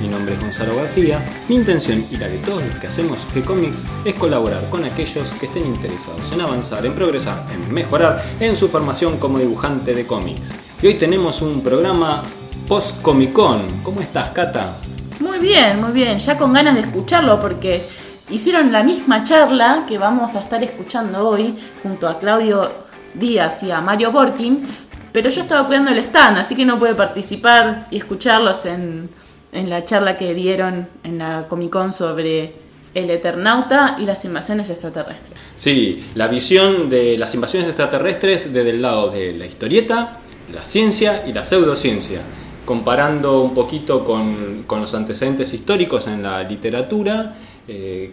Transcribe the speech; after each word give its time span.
Mi 0.00 0.08
nombre 0.08 0.34
es 0.34 0.40
Gonzalo 0.40 0.76
García, 0.76 1.24
mi 1.48 1.56
intención 1.56 2.04
y 2.10 2.16
la 2.16 2.28
de 2.28 2.36
todos 2.38 2.64
los 2.64 2.74
que 2.76 2.86
hacemos 2.86 3.18
G-Comics 3.34 3.84
es 4.04 4.14
colaborar 4.14 4.68
con 4.68 4.84
aquellos 4.84 5.26
que 5.40 5.46
estén 5.46 5.64
interesados 5.64 6.20
en 6.32 6.40
avanzar, 6.42 6.84
en 6.84 6.92
progresar, 6.92 7.46
en 7.52 7.72
mejorar 7.72 8.22
en 8.38 8.56
su 8.56 8.68
formación 8.68 9.16
como 9.16 9.38
dibujante 9.38 9.94
de 9.94 10.06
cómics. 10.06 10.52
Y 10.82 10.88
hoy 10.88 10.94
tenemos 10.94 11.40
un 11.40 11.62
programa 11.62 12.22
post-Comic 12.68 13.32
Con. 13.32 13.80
¿Cómo 13.82 14.02
estás, 14.02 14.28
Cata? 14.30 14.76
Muy 15.20 15.38
bien, 15.38 15.80
muy 15.80 15.92
bien. 15.92 16.18
Ya 16.18 16.36
con 16.36 16.52
ganas 16.52 16.74
de 16.74 16.82
escucharlo 16.82 17.40
porque 17.40 17.82
hicieron 18.28 18.72
la 18.72 18.82
misma 18.82 19.24
charla 19.24 19.86
que 19.88 19.96
vamos 19.96 20.34
a 20.34 20.40
estar 20.40 20.62
escuchando 20.62 21.26
hoy 21.26 21.58
junto 21.82 22.06
a 22.06 22.18
Claudio 22.18 22.70
Díaz 23.14 23.62
y 23.62 23.70
a 23.70 23.80
Mario 23.80 24.12
Borkin. 24.12 24.62
Pero 25.10 25.30
yo 25.30 25.40
estaba 25.40 25.66
cuidando 25.66 25.90
el 25.90 25.98
stand, 25.98 26.36
así 26.36 26.54
que 26.54 26.66
no 26.66 26.78
pude 26.78 26.94
participar 26.94 27.86
y 27.90 27.96
escucharlos 27.96 28.66
en, 28.66 29.08
en 29.52 29.70
la 29.70 29.84
charla 29.84 30.16
que 30.16 30.34
dieron 30.34 30.88
en 31.04 31.18
la 31.18 31.46
Comic 31.48 31.70
Con 31.70 31.92
sobre 31.92 32.54
el 32.94 33.10
Eternauta 33.10 33.96
y 34.00 34.06
las 34.06 34.24
invasiones 34.24 34.70
extraterrestres. 34.70 35.38
Sí, 35.54 36.06
la 36.14 36.28
visión 36.28 36.88
de 36.88 37.18
las 37.18 37.34
invasiones 37.34 37.68
extraterrestres 37.68 38.52
desde 38.52 38.70
el 38.70 38.82
lado 38.82 39.10
de 39.10 39.32
la 39.34 39.46
historieta, 39.46 40.18
la 40.52 40.64
ciencia 40.64 41.24
y 41.26 41.32
la 41.32 41.44
pseudociencia, 41.44 42.20
comparando 42.64 43.42
un 43.42 43.54
poquito 43.54 44.04
con, 44.04 44.64
con 44.66 44.80
los 44.80 44.94
antecedentes 44.94 45.52
históricos 45.52 46.06
en 46.06 46.22
la 46.22 46.42
literatura, 46.42 47.36
eh, 47.68 48.12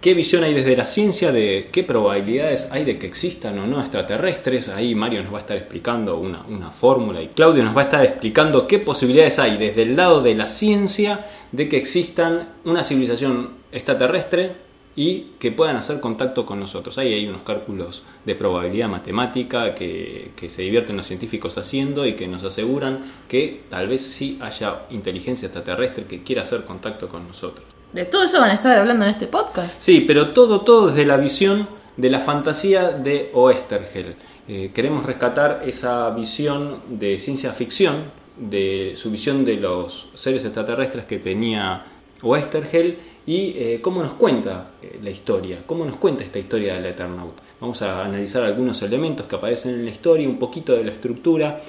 ¿Qué 0.00 0.14
visión 0.14 0.44
hay 0.44 0.54
desde 0.54 0.76
la 0.76 0.86
ciencia 0.86 1.30
de 1.30 1.68
qué 1.70 1.84
probabilidades 1.84 2.72
hay 2.72 2.86
de 2.86 2.98
que 2.98 3.06
existan 3.06 3.58
o 3.58 3.66
no 3.66 3.80
extraterrestres? 3.80 4.70
Ahí 4.70 4.94
Mario 4.94 5.22
nos 5.22 5.30
va 5.30 5.36
a 5.36 5.40
estar 5.42 5.58
explicando 5.58 6.16
una, 6.16 6.42
una, 6.48 6.70
fórmula 6.70 7.20
y 7.20 7.28
Claudio 7.28 7.62
nos 7.62 7.76
va 7.76 7.82
a 7.82 7.84
estar 7.84 8.04
explicando 8.06 8.66
qué 8.66 8.78
posibilidades 8.78 9.38
hay 9.38 9.58
desde 9.58 9.82
el 9.82 9.96
lado 9.96 10.22
de 10.22 10.34
la 10.34 10.48
ciencia 10.48 11.26
de 11.52 11.68
que 11.68 11.76
existan 11.76 12.48
una 12.64 12.82
civilización 12.82 13.50
extraterrestre 13.72 14.52
y 14.96 15.32
que 15.38 15.52
puedan 15.52 15.76
hacer 15.76 16.00
contacto 16.00 16.46
con 16.46 16.60
nosotros. 16.60 16.96
Ahí 16.96 17.12
hay 17.12 17.28
unos 17.28 17.42
cálculos 17.42 18.02
de 18.24 18.34
probabilidad 18.34 18.88
matemática 18.88 19.74
que, 19.74 20.30
que 20.34 20.48
se 20.48 20.62
divierten 20.62 20.96
los 20.96 21.08
científicos 21.08 21.58
haciendo 21.58 22.06
y 22.06 22.14
que 22.14 22.26
nos 22.26 22.42
aseguran 22.42 23.04
que 23.28 23.64
tal 23.68 23.88
vez 23.88 24.00
sí 24.00 24.38
haya 24.40 24.86
inteligencia 24.88 25.48
extraterrestre 25.48 26.06
que 26.06 26.22
quiera 26.22 26.40
hacer 26.40 26.64
contacto 26.64 27.06
con 27.06 27.28
nosotros. 27.28 27.79
De 27.92 28.04
todo 28.04 28.22
eso 28.22 28.40
van 28.40 28.50
a 28.50 28.54
estar 28.54 28.78
hablando 28.78 29.04
en 29.04 29.10
este 29.10 29.26
podcast. 29.26 29.82
Sí, 29.82 30.04
pero 30.06 30.30
todo, 30.30 30.60
todo 30.60 30.88
desde 30.88 31.04
la 31.04 31.16
visión 31.16 31.66
de 31.96 32.08
la 32.08 32.20
fantasía 32.20 32.90
de 32.90 33.30
Oestergel. 33.34 34.14
Eh, 34.46 34.70
queremos 34.72 35.04
rescatar 35.04 35.64
esa 35.66 36.08
visión 36.10 36.82
de 36.88 37.18
ciencia 37.18 37.52
ficción, 37.52 37.96
de 38.36 38.92
su 38.94 39.10
visión 39.10 39.44
de 39.44 39.56
los 39.56 40.08
seres 40.14 40.44
extraterrestres 40.44 41.04
que 41.04 41.18
tenía 41.18 41.84
Oestergel 42.22 42.96
y 43.26 43.54
eh, 43.56 43.80
cómo 43.82 44.02
nos 44.02 44.12
cuenta 44.12 44.70
eh, 44.80 45.00
la 45.02 45.10
historia, 45.10 45.58
cómo 45.66 45.84
nos 45.84 45.96
cuenta 45.96 46.22
esta 46.22 46.38
historia 46.38 46.74
del 46.74 46.86
Eternauta. 46.86 47.42
Vamos 47.60 47.82
a 47.82 48.04
analizar 48.04 48.44
algunos 48.44 48.80
elementos 48.82 49.26
que 49.26 49.34
aparecen 49.34 49.74
en 49.74 49.84
la 49.84 49.90
historia, 49.90 50.28
un 50.28 50.38
poquito 50.38 50.74
de 50.74 50.84
la 50.84 50.92
estructura, 50.92 51.60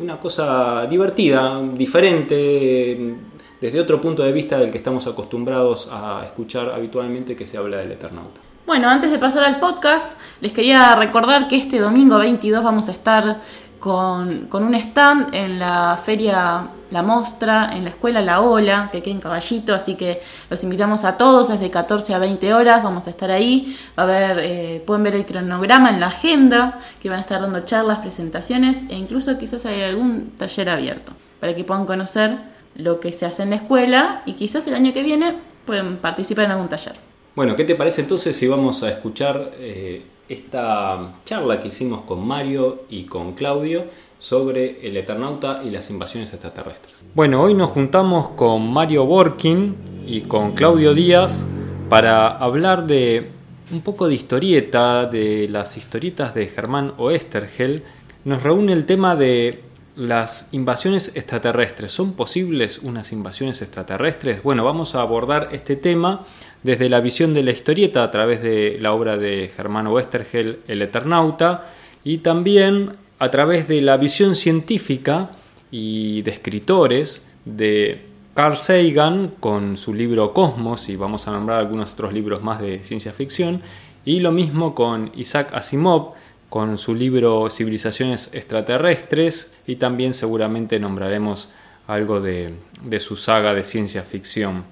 una 0.00 0.20
cosa 0.20 0.86
divertida, 0.86 1.60
diferente 1.74 3.16
desde 3.64 3.80
otro 3.80 3.98
punto 3.98 4.22
de 4.22 4.30
vista 4.30 4.58
del 4.58 4.70
que 4.70 4.76
estamos 4.76 5.06
acostumbrados 5.06 5.88
a 5.90 6.20
escuchar 6.26 6.68
habitualmente 6.68 7.34
que 7.34 7.46
se 7.46 7.56
habla 7.56 7.78
del 7.78 7.92
Eternauta. 7.92 8.38
Bueno, 8.66 8.90
antes 8.90 9.10
de 9.10 9.18
pasar 9.18 9.42
al 9.42 9.58
podcast, 9.58 10.18
les 10.42 10.52
quería 10.52 10.94
recordar 10.96 11.48
que 11.48 11.56
este 11.56 11.78
domingo 11.78 12.18
22 12.18 12.62
vamos 12.62 12.90
a 12.90 12.92
estar 12.92 13.40
con, 13.80 14.48
con 14.48 14.64
un 14.64 14.74
stand 14.74 15.34
en 15.34 15.58
la 15.58 15.96
feria 15.96 16.66
La 16.90 17.02
Mostra, 17.02 17.70
en 17.74 17.84
la 17.84 17.90
escuela 17.90 18.20
La 18.20 18.42
Ola, 18.42 18.90
que 18.92 19.02
queda 19.02 19.14
en 19.14 19.20
Caballito, 19.20 19.74
así 19.74 19.94
que 19.94 20.20
los 20.50 20.62
invitamos 20.62 21.04
a 21.04 21.16
todos, 21.16 21.48
es 21.48 21.58
de 21.58 21.70
14 21.70 22.12
a 22.12 22.18
20 22.18 22.52
horas, 22.52 22.82
vamos 22.82 23.06
a 23.06 23.10
estar 23.10 23.30
ahí, 23.30 23.78
va 23.98 24.02
a 24.02 24.06
ver, 24.06 24.38
eh, 24.40 24.84
pueden 24.86 25.04
ver 25.04 25.14
el 25.14 25.24
cronograma 25.24 25.88
en 25.88 26.00
la 26.00 26.08
agenda, 26.08 26.80
que 27.00 27.08
van 27.08 27.16
a 27.16 27.22
estar 27.22 27.40
dando 27.40 27.62
charlas, 27.62 28.00
presentaciones 28.00 28.84
e 28.90 28.94
incluso 28.94 29.38
quizás 29.38 29.64
hay 29.64 29.80
algún 29.80 30.32
taller 30.36 30.68
abierto, 30.68 31.12
para 31.40 31.56
que 31.56 31.64
puedan 31.64 31.86
conocer 31.86 32.52
lo 32.74 33.00
que 33.00 33.12
se 33.12 33.26
hace 33.26 33.42
en 33.42 33.50
la 33.50 33.56
escuela 33.56 34.22
y 34.26 34.34
quizás 34.34 34.66
el 34.66 34.74
año 34.74 34.92
que 34.92 35.02
viene 35.02 35.36
pueden 35.64 35.96
participar 35.96 36.46
en 36.46 36.52
algún 36.52 36.68
taller. 36.68 36.94
Bueno, 37.34 37.56
¿qué 37.56 37.64
te 37.64 37.74
parece 37.74 38.02
entonces 38.02 38.36
si 38.36 38.46
vamos 38.46 38.82
a 38.82 38.90
escuchar 38.90 39.52
eh, 39.58 40.02
esta 40.28 41.14
charla 41.24 41.60
que 41.60 41.68
hicimos 41.68 42.02
con 42.02 42.26
Mario 42.26 42.84
y 42.88 43.04
con 43.04 43.32
Claudio 43.32 43.86
sobre 44.18 44.86
el 44.86 44.96
Eternauta 44.96 45.62
y 45.64 45.70
las 45.70 45.90
invasiones 45.90 46.32
extraterrestres? 46.32 46.94
Bueno, 47.14 47.42
hoy 47.42 47.54
nos 47.54 47.70
juntamos 47.70 48.28
con 48.30 48.72
Mario 48.72 49.04
Borkin 49.04 49.76
y 50.06 50.22
con 50.22 50.52
Claudio 50.52 50.94
Díaz 50.94 51.44
para 51.88 52.28
hablar 52.28 52.86
de 52.86 53.30
un 53.72 53.80
poco 53.80 54.08
de 54.08 54.14
historieta, 54.14 55.06
de 55.06 55.48
las 55.48 55.76
historietas 55.76 56.34
de 56.34 56.46
Germán 56.46 56.94
Oestergel. 56.98 57.82
Nos 58.24 58.42
reúne 58.42 58.72
el 58.72 58.86
tema 58.86 59.16
de 59.16 59.62
las 59.96 60.48
invasiones 60.52 61.12
extraterrestres. 61.14 61.92
¿Son 61.92 62.14
posibles 62.14 62.78
unas 62.78 63.12
invasiones 63.12 63.62
extraterrestres? 63.62 64.42
Bueno, 64.42 64.64
vamos 64.64 64.94
a 64.94 65.00
abordar 65.00 65.50
este 65.52 65.76
tema 65.76 66.24
desde 66.62 66.88
la 66.88 67.00
visión 67.00 67.34
de 67.34 67.42
la 67.42 67.52
historieta 67.52 68.02
a 68.02 68.10
través 68.10 68.42
de 68.42 68.78
la 68.80 68.92
obra 68.92 69.16
de 69.16 69.50
Germano 69.54 69.92
Westergel, 69.92 70.60
El 70.66 70.82
Eternauta, 70.82 71.70
y 72.02 72.18
también 72.18 72.96
a 73.18 73.30
través 73.30 73.68
de 73.68 73.80
la 73.80 73.96
visión 73.96 74.34
científica 74.34 75.30
y 75.70 76.22
de 76.22 76.30
escritores 76.32 77.24
de 77.44 78.06
Carl 78.34 78.56
Sagan 78.56 79.34
con 79.38 79.76
su 79.76 79.94
libro 79.94 80.32
Cosmos, 80.32 80.88
y 80.88 80.96
vamos 80.96 81.28
a 81.28 81.30
nombrar 81.30 81.60
algunos 81.60 81.92
otros 81.92 82.12
libros 82.12 82.42
más 82.42 82.60
de 82.60 82.82
ciencia 82.82 83.12
ficción, 83.12 83.62
y 84.04 84.20
lo 84.20 84.32
mismo 84.32 84.74
con 84.74 85.12
Isaac 85.14 85.54
Asimov, 85.54 86.12
con 86.54 86.78
su 86.78 86.94
libro 86.94 87.50
Civilizaciones 87.50 88.30
extraterrestres 88.32 89.52
y 89.66 89.74
también 89.74 90.14
seguramente 90.14 90.78
nombraremos 90.78 91.48
algo 91.88 92.20
de, 92.20 92.54
su 93.00 93.16
saga 93.16 93.52
de 93.54 93.64
ciencia 93.64 94.04
ficción. 94.04 94.62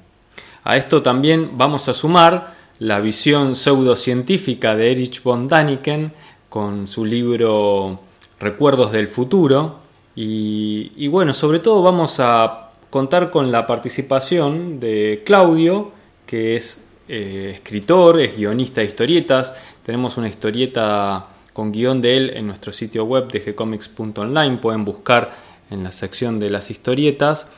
A 0.63 0.77
esto 0.77 1.03
también 1.03 1.59
vamos 1.59 1.89
a 1.89 1.95
sumar 1.95 2.55
la 2.79 3.01
visión 3.01 3.57
pseudocientífica 3.57 4.77
de 4.77 4.93
Erich 4.93 5.25
von 5.25 5.49
Daniken 5.49 6.13
con 6.49 6.87
su 6.87 7.05
libro 7.05 7.99
Recuerdos 8.39 8.93
del 8.93 9.09
futuro 9.09 9.81
y, 10.15 10.93
y 10.95 11.09
bueno, 11.09 11.35
sobre 11.35 11.59
todo 11.59 11.83
vamos 11.83 12.21
a 12.21 12.71
contar 12.91 13.33
con 13.33 13.51
la 13.51 13.67
participación 13.67 14.79
de 14.79 15.25
Claudio, 15.27 15.91
que 16.27 16.55
es 16.55 16.85
eh, 17.09 17.51
escritor, 17.55 18.21
es 18.21 18.37
guionista 18.37 18.83
de 18.83 18.87
historietas, 18.87 19.53
tenemos 19.85 20.17
una 20.17 20.29
historieta 20.29 21.27
con 21.53 21.73
guion 21.73 22.01
de 22.01 22.17
él 22.17 22.33
en 22.35 22.47
nuestro 22.47 22.73
sitio 22.73 23.05
web 23.05 23.31
de 23.31 23.41
gcomics.online. 23.41 24.59
Pueden 24.59 24.85
buscar 24.85 25.33
en 25.71 25.85
la 25.85 25.93
sección 25.93 26.39
de 26.39 26.51
las 26.51 26.71
historietas 26.71 27.51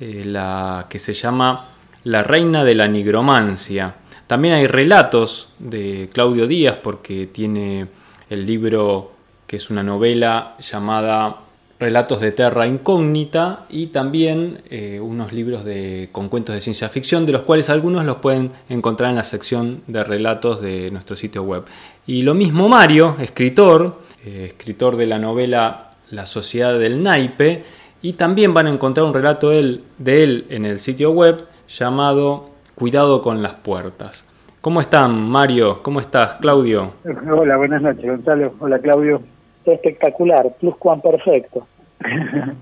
eh, 0.00 0.24
la 0.24 0.86
que 0.88 0.98
se 0.98 1.14
llama 1.14 1.70
La 2.04 2.22
Reina 2.22 2.64
de 2.64 2.74
la 2.74 2.88
Nigromancia. 2.88 3.96
También 4.26 4.54
hay 4.54 4.66
relatos 4.66 5.48
de 5.58 6.08
Claudio 6.12 6.46
Díaz 6.46 6.76
porque 6.82 7.26
tiene 7.26 7.88
el 8.28 8.46
libro 8.46 9.12
que 9.46 9.56
es 9.56 9.70
una 9.70 9.82
novela 9.82 10.56
llamada 10.60 11.40
Relatos 11.80 12.20
de 12.20 12.30
Terra 12.30 12.66
Incógnita 12.66 13.64
y 13.70 13.86
también 13.86 14.58
eh, 14.68 15.00
unos 15.00 15.32
libros 15.32 15.64
de, 15.64 16.10
con 16.12 16.28
cuentos 16.28 16.54
de 16.54 16.60
ciencia 16.60 16.90
ficción, 16.90 17.24
de 17.24 17.32
los 17.32 17.40
cuales 17.40 17.70
algunos 17.70 18.04
los 18.04 18.18
pueden 18.18 18.52
encontrar 18.68 19.08
en 19.08 19.16
la 19.16 19.24
sección 19.24 19.80
de 19.86 20.04
relatos 20.04 20.60
de 20.60 20.90
nuestro 20.90 21.16
sitio 21.16 21.42
web. 21.42 21.64
Y 22.06 22.20
lo 22.20 22.34
mismo 22.34 22.68
Mario, 22.68 23.16
escritor, 23.18 23.98
eh, 24.26 24.48
escritor 24.48 24.96
de 24.96 25.06
la 25.06 25.18
novela 25.18 25.88
La 26.10 26.26
Sociedad 26.26 26.78
del 26.78 27.02
Naipe, 27.02 27.64
y 28.02 28.12
también 28.12 28.52
van 28.52 28.66
a 28.66 28.70
encontrar 28.70 29.06
un 29.06 29.14
relato 29.14 29.50
él, 29.50 29.82
de 29.96 30.22
él 30.22 30.46
en 30.50 30.66
el 30.66 30.80
sitio 30.80 31.12
web 31.12 31.46
llamado 31.66 32.50
Cuidado 32.74 33.22
con 33.22 33.42
las 33.42 33.54
puertas. 33.54 34.28
¿Cómo 34.60 34.82
están, 34.82 35.30
Mario? 35.30 35.82
¿Cómo 35.82 36.00
estás, 36.00 36.34
Claudio? 36.34 36.92
Hola, 37.32 37.56
buenas 37.56 37.80
noches, 37.80 38.04
Gonzalo. 38.04 38.52
Hola, 38.58 38.78
Claudio 38.80 39.22
espectacular, 39.64 40.54
plus 40.58 40.76
cuan 40.76 41.00
perfecto. 41.00 41.66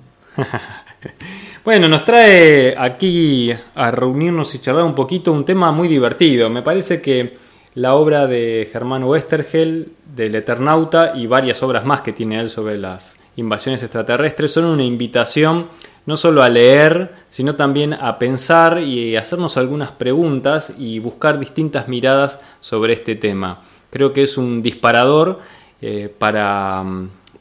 bueno, 1.64 1.88
nos 1.88 2.04
trae 2.04 2.74
aquí 2.76 3.50
a 3.74 3.90
reunirnos 3.90 4.54
y 4.54 4.60
charlar 4.60 4.84
un 4.84 4.94
poquito 4.94 5.32
un 5.32 5.44
tema 5.44 5.70
muy 5.70 5.88
divertido. 5.88 6.50
Me 6.50 6.62
parece 6.62 7.00
que 7.00 7.34
la 7.74 7.94
obra 7.94 8.26
de 8.26 8.68
Germán 8.72 9.04
Westergel, 9.04 9.92
del 10.14 10.34
Eternauta 10.34 11.12
y 11.14 11.26
varias 11.26 11.62
obras 11.62 11.84
más 11.84 12.00
que 12.00 12.12
tiene 12.12 12.40
él 12.40 12.50
sobre 12.50 12.76
las 12.76 13.18
invasiones 13.36 13.84
extraterrestres 13.84 14.52
son 14.52 14.64
una 14.64 14.82
invitación 14.82 15.68
no 16.08 16.16
solo 16.16 16.42
a 16.42 16.48
leer, 16.48 17.12
sino 17.28 17.54
también 17.54 17.92
a 17.92 18.18
pensar 18.18 18.80
y 18.80 19.14
hacernos 19.16 19.58
algunas 19.58 19.92
preguntas 19.92 20.74
y 20.78 21.00
buscar 21.00 21.38
distintas 21.38 21.86
miradas 21.86 22.40
sobre 22.60 22.94
este 22.94 23.14
tema. 23.14 23.60
Creo 23.90 24.14
que 24.14 24.22
es 24.22 24.38
un 24.38 24.62
disparador 24.62 25.40
eh, 25.80 26.08
para, 26.18 26.82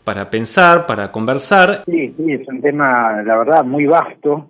para 0.03 0.29
pensar, 0.29 0.85
para 0.85 1.11
conversar. 1.11 1.83
Sí, 1.85 2.13
sí, 2.15 2.31
es 2.31 2.47
un 2.47 2.61
tema, 2.61 3.21
la 3.23 3.37
verdad, 3.37 3.65
muy 3.65 3.85
vasto, 3.85 4.47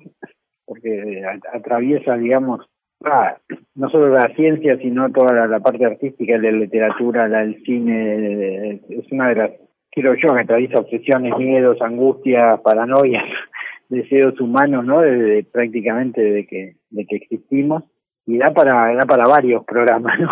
porque 0.65 1.23
atraviesa, 1.53 2.17
digamos, 2.17 2.65
ah, 3.05 3.37
no 3.75 3.89
solo 3.89 4.09
la 4.09 4.33
ciencia, 4.35 4.77
sino 4.77 5.09
toda 5.11 5.47
la, 5.47 5.59
parte 5.59 5.85
artística, 5.85 6.37
la 6.37 6.51
literatura, 6.51 7.27
la, 7.27 7.43
el 7.43 7.63
cine, 7.63 8.81
es 8.89 9.11
una 9.11 9.29
de 9.29 9.35
las, 9.35 9.51
quiero 9.91 10.15
yo, 10.15 10.33
que 10.33 10.41
atraviesa 10.41 10.79
obsesiones, 10.79 11.37
miedos, 11.37 11.81
angustias, 11.81 12.59
paranoias 12.61 13.23
deseos 13.89 14.39
humanos, 14.41 14.85
¿no? 14.85 15.01
De, 15.01 15.45
prácticamente 15.51 16.21
de 16.21 16.45
que, 16.45 16.75
de 16.89 17.05
que 17.05 17.15
existimos 17.15 17.83
y 18.25 18.37
da 18.37 18.51
para, 18.51 18.93
da 18.93 19.05
para 19.05 19.27
varios 19.27 19.63
programas, 19.63 20.19
¿no? 20.19 20.29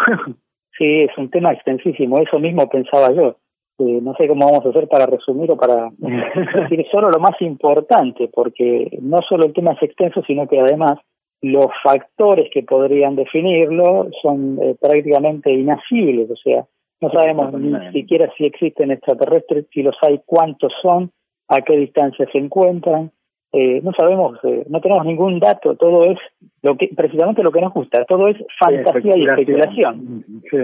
Sí, 0.78 1.04
es 1.04 1.18
un 1.18 1.30
tema 1.30 1.54
extensísimo, 1.54 2.20
eso 2.20 2.38
mismo 2.38 2.68
pensaba 2.70 3.12
yo. 3.14 3.38
Eh, 3.78 4.00
no 4.02 4.14
sé 4.16 4.28
cómo 4.28 4.46
vamos 4.46 4.66
a 4.66 4.70
hacer 4.70 4.88
para 4.88 5.06
resumir 5.06 5.52
o 5.52 5.58
para 5.58 5.90
decir 5.98 6.86
solo 6.92 7.10
lo 7.10 7.20
más 7.20 7.40
importante, 7.42 8.30
porque 8.34 8.98
no 9.02 9.20
solo 9.28 9.46
el 9.46 9.54
tema 9.54 9.74
es 9.74 9.84
extenso, 9.84 10.22
sino 10.26 10.48
que 10.48 10.60
además 10.60 11.00
los 11.42 11.68
factores 11.84 12.50
que 12.54 12.64
podrían 12.64 13.16
definirlo 13.16 14.08
son 14.22 14.60
eh, 14.62 14.76
prácticamente 14.80 15.52
inasibles, 15.52 16.32
o 16.32 16.36
sea, 16.38 16.66
no 17.02 17.12
sabemos 17.12 17.54
ni 17.54 17.92
siquiera 17.92 18.32
si 18.38 18.46
existen 18.46 18.92
extraterrestres, 18.92 19.66
si 19.72 19.84
los 19.84 19.96
hay, 20.02 20.22
cuántos 20.26 20.72
son, 20.82 21.12
a 21.50 21.62
qué 21.62 21.78
distancia 21.78 22.28
se 22.32 22.38
encuentran, 22.38 23.12
eh, 23.58 23.80
no 23.82 23.94
sabemos, 23.94 24.38
eh, 24.44 24.66
no 24.70 24.82
tenemos 24.82 25.06
ningún 25.06 25.40
dato, 25.40 25.76
todo 25.76 26.04
es 26.04 26.18
lo 26.62 26.76
que 26.76 26.90
precisamente 26.94 27.42
lo 27.42 27.54
que 27.54 27.62
nos 27.62 27.74
gusta, 27.74 28.04
todo 28.04 28.28
es 28.28 28.36
fantasía 28.60 29.16
y 29.16 29.26
especulación. 29.26 30.26
Sí. 30.52 30.58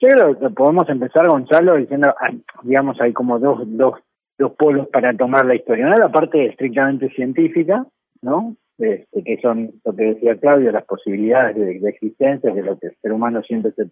Yo 0.00 0.08
creo 0.08 0.38
que 0.38 0.50
podemos 0.50 0.86
empezar, 0.90 1.26
Gonzalo, 1.28 1.76
diciendo, 1.76 2.14
digamos, 2.62 3.00
hay 3.00 3.14
como 3.14 3.38
dos, 3.38 3.60
dos, 3.64 3.94
dos 4.38 4.52
polos 4.52 4.86
para 4.88 5.16
tomar 5.16 5.46
la 5.46 5.54
historia. 5.54 5.86
Una 5.86 5.96
la 5.96 6.10
parte 6.10 6.44
estrictamente 6.44 7.08
científica, 7.14 7.86
¿no? 8.20 8.54
Este, 8.76 9.24
que 9.24 9.40
son 9.40 9.70
lo 9.82 9.96
que 9.96 10.04
decía 10.04 10.36
Claudio, 10.36 10.72
las 10.72 10.84
posibilidades 10.84 11.56
de, 11.56 11.88
existencia, 11.88 12.52
de 12.52 12.62
lo 12.62 12.78
que 12.78 12.88
el 12.88 12.96
ser 13.00 13.12
humano 13.12 13.42
siempre 13.44 13.72
se, 13.72 13.84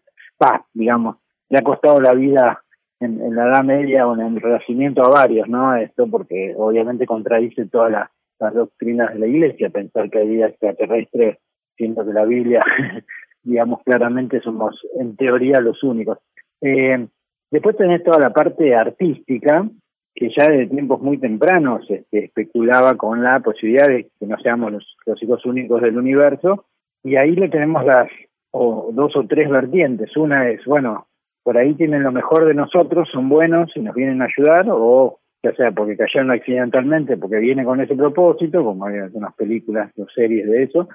va, 0.43 0.67
digamos, 0.75 1.17
le 1.49 1.61
ha 1.61 1.63
costado 1.63 1.99
la 1.99 2.13
vida 2.13 2.63
en, 3.01 3.23
en, 3.23 3.35
la 3.35 3.47
Edad 3.47 3.65
Media 3.65 4.07
o 4.07 4.15
en 4.15 4.21
el 4.21 4.43
Renacimiento 4.43 5.03
a 5.03 5.09
varios, 5.09 5.49
¿no? 5.49 5.75
Esto 5.77 6.07
porque 6.11 6.53
obviamente 6.59 7.07
contradice 7.07 7.65
toda 7.65 7.89
la 7.89 8.11
las 8.39 8.55
doctrinas 8.55 9.13
de 9.13 9.21
la 9.21 9.27
Iglesia, 9.27 9.71
pensar 9.71 10.11
que 10.11 10.19
hay 10.19 10.29
vida 10.29 10.47
extraterrestre, 10.47 11.39
siendo 11.77 12.05
que 12.05 12.13
la 12.13 12.25
Biblia, 12.25 12.61
digamos 13.43 13.83
claramente, 13.85 14.41
somos 14.41 14.81
en 14.99 15.17
teoría 15.17 15.61
los 15.61 15.83
únicos. 15.83 16.19
Eh, 16.61 17.07
después 17.51 17.77
tenés 17.77 18.03
toda 18.05 18.19
la 18.19 18.33
parte 18.33 18.75
artística, 18.75 19.69
que 20.15 20.31
ya 20.37 20.49
desde 20.49 20.69
tiempos 20.69 21.01
muy 21.01 21.19
tempranos 21.19 21.85
este, 21.91 22.27
especulaba 22.27 22.95
con 22.95 23.23
la 23.23 23.41
posibilidad 23.41 23.89
de 23.89 24.11
que 24.19 24.27
no 24.27 24.39
seamos 24.39 24.73
los, 24.73 24.97
los 25.07 25.23
hijos 25.23 25.45
únicos 25.45 25.83
del 25.83 25.99
universo, 25.99 26.67
y 27.03 27.17
ahí 27.17 27.33
le 27.33 27.49
tenemos 27.49 27.85
las 27.85 28.09
o 28.57 28.91
dos 28.93 29.17
o 29.17 29.27
tres 29.27 29.51
vertientes. 29.51 30.17
Una 30.17 30.49
es, 30.49 30.65
bueno, 30.65 31.09
por 31.43 31.59
ahí 31.59 31.75
tienen 31.75 32.05
lo 32.05 32.13
mejor 32.13 32.47
de 32.47 32.55
nosotros, 32.55 33.09
son 33.13 33.29
buenos 33.29 33.71
y 33.75 33.81
nos 33.81 33.95
vienen 33.95 34.23
a 34.23 34.27
ayudar, 34.27 34.67
o 34.71 35.19
ya 35.45 35.55
sea 35.55 35.71
porque 35.73 35.97
cayeron 35.97 36.31
accidentalmente, 36.31 37.17
porque 37.19 37.37
viene 37.37 37.65
con 37.65 37.81
ese 37.81 37.95
propósito, 37.95 38.65
como 38.65 38.87
hay 38.87 38.99
algunas 38.99 39.35
películas 39.35 39.93
o 39.99 40.07
series 40.09 40.49
de 40.49 40.63
eso, 40.65 40.89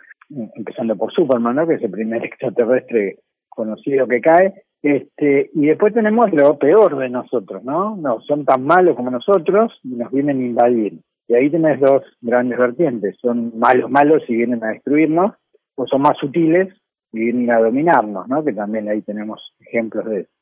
empezando 0.56 0.96
por 0.96 1.14
Superman, 1.14 1.56
¿no? 1.56 1.68
que 1.68 1.76
es 1.76 1.84
el 1.84 1.92
primer 1.92 2.26
extraterrestre 2.26 3.20
conocido 3.48 4.08
que 4.08 4.22
cae, 4.22 4.64
este, 4.82 5.50
y 5.54 5.68
después 5.68 5.94
tenemos 5.94 6.32
lo 6.32 6.58
peor 6.58 6.98
de 6.98 7.10
nosotros, 7.10 7.64
¿no? 7.66 7.98
No, 7.98 8.22
son 8.22 8.46
tan 8.46 8.64
malos 8.64 8.96
como 8.96 9.12
nosotros 9.12 9.78
y 9.84 9.90
nos 9.90 10.10
vienen 10.10 10.40
a 10.40 10.46
invadir. 10.46 11.00
Y 11.28 11.36
ahí 11.36 11.50
tenés 11.50 11.82
dos 11.82 12.04
grandes 12.22 12.58
vertientes, 12.58 13.18
son 13.22 13.60
malos, 13.60 13.92
malos 13.92 14.24
y 14.30 14.38
vienen 14.38 14.64
a 14.64 14.70
destruirnos, 14.70 15.34
o 15.76 15.86
son 15.86 16.02
más 16.02 16.18
sutiles 16.18 16.74
y 17.12 17.20
vienen 17.20 17.52
a 17.52 17.60
dominarnos, 17.60 18.28
¿no? 18.30 18.44
Que 18.44 18.54
también 18.54 18.88
ahí 18.88 19.02
tenemos 19.02 19.54
ejemplos 19.60 20.06
de 20.06 20.22
eso. 20.22 20.39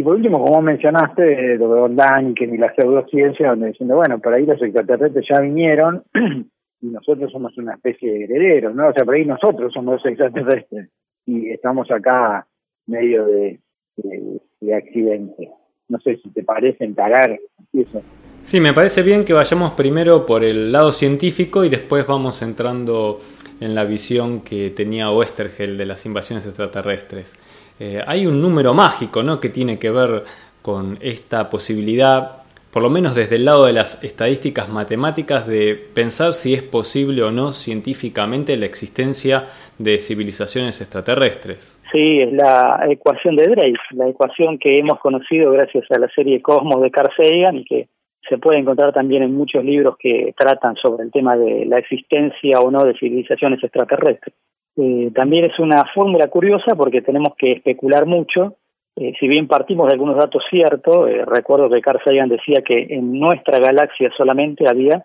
Y 0.00 0.02
por 0.02 0.14
último, 0.14 0.42
como 0.42 0.62
mencionaste, 0.62 1.58
lo 1.58 1.86
de 1.86 2.34
que 2.34 2.46
ni 2.46 2.56
la 2.56 2.74
pseudociencia, 2.74 3.50
donde 3.50 3.66
diciendo, 3.66 3.96
bueno, 3.96 4.18
por 4.18 4.32
ahí 4.32 4.46
los 4.46 4.62
extraterrestres 4.62 5.26
ya 5.28 5.42
vinieron 5.42 6.04
y 6.80 6.86
nosotros 6.86 7.30
somos 7.30 7.58
una 7.58 7.74
especie 7.74 8.10
de 8.10 8.24
herederos, 8.24 8.74
¿no? 8.74 8.88
O 8.88 8.92
sea, 8.94 9.04
por 9.04 9.16
ahí 9.16 9.26
nosotros 9.26 9.70
somos 9.74 9.96
los 9.96 10.06
extraterrestres 10.06 10.88
y 11.26 11.50
estamos 11.50 11.90
acá 11.90 12.46
medio 12.86 13.26
de, 13.26 13.60
de, 13.98 14.74
accidente. 14.74 15.50
No 15.90 15.98
sé 16.00 16.16
si 16.16 16.30
te 16.30 16.44
parece 16.44 16.86
encarar 16.86 17.38
eso. 17.74 18.00
Sí, 18.40 18.58
me 18.58 18.72
parece 18.72 19.02
bien 19.02 19.26
que 19.26 19.34
vayamos 19.34 19.72
primero 19.74 20.24
por 20.24 20.44
el 20.44 20.72
lado 20.72 20.92
científico 20.92 21.62
y 21.62 21.68
después 21.68 22.06
vamos 22.06 22.40
entrando 22.40 23.18
en 23.60 23.74
la 23.74 23.84
visión 23.84 24.40
que 24.40 24.70
tenía 24.70 25.10
Westergel 25.10 25.76
de 25.76 25.84
las 25.84 26.06
invasiones 26.06 26.46
extraterrestres. 26.46 27.36
Eh, 27.80 28.02
hay 28.06 28.26
un 28.26 28.42
número 28.42 28.74
mágico 28.74 29.22
¿no? 29.22 29.40
que 29.40 29.48
tiene 29.48 29.78
que 29.78 29.90
ver 29.90 30.24
con 30.60 30.98
esta 31.00 31.48
posibilidad, 31.48 32.42
por 32.70 32.82
lo 32.82 32.90
menos 32.90 33.14
desde 33.14 33.36
el 33.36 33.46
lado 33.46 33.64
de 33.64 33.72
las 33.72 34.04
estadísticas 34.04 34.68
matemáticas, 34.68 35.46
de 35.46 35.76
pensar 35.94 36.34
si 36.34 36.52
es 36.52 36.62
posible 36.62 37.22
o 37.22 37.30
no 37.30 37.52
científicamente 37.52 38.58
la 38.58 38.66
existencia 38.66 39.46
de 39.78 39.96
civilizaciones 39.98 40.78
extraterrestres. 40.82 41.80
Sí, 41.90 42.20
es 42.20 42.32
la 42.34 42.84
ecuación 42.88 43.34
de 43.34 43.48
Drake, 43.48 43.80
la 43.92 44.08
ecuación 44.08 44.58
que 44.58 44.76
hemos 44.76 45.00
conocido 45.00 45.50
gracias 45.50 45.90
a 45.90 45.98
la 45.98 46.08
serie 46.10 46.42
Cosmos 46.42 46.82
de 46.82 46.90
Carl 46.90 47.10
Sagan 47.16 47.56
y 47.56 47.64
que 47.64 47.88
se 48.28 48.36
puede 48.36 48.58
encontrar 48.58 48.92
también 48.92 49.22
en 49.22 49.34
muchos 49.34 49.64
libros 49.64 49.96
que 49.98 50.34
tratan 50.36 50.76
sobre 50.76 51.04
el 51.04 51.10
tema 51.10 51.34
de 51.36 51.64
la 51.64 51.78
existencia 51.78 52.60
o 52.60 52.70
no 52.70 52.84
de 52.84 52.94
civilizaciones 52.94 53.64
extraterrestres. 53.64 54.34
Eh, 54.76 55.10
también 55.14 55.44
es 55.44 55.58
una 55.58 55.84
fórmula 55.94 56.28
curiosa 56.28 56.74
porque 56.76 57.02
tenemos 57.02 57.34
que 57.36 57.52
especular 57.52 58.06
mucho. 58.06 58.56
Eh, 58.96 59.12
si 59.18 59.28
bien 59.28 59.48
partimos 59.48 59.88
de 59.88 59.94
algunos 59.94 60.16
datos 60.16 60.42
ciertos, 60.50 61.08
eh, 61.08 61.24
recuerdo 61.24 61.68
que 61.68 61.80
Carl 61.80 62.00
Sagan 62.04 62.28
decía 62.28 62.62
que 62.64 62.86
en 62.90 63.18
nuestra 63.18 63.58
galaxia 63.58 64.10
solamente 64.16 64.68
había, 64.68 65.04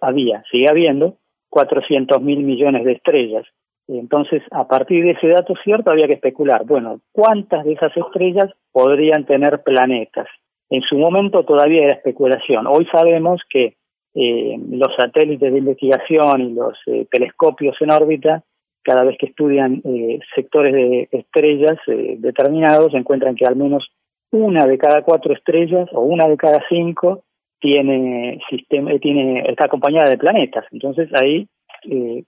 había 0.00 0.42
sigue 0.50 0.66
habiendo, 0.68 1.16
400 1.50 2.20
mil 2.22 2.40
millones 2.40 2.84
de 2.84 2.92
estrellas. 2.92 3.46
Entonces, 3.88 4.42
a 4.50 4.66
partir 4.66 5.04
de 5.04 5.12
ese 5.12 5.28
dato 5.28 5.54
cierto, 5.62 5.90
había 5.90 6.08
que 6.08 6.14
especular, 6.14 6.64
bueno, 6.64 7.00
¿cuántas 7.12 7.64
de 7.64 7.74
esas 7.74 7.96
estrellas 7.96 8.50
podrían 8.72 9.24
tener 9.26 9.62
planetas? 9.62 10.26
En 10.70 10.82
su 10.82 10.98
momento 10.98 11.44
todavía 11.44 11.84
era 11.84 11.94
especulación. 11.94 12.66
Hoy 12.66 12.86
sabemos 12.90 13.40
que 13.48 13.76
los 14.14 14.96
satélites 14.96 15.52
de 15.52 15.58
investigación 15.58 16.40
y 16.40 16.54
los 16.54 16.76
telescopios 17.10 17.76
en 17.80 17.90
órbita 17.90 18.42
cada 18.86 19.02
vez 19.02 19.18
que 19.18 19.26
estudian 19.26 19.82
eh, 19.84 20.20
sectores 20.32 20.72
de 20.72 21.08
estrellas 21.10 21.76
eh, 21.88 22.14
determinados, 22.18 22.94
encuentran 22.94 23.34
que 23.34 23.44
al 23.44 23.56
menos 23.56 23.88
una 24.30 24.64
de 24.64 24.78
cada 24.78 25.02
cuatro 25.02 25.34
estrellas 25.34 25.88
o 25.92 26.02
una 26.02 26.28
de 26.28 26.36
cada 26.36 26.62
cinco 26.68 27.24
tiene 27.58 28.38
sistema, 28.48 28.92
eh, 28.92 29.00
tiene, 29.00 29.40
está 29.50 29.64
acompañada 29.64 30.08
de 30.08 30.18
planetas. 30.18 30.64
Entonces 30.70 31.10
ahí 31.20 31.48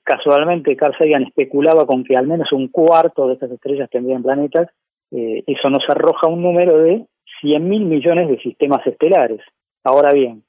casualmente 0.05 0.77
Carl 0.77 0.95
Sagan 0.99 1.25
especulaba 1.25 1.85
con 1.87 2.05
que 2.05 2.17
al 2.17 2.27
menos 2.27 2.53
un 2.53 2.69
cuarto 2.69 3.27
de 3.27 3.35
estas 3.35 3.51
estrellas 3.51 3.91
tendrían 3.91 4.23
planetas. 4.23 4.69
eso 5.11 5.71
nos 5.71 5.83
arroja 5.89 6.29
un 6.29 6.43
número 6.43 6.79
de 6.79 7.07
100 7.41 7.69
mil 7.69 7.85
millones 7.85 8.29
de 8.29 8.39
sistemas 8.39 8.87
estelares. 8.87 9.41
Ahora 9.83 10.11
bien, 10.13 10.45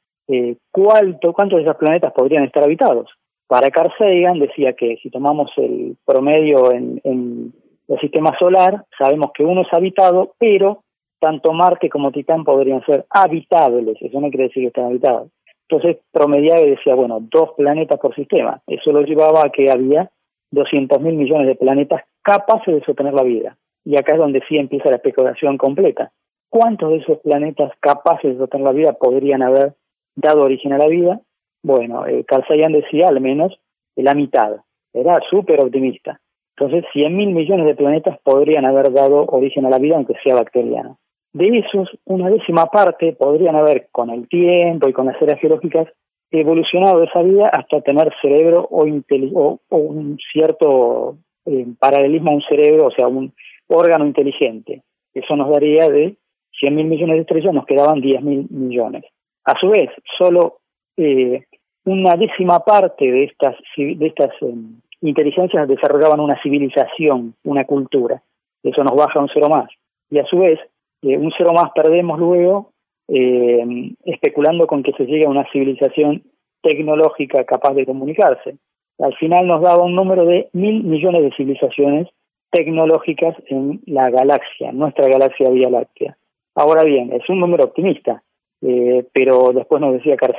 ¿cuántos 0.71 1.57
de 1.57 1.61
esos 1.61 1.77
planetas 1.77 2.13
podrían 2.13 2.43
estar 2.43 2.63
habitados? 2.63 3.09
Para 3.49 3.71
Carl 3.71 3.91
Sagan 3.97 4.37
decía 4.37 4.73
que 4.73 4.97
si 5.01 5.09
tomamos 5.09 5.49
el 5.57 5.97
promedio 6.05 6.71
en, 6.71 7.01
el 7.03 7.99
sistema 7.99 8.37
solar, 8.37 8.85
sabemos 8.95 9.31
que 9.33 9.43
uno 9.43 9.61
es 9.61 9.73
habitado, 9.73 10.35
pero 10.37 10.83
tanto 11.19 11.51
Marte 11.51 11.89
como 11.89 12.11
Titán 12.11 12.43
podrían 12.43 12.85
ser 12.85 13.07
habitables, 13.09 13.97
eso 13.99 14.21
no 14.21 14.29
quiere 14.29 14.49
decir 14.49 14.61
que 14.61 14.67
estén 14.67 14.85
habitados. 14.85 15.31
Entonces 15.67 15.97
promediaba 16.11 16.61
y 16.61 16.69
decía, 16.69 16.93
bueno, 16.93 17.17
dos 17.21 17.53
planetas 17.57 17.99
por 17.99 18.13
sistema. 18.13 18.61
Eso 18.67 18.91
lo 18.91 19.01
llevaba 19.01 19.43
a 19.43 19.49
que 19.49 19.71
había 19.71 20.11
200 20.51 21.01
mil 21.01 21.15
millones 21.15 21.47
de 21.47 21.55
planetas 21.55 22.03
capaces 22.21 22.75
de 22.75 22.85
sostener 22.85 23.15
la 23.15 23.23
vida. 23.23 23.57
Y 23.83 23.97
acá 23.97 24.13
es 24.13 24.19
donde 24.19 24.43
sí 24.47 24.57
empieza 24.57 24.91
la 24.91 24.97
especulación 24.97 25.57
completa. 25.57 26.11
¿Cuántos 26.49 26.91
de 26.91 26.97
esos 26.97 27.17
planetas 27.21 27.71
capaces 27.79 28.33
de 28.33 28.37
sostener 28.37 28.67
la 28.67 28.73
vida 28.73 28.93
podrían 28.93 29.41
haber 29.41 29.73
dado 30.15 30.41
origen 30.41 30.73
a 30.73 30.77
la 30.77 30.87
vida? 30.87 31.19
Bueno, 31.63 32.05
eh, 32.05 32.23
Carl 32.25 32.45
Sagan 32.47 32.73
decía 32.73 33.07
al 33.07 33.19
menos 33.19 33.59
la 33.95 34.13
mitad, 34.13 34.57
era 34.93 35.19
súper 35.29 35.61
optimista. 35.61 36.19
Entonces, 36.57 36.85
100 36.91 37.15
mil 37.15 37.29
millones 37.29 37.65
de 37.65 37.75
planetas 37.75 38.19
podrían 38.23 38.65
haber 38.65 38.91
dado 38.91 39.25
origen 39.27 39.65
a 39.65 39.69
la 39.69 39.79
vida, 39.79 39.95
aunque 39.95 40.15
sea 40.23 40.35
bacteriana. 40.35 40.97
De 41.31 41.59
esos, 41.59 41.89
una 42.05 42.29
décima 42.29 42.65
parte 42.65 43.13
podrían 43.13 43.55
haber, 43.55 43.87
con 43.91 44.09
el 44.09 44.27
tiempo 44.27 44.89
y 44.89 44.93
con 44.93 45.05
las 45.05 45.21
eras 45.21 45.39
geológicas, 45.39 45.87
evolucionado 46.31 47.03
esa 47.03 47.21
vida 47.21 47.49
hasta 47.51 47.81
tener 47.81 48.11
cerebro 48.21 48.67
o, 48.69 48.83
un 48.83 50.17
cierto 50.31 51.17
eh, 51.45 51.65
paralelismo 51.79 52.31
a 52.31 52.35
un 52.35 52.41
cerebro, 52.41 52.87
o 52.87 52.91
sea, 52.91 53.07
un 53.07 53.33
órgano 53.67 54.05
inteligente. 54.05 54.83
Eso 55.13 55.35
nos 55.35 55.49
daría 55.49 55.87
de 55.89 56.17
100 56.59 56.75
mil 56.75 56.87
millones 56.87 57.15
de 57.15 57.21
estrellas, 57.21 57.53
nos 57.53 57.65
quedaban 57.65 58.01
10 58.01 58.21
mil 58.21 58.47
millones. 58.49 59.05
A 59.45 59.57
su 59.59 59.69
vez, 59.69 59.89
solo 60.17 60.59
eh, 61.01 61.45
una 61.85 62.15
décima 62.15 62.59
parte 62.59 63.09
de 63.09 63.23
estas, 63.23 63.55
de 63.77 64.05
estas 64.05 64.31
eh, 64.41 64.53
inteligencias 65.01 65.67
desarrollaban 65.67 66.19
una 66.19 66.39
civilización, 66.43 67.35
una 67.45 67.63
cultura. 67.63 68.21
Eso 68.61 68.83
nos 68.83 68.95
baja 68.95 69.19
un 69.19 69.29
cero 69.33 69.47
más. 69.49 69.69
Y 70.09 70.19
a 70.19 70.25
su 70.25 70.39
vez, 70.39 70.59
eh, 71.01 71.17
un 71.17 71.31
cero 71.37 71.53
más 71.53 71.71
perdemos 71.73 72.19
luego 72.19 72.71
especulando 73.11 74.67
con 74.67 74.83
que 74.83 74.91
se 74.91 75.07
llegue 75.07 75.25
a 75.25 75.29
una 75.29 75.49
civilización 75.51 76.21
tecnológica 76.61 77.43
capaz 77.43 77.73
de 77.73 77.87
comunicarse. 77.87 78.57
Al 78.99 79.15
final 79.15 79.47
nos 79.47 79.63
daba 79.63 79.83
un 79.83 79.95
número 79.95 80.25
de 80.25 80.49
mil 80.53 80.83
millones 80.83 81.23
de 81.23 81.31
civilizaciones 81.35 82.07
tecnológicas 82.51 83.35
en 83.47 83.81
la 83.87 84.11
galaxia, 84.11 84.71
nuestra 84.73 85.07
galaxia 85.07 85.49
Vía 85.49 85.71
Láctea. 85.71 86.17
Ahora 86.53 86.83
bien, 86.83 87.11
es 87.13 87.27
un 87.29 87.39
número 87.39 87.63
optimista, 87.63 88.21
eh, 88.61 89.05
pero 89.13 89.51
después 89.53 89.81
nos 89.81 89.93
decía 89.93 90.17
Carl 90.17 90.35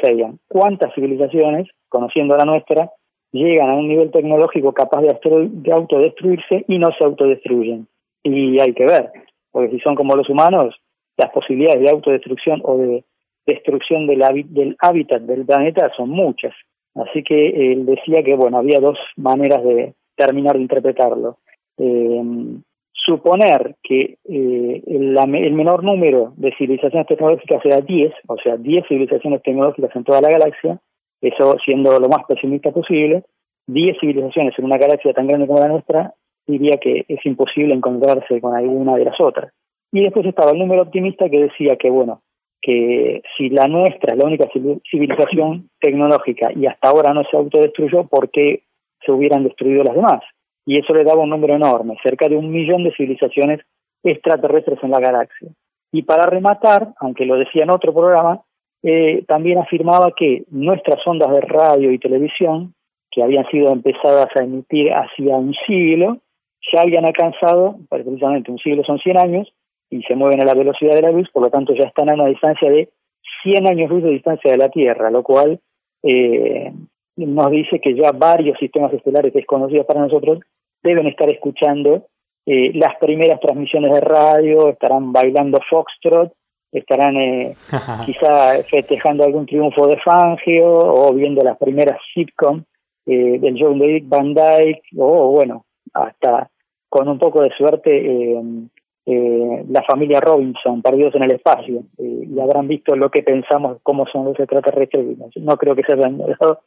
¿cuántas 0.49 0.95
civilizaciones, 0.95 1.69
conociendo 1.89 2.37
la 2.37 2.45
nuestra, 2.45 2.91
llegan 3.33 3.71
a 3.71 3.75
un 3.75 3.89
nivel 3.89 4.11
tecnológico 4.11 4.73
capaz 4.73 5.03
de, 5.03 5.19
de 5.51 5.73
autodestruirse 5.73 6.65
y 6.69 6.79
no 6.79 6.89
se 6.99 7.05
autodestruyen? 7.05 7.87
Y 8.23 8.61
hay 8.61 8.75
que 8.75 8.85
ver, 8.85 9.11
porque 9.51 9.71
si 9.71 9.81
son 9.81 9.95
como 9.95 10.17
los 10.17 10.29
humanos, 10.29 10.75
las 11.17 11.31
posibilidades 11.31 11.81
de 11.83 11.91
autodestrucción 11.91 12.61
o 12.65 12.77
de 12.77 13.05
destrucción 13.47 14.07
del, 14.07 14.23
del 14.49 14.77
hábitat 14.81 15.23
del 15.23 15.45
planeta 15.45 15.91
son 15.97 16.11
muchas. 16.11 16.55
Así 16.95 17.23
que 17.23 17.73
él 17.73 17.87
decía 17.87 18.23
que, 18.23 18.35
bueno, 18.35 18.59
había 18.59 18.81
dos 18.81 18.99
maneras 19.17 19.63
de 19.63 19.95
terminar 20.17 20.57
de 20.57 20.63
interpretarlo. 20.63 21.39
Eh, 21.79 22.23
suponer 23.05 23.77
que 23.83 24.19
eh, 24.25 24.83
el, 24.87 25.17
el, 25.19 25.53
menor 25.53 25.85
número 25.85 26.33
de 26.37 26.53
civilizaciones 26.57 27.07
tecnológicas 27.07 27.63
sea 27.63 27.81
10, 27.81 28.13
o 28.29 28.37
sea, 28.43 28.57
10 28.57 28.87
civilizaciones 28.89 29.43
tecnológicas 29.43 29.95
en 29.95 30.05
toda 30.05 30.21
la 30.21 30.31
galaxia, 30.31 30.81
eso 31.21 31.57
siendo 31.65 31.99
lo 31.99 32.09
más 32.09 32.25
pesimista 32.27 32.71
posible, 32.71 33.25
10 33.67 33.99
civilizaciones 34.01 34.59
en 34.59 34.65
una 34.65 34.79
galaxia 34.79 35.13
tan 35.13 35.27
grande 35.27 35.47
como 35.47 35.61
la 35.61 35.69
nuestra, 35.69 36.15
diría 36.47 36.79
que 36.79 37.05
es 37.09 37.25
imposible 37.25 37.75
encontrarse 37.75 38.41
con 38.41 38.55
alguna 38.55 38.97
de 38.97 39.05
las 39.05 39.21
otras. 39.21 39.53
Y 39.93 40.03
después 40.03 40.27
estaba 40.27 40.53
el 40.53 40.59
número 40.59 40.83
optimista 40.83 41.29
que 41.29 41.43
decía 41.43 41.77
que, 41.77 41.91
bueno, 41.91 42.23
que 42.63 43.23
si 43.37 43.49
la 43.49 43.67
nuestra 43.67 44.13
es 44.13 44.19
la 44.19 44.27
única 44.27 44.47
civilización 44.91 45.71
tecnológica 45.81 46.51
y 46.55 46.67
hasta 46.67 46.89
ahora 46.89 47.13
no 47.13 47.23
se 47.25 47.37
autodestruyó, 47.37 48.07
¿por 48.07 48.31
qué 48.31 48.63
se 49.05 49.13
hubieran 49.13 49.45
destruido 49.45 49.83
las 49.83 49.95
demás? 49.95 50.21
Y 50.67 50.79
eso 50.79 50.93
le 50.95 51.05
daba 51.05 51.23
un 51.23 51.31
número 51.31 51.55
enorme, 51.55 51.97
cerca 52.03 52.29
de 52.29 52.37
un 52.37 52.51
millón 52.51 52.85
de 52.85 52.93
civilizaciones 52.93 53.61
extraterrestres 54.03 54.79
en 54.83 54.91
la 54.91 55.01
galaxia. 55.01 55.49
Y 55.93 56.03
para 56.03 56.27
rematar, 56.27 56.93
aunque 57.01 57.27
lo 57.27 57.37
decía 57.37 57.65
en 57.65 57.71
otro 57.71 57.93
programa, 57.93 58.43
eh, 58.83 59.25
también 59.27 59.59
afirmaba 59.59 60.13
que 60.17 60.45
nuestras 60.51 61.07
ondas 61.07 61.31
de 61.31 61.41
radio 61.41 61.91
y 61.93 61.99
televisión, 61.99 62.75
que 63.11 63.23
habían 63.23 63.47
sido 63.51 63.73
empezadas 63.73 64.29
a 64.37 64.45
emitir 64.45 64.93
hacía 64.93 65.37
un 65.37 65.55
siglo, 65.67 66.19
ya 66.73 66.83
habían 66.83 67.05
alcanzado, 67.05 67.77
precisamente 67.89 68.51
un 68.51 68.59
siglo 68.59 68.85
son 68.85 68.99
100 68.99 69.19
años, 69.19 69.53
y 69.91 70.03
se 70.03 70.15
mueven 70.15 70.41
a 70.41 70.47
la 70.47 70.55
velocidad 70.55 70.95
de 70.95 71.03
la 71.03 71.11
luz, 71.11 71.29
por 71.33 71.43
lo 71.43 71.51
tanto 71.51 71.75
ya 71.75 71.85
están 71.85 72.09
a 72.09 72.15
una 72.15 72.27
distancia 72.27 72.71
de 72.71 72.89
100 73.43 73.67
años 73.67 73.91
luz 73.91 74.03
de 74.03 74.11
distancia 74.11 74.53
de 74.53 74.59
la 74.59 74.69
Tierra, 74.69 75.11
lo 75.11 75.23
cual 75.23 75.61
eh, 76.03 76.73
nos 77.17 77.51
dice 77.51 77.81
que 77.81 77.95
ya 77.95 78.13
varios 78.13 78.59
sistemas 78.59 78.93
estelares 78.93 79.33
desconocidos 79.33 79.87
para 79.87 80.01
nosotros 80.01 80.41
deben 80.83 81.07
estar 81.07 81.29
escuchando 81.31 82.07
eh, 82.47 82.73
las 82.75 82.97
primeras 82.97 83.41
transmisiones 83.41 83.93
de 83.93 84.01
radio, 84.01 84.71
estarán 84.71 85.13
bailando 85.13 85.61
foxtrot, 85.69 86.33
estarán 86.73 87.17
eh, 87.17 87.53
quizá 88.07 88.63
festejando 88.65 89.25
algún 89.25 89.47
triunfo 89.47 89.87
de 89.87 89.99
Fangio 89.99 90.73
o 90.73 91.13
viendo 91.13 91.43
las 91.43 91.59
primeras 91.59 91.99
sitcom 92.15 92.63
eh, 93.07 93.39
del 93.39 93.57
John 93.59 93.79
David 93.79 94.05
Van 94.07 94.35
Dyke 94.35 94.83
o 94.97 95.33
bueno, 95.33 95.65
hasta 95.93 96.51
con 96.89 97.09
un 97.09 97.19
poco 97.19 97.43
de 97.43 97.51
suerte 97.57 97.91
eh, 97.95 98.43
eh, 99.07 99.65
la 99.69 99.83
familia 99.83 100.21
Robinson, 100.21 100.83
perdidos 100.83 101.15
en 101.15 101.23
el 101.23 101.33
espacio, 101.33 101.85
eh, 101.99 102.29
y 102.29 102.39
habrán 102.39 102.69
visto 102.69 102.95
lo 102.95 103.11
que 103.11 103.23
pensamos, 103.23 103.79
cómo 103.83 104.07
son 104.07 104.27
los 104.27 104.39
extraterrestres. 104.39 105.17
No 105.37 105.57
creo 105.57 105.75
que 105.75 105.83
se 105.85 105.95
hayan 105.95 106.19
dado 106.41 106.61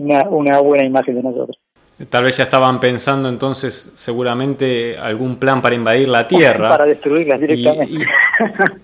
una, 0.00 0.28
una 0.28 0.60
buena 0.60 0.84
imagen 0.84 1.16
de 1.16 1.22
nosotros. 1.22 1.58
Tal 2.08 2.24
vez 2.24 2.38
ya 2.38 2.44
estaban 2.44 2.80
pensando 2.80 3.28
entonces 3.28 3.92
seguramente 3.94 4.96
algún 4.96 5.36
plan 5.36 5.60
para 5.60 5.74
invadir 5.74 6.08
la 6.08 6.26
Tierra. 6.26 6.70
para 6.70 6.86
destruirla 6.86 7.36
directamente. 7.36 8.06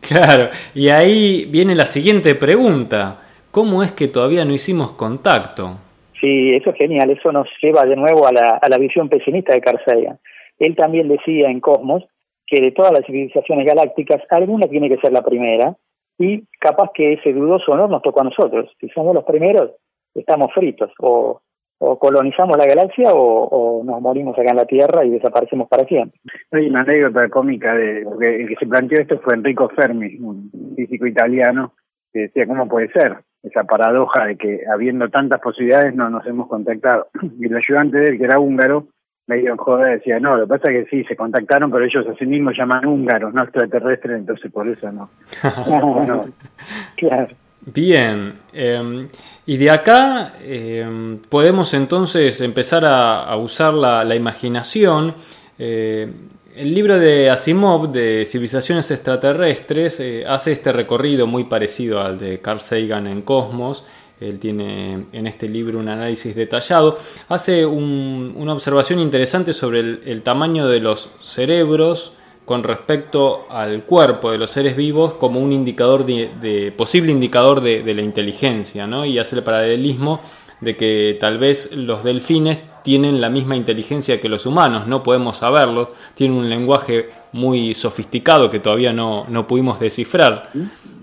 claro, 0.06 0.50
y 0.74 0.88
ahí 0.88 1.46
viene 1.46 1.74
la 1.74 1.86
siguiente 1.86 2.34
pregunta. 2.34 3.22
¿Cómo 3.50 3.82
es 3.82 3.92
que 3.92 4.08
todavía 4.08 4.44
no 4.44 4.52
hicimos 4.52 4.92
contacto? 4.92 5.78
Sí, 6.20 6.54
eso 6.54 6.70
es 6.70 6.76
genial. 6.76 7.08
Eso 7.10 7.32
nos 7.32 7.48
lleva 7.62 7.86
de 7.86 7.96
nuevo 7.96 8.26
a 8.26 8.32
la, 8.32 8.58
a 8.60 8.68
la 8.68 8.76
visión 8.76 9.08
pesimista 9.08 9.54
de 9.54 9.62
Carl 9.62 9.80
Sagan. 9.86 10.18
Él 10.58 10.76
también 10.76 11.08
decía 11.08 11.48
en 11.48 11.60
Cosmos 11.60 12.04
que 12.46 12.60
de 12.60 12.72
todas 12.72 12.92
las 12.92 13.04
civilizaciones 13.06 13.66
galácticas, 13.66 14.22
alguna 14.30 14.68
tiene 14.68 14.88
que 14.88 14.98
ser 14.98 15.12
la 15.12 15.22
primera, 15.22 15.74
y 16.18 16.44
capaz 16.60 16.90
que 16.94 17.14
ese 17.14 17.32
dudoso 17.32 17.72
honor 17.72 17.90
nos 17.90 18.02
tocó 18.02 18.20
a 18.20 18.24
nosotros. 18.24 18.70
Si 18.80 18.88
somos 18.90 19.14
los 19.14 19.24
primeros, 19.24 19.72
estamos 20.20 20.52
fritos, 20.54 20.90
o, 21.00 21.40
o 21.78 21.98
colonizamos 21.98 22.56
la 22.56 22.66
galaxia 22.66 23.12
o, 23.12 23.82
nos 23.84 24.00
morimos 24.00 24.38
acá 24.38 24.50
en 24.50 24.56
la 24.56 24.66
Tierra 24.66 25.04
y 25.04 25.10
desaparecemos 25.10 25.68
para 25.68 25.84
siempre. 25.84 26.18
Hay 26.52 26.68
una 26.68 26.80
anécdota 26.80 27.28
cómica 27.28 27.74
de 27.74 28.02
porque 28.04 28.42
el 28.42 28.48
que 28.48 28.56
se 28.56 28.66
planteó 28.66 29.00
esto 29.00 29.18
fue 29.20 29.34
Enrico 29.34 29.68
Fermi, 29.68 30.16
un 30.16 30.50
físico 30.74 31.06
italiano, 31.06 31.74
que 32.12 32.20
decía 32.20 32.46
cómo 32.46 32.68
puede 32.68 32.90
ser 32.92 33.18
esa 33.42 33.64
paradoja 33.64 34.24
de 34.24 34.36
que 34.36 34.60
habiendo 34.72 35.08
tantas 35.08 35.40
posibilidades 35.40 35.94
no 35.94 36.10
nos 36.10 36.26
hemos 36.26 36.48
contactado. 36.48 37.08
Y 37.38 37.46
el 37.46 37.56
ayudante 37.56 37.98
de 37.98 38.06
él, 38.06 38.18
que 38.18 38.24
era 38.24 38.40
húngaro, 38.40 38.88
medio 39.26 39.56
joder, 39.56 39.98
decía, 39.98 40.18
no, 40.18 40.36
lo 40.36 40.46
que 40.46 40.58
pasa 40.58 40.70
es 40.70 40.84
que 40.84 40.90
sí, 40.90 41.04
se 41.04 41.16
contactaron, 41.16 41.70
pero 41.70 41.84
ellos 41.84 42.06
a 42.08 42.14
sí 42.14 42.26
mismos 42.26 42.56
llaman 42.56 42.86
húngaros, 42.86 43.34
no 43.34 43.42
extraterrestres, 43.42 44.18
entonces 44.18 44.50
por 44.50 44.68
eso 44.68 44.90
no. 44.90 45.10
claro. 46.96 47.34
Bien, 47.74 48.34
em, 48.52 49.08
y 49.46 49.56
de 49.56 49.70
acá 49.70 50.34
em, 50.44 51.18
podemos 51.18 51.72
entonces 51.74 52.40
empezar 52.40 52.84
a, 52.84 53.36
usar 53.36 53.74
la, 53.74 54.14
imaginación. 54.14 55.14
Eh, 55.58 56.12
el 56.54 56.74
libro 56.74 56.98
de 56.98 57.30
Asimov 57.30 57.92
de 57.92 58.26
civilizaciones 58.26 58.90
extraterrestres 58.90 60.00
eh, 60.00 60.24
hace 60.26 60.52
este 60.52 60.72
recorrido 60.72 61.26
muy 61.26 61.44
parecido 61.44 62.00
al 62.00 62.18
de 62.18 62.40
Carl 62.40 62.60
Sagan 62.60 63.06
en 63.06 63.22
Cosmos 63.22 63.84
él 64.20 64.38
tiene 64.38 65.06
en 65.12 65.26
este 65.26 65.48
libro 65.48 65.78
un 65.78 65.88
análisis 65.88 66.34
detallado, 66.34 66.96
hace 67.28 67.66
una 67.66 68.54
observación 68.54 68.98
interesante 69.00 69.52
sobre 69.52 69.80
el, 69.80 70.22
tamaño 70.22 70.66
de 70.66 70.80
los 70.80 71.10
cerebros 71.20 72.12
con 72.46 72.62
respecto 72.62 73.46
al 73.50 73.82
cuerpo 73.84 74.30
de 74.30 74.38
los 74.38 74.52
seres 74.52 74.76
vivos 74.76 75.14
como 75.14 75.40
un 75.40 75.52
indicador 75.52 76.06
de, 76.06 76.72
posible 76.74 77.12
indicador 77.12 77.60
de, 77.60 77.94
la 77.94 78.02
inteligencia, 78.02 78.86
¿no? 78.86 79.04
y 79.04 79.18
hace 79.18 79.36
el 79.36 79.42
paralelismo 79.42 80.20
de 80.60 80.76
que 80.76 81.18
tal 81.20 81.38
vez 81.38 81.72
los 81.72 82.02
delfines 82.04 82.60
tienen 82.82 83.20
la 83.20 83.28
misma 83.28 83.56
inteligencia 83.56 84.20
que 84.20 84.28
los 84.28 84.46
humanos, 84.46 84.86
no 84.86 85.02
podemos 85.02 85.38
saberlo, 85.38 85.92
tienen 86.14 86.38
un 86.38 86.48
lenguaje 86.48 87.10
muy 87.32 87.74
sofisticado 87.74 88.48
que 88.48 88.60
todavía 88.60 88.92
no, 88.92 89.26
no 89.28 89.46
pudimos 89.48 89.80
descifrar. 89.80 90.50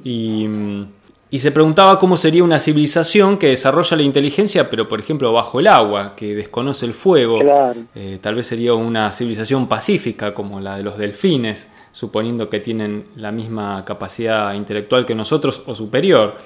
Y 0.01 0.47
y 1.33 1.39
se 1.39 1.51
preguntaba 1.51 1.97
cómo 1.97 2.15
sería 2.15 2.43
una 2.43 2.59
civilización 2.59 3.39
que 3.39 3.47
desarrolla 3.47 3.97
la 3.97 4.03
inteligencia, 4.03 4.69
pero 4.69 4.87
por 4.87 4.99
ejemplo 4.99 5.33
bajo 5.33 5.59
el 5.59 5.65
agua, 5.65 6.15
que 6.15 6.35
desconoce 6.35 6.85
el 6.85 6.93
fuego. 6.93 7.39
Eh, 7.95 8.19
tal 8.21 8.35
vez 8.35 8.45
sería 8.45 8.75
una 8.75 9.11
civilización 9.11 9.67
pacífica 9.67 10.31
como 10.31 10.59
la 10.59 10.77
de 10.77 10.83
los 10.83 10.95
delfines, 10.95 11.71
suponiendo 11.91 12.47
que 12.51 12.59
tienen 12.59 13.05
la 13.15 13.31
misma 13.31 13.83
capacidad 13.83 14.53
intelectual 14.53 15.07
que 15.07 15.15
nosotros 15.15 15.63
o 15.65 15.73
superior. 15.73 16.37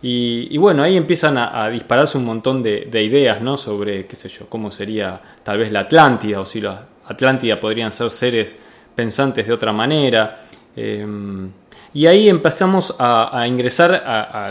Y, 0.00 0.56
bueno, 0.58 0.84
ahí 0.84 0.96
empiezan 0.96 1.38
a, 1.38 1.68
dispararse 1.68 2.16
un 2.16 2.26
montón 2.26 2.62
de, 2.62 3.02
ideas, 3.02 3.42
¿no? 3.42 3.56
Sobre, 3.56 4.06
qué 4.06 4.14
sé 4.14 4.28
yo, 4.28 4.48
cómo 4.48 4.70
sería 4.70 5.20
tal 5.42 5.58
vez 5.58 5.72
la 5.72 5.80
Atlántida, 5.80 6.38
o 6.38 6.46
si 6.46 6.60
la 6.60 6.86
Atlántida 7.04 7.58
podrían 7.58 7.90
ser 7.90 8.12
seres 8.12 8.56
pensantes 8.94 9.44
de 9.44 9.52
otra 9.52 9.72
manera. 9.72 10.38
Em, 10.76 11.50
y 11.96 12.06
ahí 12.08 12.28
empezamos 12.28 12.94
a, 12.98 13.46
ingresar 13.48 14.02
a, 14.04 14.48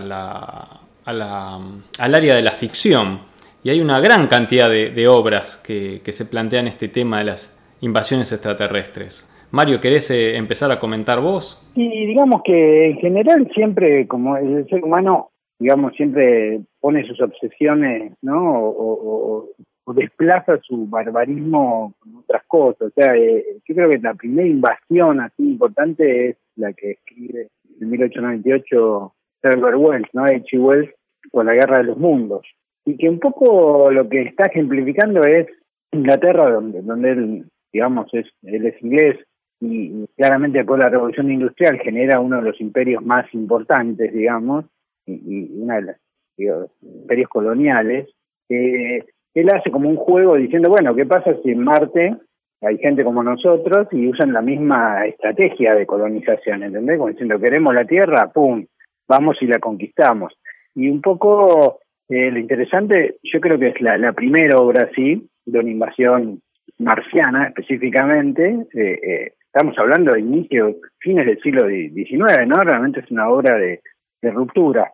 al 1.06 2.16
área 2.16 2.36
de 2.36 2.42
la 2.42 2.50
ficción. 2.50 3.20
Y 3.64 3.70
hay 3.70 3.82
una 3.82 4.00
gran 4.00 4.26
cantidad 4.26 4.68
de, 4.68 5.08
obras 5.08 5.58
que, 5.58 6.02
se 6.12 6.26
plantean 6.26 6.66
este 6.66 6.88
tema 6.88 7.20
de 7.20 7.26
las 7.26 7.56
invasiones 7.82 8.32
extraterrestres. 8.32 9.32
Mario, 9.52 9.80
¿querés 9.80 10.10
eh, 10.10 10.36
empezar 10.36 10.72
a 10.72 10.80
comentar 10.80 11.22
vos? 11.22 11.64
Y 11.76 12.08
digamos 12.08 12.42
que 12.44 12.90
en 12.90 12.98
general 12.98 13.48
siempre, 13.54 14.08
como 14.08 14.38
el 14.38 14.68
ser 14.68 14.84
humano, 14.84 15.30
digamos, 15.60 15.94
siempre 15.94 16.62
pone 16.80 17.06
sus 17.06 17.22
obsesiones, 17.22 18.14
¿no? 18.24 18.42
O, 18.44 19.50
desplaza 19.94 20.60
su 20.64 20.88
barbarismo 20.88 21.94
con 22.00 22.16
otras 22.16 22.42
cosas. 22.48 22.88
O 22.88 22.90
sea, 22.90 23.16
eh, 23.16 23.46
yo 23.68 23.76
creo 23.76 23.90
que 23.92 24.00
la 24.00 24.16
primera 24.16 24.48
invasión 24.48 25.22
así 25.22 25.44
importante 25.44 26.30
es 26.30 26.38
la 26.56 26.74
que 26.74 26.92
escribe 26.92 27.50
en 27.80 27.90
1898 27.90 29.14
Herbert 29.44 29.78
Wells, 29.78 30.08
¿no? 30.14 30.24
H. 30.24 30.58
Wells, 30.58 30.90
con 31.32 31.46
la 31.46 31.54
Guerra 31.54 31.78
de 31.78 31.86
los 31.86 31.98
Mundos. 31.98 32.46
Y 32.86 32.98
que 32.98 33.10
un 33.10 33.20
poco 33.20 33.92
lo 33.92 34.08
que 34.10 34.22
está 34.22 34.46
ejemplificando 34.46 35.24
es 35.24 35.48
Inglaterra, 35.92 36.52
donde, 36.52 36.82
donde 36.82 37.12
él, 37.12 37.46
digamos, 37.72 38.08
es, 38.14 38.28
él 38.44 38.66
es 38.66 38.82
inglés, 38.82 39.18
y 39.60 40.06
claramente 40.18 40.60
después 40.60 40.80
la 40.80 40.90
revolución 40.90 41.32
industrial 41.32 41.80
genera 41.80 42.20
uno 42.20 42.38
de 42.38 42.44
los 42.44 42.62
imperios 42.62 43.04
más 43.04 43.26
importantes, 43.34 44.14
digamos, 44.14 44.66
y, 45.06 45.62
una 45.62 45.76
de 45.76 45.96
los 46.38 46.72
imperios 46.82 47.30
coloniales, 47.30 48.10
él 48.50 49.50
hace 49.54 49.72
como 49.72 49.90
un 49.90 49.96
juego 49.96 50.36
diciendo, 50.36 50.70
bueno, 50.70 50.96
¿qué 50.96 51.06
pasa 51.06 51.36
si 51.42 51.52
en 51.52 51.64
Marte 51.64 52.16
hay 52.62 52.78
gente 52.78 53.04
como 53.04 53.24
nosotros 53.24 53.88
y 53.92 54.08
usan 54.08 54.34
la 54.34 54.42
misma 54.42 55.06
estrategia 55.06 55.74
de 55.74 55.86
colonización, 55.86 56.64
¿entendés? 56.64 56.98
Como 56.98 57.10
diciendo, 57.10 57.40
queremos 57.40 57.74
la 57.74 57.86
Tierra, 57.86 58.32
¡pum!, 58.34 58.66
vamos 59.08 59.38
y 59.42 59.48
la 59.48 59.60
conquistamos. 59.60 60.34
Y 60.74 60.90
un 60.90 61.02
poco 61.02 61.80
eh, 62.10 62.32
lo 62.32 62.40
interesante, 62.40 63.18
yo 63.24 63.40
creo 63.40 63.60
que 63.60 63.70
es 63.70 63.82
la, 63.82 63.98
la 63.98 64.14
primera 64.14 64.60
obra 64.60 64.90
así, 64.92 65.28
de 65.46 65.60
una 65.60 65.70
invasión 65.70 66.42
marciana 66.80 67.48
específicamente, 67.48 68.66
eh, 68.74 69.00
eh, 69.02 69.32
estamos 69.46 69.78
hablando 69.78 70.12
de 70.12 70.20
inicio, 70.20 70.76
fines 71.00 71.26
del 71.26 71.40
siglo 71.42 71.68
XIX, 71.68 72.48
¿no? 72.48 72.62
Realmente 72.64 73.00
es 73.00 73.12
una 73.12 73.30
obra 73.30 73.58
de, 73.58 73.82
ruptura. 74.22 74.92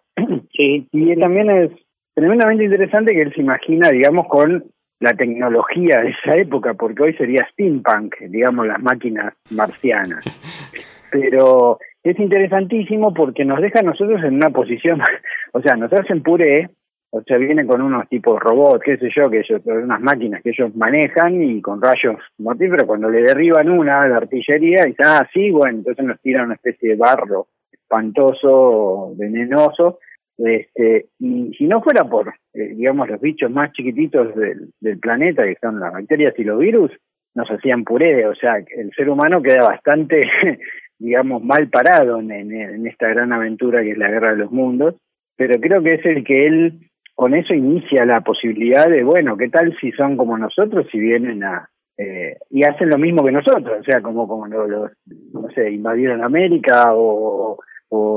Sí. 0.52 0.90
Y 0.92 1.16
también 1.16 1.50
es 1.50 1.72
tremendamente 2.14 2.66
interesante 2.66 3.14
que 3.14 3.22
él 3.22 3.34
se 3.34 3.40
imagina, 3.40 3.90
digamos, 3.90 4.28
con 4.28 4.66
la 5.02 5.14
tecnología 5.14 6.02
de 6.02 6.12
esa 6.12 6.40
época, 6.40 6.76
porque 6.76 7.04
hoy 7.04 7.14
sería 7.16 7.46
steampunk, 7.52 8.16
digamos, 8.30 8.66
las 8.68 8.82
máquinas 8.82 9.34
marcianas. 9.52 10.24
Pero 11.12 11.80
es 12.04 12.18
interesantísimo 12.18 13.14
porque 13.14 13.44
nos 13.44 13.60
deja 13.60 13.80
a 13.80 13.84
nosotros 13.84 14.24
en 14.24 14.36
una 14.36 14.52
posición, 14.52 15.02
o 15.52 15.62
sea, 15.62 15.76
nos 15.76 15.92
hacen 15.92 16.24
puré 16.24 16.70
o 17.14 17.22
sea, 17.24 17.38
vienen 17.38 17.68
con 17.68 17.82
unos 17.82 18.08
tipos 18.08 18.40
robots, 18.40 18.84
qué 18.86 18.96
sé 18.96 19.10
yo, 19.14 19.30
que 19.30 19.40
ellos, 19.40 19.62
unas 19.66 20.00
máquinas 20.00 20.42
que 20.42 20.52
ellos 20.52 20.74
manejan 20.76 21.44
y 21.44 21.62
con 21.62 21.82
rayos 21.82 22.16
mortíferos, 22.38 22.88
cuando 22.88 23.10
le 23.10 23.22
derriban 23.22 23.70
una 23.70 24.08
la 24.08 24.16
artillería, 24.16 24.88
y 24.88 24.96
ah, 25.04 25.28
sí, 25.34 25.52
bueno, 25.52 25.80
entonces 25.80 26.06
nos 26.06 26.22
tiran 26.22 26.46
una 26.46 26.56
especie 26.56 26.92
de 26.92 26.96
barro 26.96 27.48
espantoso, 27.70 29.14
venenoso, 29.18 30.00
este, 30.46 31.08
y 31.20 31.54
si 31.58 31.66
no 31.66 31.82
fuera 31.82 32.04
por, 32.06 32.34
eh, 32.54 32.74
digamos, 32.76 33.10
los 33.10 33.22
bichos 33.22 33.52
más 33.52 33.72
chiquititos 33.74 34.34
del, 34.36 35.00
planeta, 35.00 35.44
que 35.44 35.58
son 35.62 35.80
las 35.80 35.94
bacterias 35.94 36.34
y 36.38 36.44
los 36.44 36.60
virus, 36.60 36.92
nos 37.36 37.50
hacían 37.50 37.84
puré, 37.84 38.28
o 38.28 38.36
sea, 38.36 38.58
el 38.58 38.92
ser 38.96 39.10
humano 39.10 39.42
queda 39.42 39.64
bastante, 39.64 40.30
digamos, 41.00 41.44
mal 41.44 41.70
parado 41.70 42.20
en, 42.20 42.88
esta 42.88 43.10
gran 43.10 43.32
aventura 43.34 43.82
que 43.82 43.92
es 43.92 43.98
la 43.98 44.10
guerra 44.10 44.32
de 44.32 44.38
los 44.38 44.52
mundos, 44.52 44.96
pero 45.38 45.60
creo 45.60 45.82
que 45.82 45.96
es 45.96 46.06
el 46.06 46.24
que 46.24 46.46
él 46.46 46.80
con 47.16 47.34
eso 47.34 47.54
inicia 47.54 48.06
la 48.06 48.22
posibilidad 48.22 48.90
de, 48.90 49.04
bueno, 49.04 49.38
¿qué 49.38 49.50
tal 49.50 49.76
si 49.80 49.92
son 49.92 50.18
como 50.18 50.38
nosotros 50.38 50.88
y 50.94 51.00
vienen 51.00 51.44
a... 51.44 51.70
Eh, 51.98 52.38
y 52.50 52.64
hacen 52.64 52.90
lo 52.90 52.98
mismo 52.98 53.24
que 53.24 53.32
nosotros, 53.32 53.80
o 53.80 53.84
sea, 53.84 54.02
como, 54.02 54.28
como 54.28 54.48
los, 54.48 54.92
no 55.34 55.48
sé, 55.54 55.70
invadieron 55.70 56.24
América 56.24 56.96
o, 56.96 57.60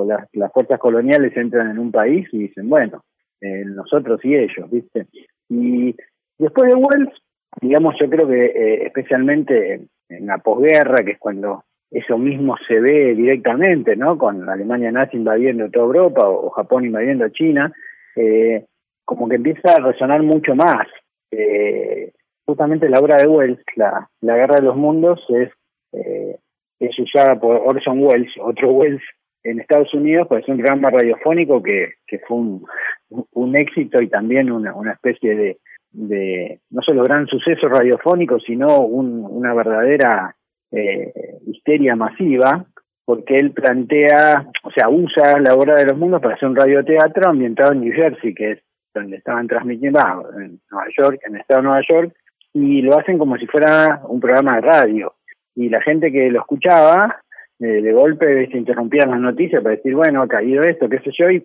las, 0.06 0.28
las 0.32 0.52
fuerzas 0.52 0.78
coloniales 0.78 1.36
entran 1.36 1.70
en 1.70 1.78
un 1.78 1.90
país 1.90 2.28
y 2.32 2.38
dicen, 2.38 2.68
bueno, 2.68 3.02
eh, 3.40 3.64
nosotros 3.64 4.20
y 4.24 4.34
ellos, 4.34 4.70
¿viste? 4.70 5.06
Y 5.48 5.94
después 6.38 6.72
de 6.72 6.76
Wells, 6.76 7.12
digamos, 7.60 7.94
yo 8.00 8.08
creo 8.08 8.28
que 8.28 8.46
eh, 8.46 8.86
especialmente 8.86 9.86
en 10.08 10.26
la 10.26 10.38
posguerra, 10.38 11.04
que 11.04 11.12
es 11.12 11.18
cuando 11.18 11.64
eso 11.90 12.18
mismo 12.18 12.56
se 12.66 12.80
ve 12.80 13.14
directamente, 13.14 13.96
¿no? 13.96 14.18
Con 14.18 14.48
Alemania 14.48 14.90
nazi 14.90 15.16
invadiendo 15.16 15.70
toda 15.70 15.86
Europa 15.86 16.28
o, 16.28 16.50
Japón 16.50 16.84
invadiendo 16.84 17.28
China, 17.28 17.72
eh, 18.16 18.64
como 19.04 19.28
que 19.28 19.36
empieza 19.36 19.74
a 19.74 19.80
resonar 19.80 20.22
mucho 20.22 20.54
más. 20.54 20.86
Eh, 21.30 22.12
justamente 22.46 22.88
la 22.88 23.00
obra 23.00 23.18
de 23.18 23.28
Wells, 23.28 23.60
la, 23.76 24.08
la 24.20 24.36
Guerra 24.36 24.56
de 24.56 24.62
los 24.62 24.76
Mundos, 24.76 25.20
es, 25.28 25.50
eh, 25.92 26.36
es 26.80 26.98
usada 26.98 27.38
por 27.38 27.56
Orson 27.56 28.02
Welles, 28.02 28.32
otro 28.40 28.72
Wells 28.72 29.02
en 29.44 29.60
Estados 29.60 29.92
Unidos, 29.94 30.26
pues 30.28 30.42
es 30.42 30.48
un 30.48 30.56
programa 30.56 30.90
radiofónico 30.90 31.62
que, 31.62 31.92
fue 32.26 32.38
un, 32.38 33.56
éxito 33.56 34.02
y 34.02 34.08
también 34.08 34.50
una, 34.50 34.92
especie 34.92 35.58
de, 35.92 36.60
no 36.70 36.82
solo 36.82 37.04
gran 37.04 37.26
suceso 37.26 37.68
radiofónico, 37.68 38.40
sino 38.40 38.80
un, 38.80 39.24
una 39.28 39.54
verdadera 39.54 40.34
eh, 40.72 41.12
histeria 41.46 41.94
masiva, 41.94 42.66
porque 43.04 43.36
él 43.36 43.52
plantea, 43.52 44.46
o 44.62 44.70
sea, 44.70 44.88
usa 44.88 45.38
la 45.38 45.54
obra 45.54 45.74
de 45.74 45.84
los 45.84 45.98
mundos 45.98 46.22
para 46.22 46.34
hacer 46.34 46.48
un 46.48 46.56
radioteatro 46.56 47.30
ambientado 47.30 47.72
en 47.72 47.82
New 47.82 47.92
Jersey, 47.92 48.34
que 48.34 48.52
es 48.52 48.58
donde 48.94 49.18
estaban 49.18 49.46
transmitiendo, 49.46 50.00
en 50.38 50.60
Nueva 50.70 50.88
York, 50.96 51.20
en 51.26 51.34
el 51.34 51.40
estado 51.42 51.60
de 51.60 51.66
Nueva 51.68 51.82
York, 51.88 52.14
y 52.54 52.80
lo 52.80 52.98
hacen 52.98 53.18
como 53.18 53.36
si 53.36 53.46
fuera 53.46 54.00
un 54.08 54.20
programa 54.20 54.56
de 54.56 54.62
radio. 54.62 55.14
Y 55.54 55.68
la 55.68 55.82
gente 55.82 56.10
que 56.10 56.30
lo 56.30 56.40
escuchaba, 56.40 57.20
eh, 57.60 57.82
de 57.82 57.92
golpe 57.92 58.48
se 58.50 58.56
interrumpían 58.56 59.10
las 59.10 59.20
noticias 59.20 59.62
para 59.62 59.76
decir, 59.76 59.94
bueno, 59.94 60.22
ha 60.22 60.28
caído 60.28 60.62
esto, 60.62 60.88
qué 60.88 60.98
sé 61.00 61.10
yo, 61.16 61.30
y, 61.30 61.42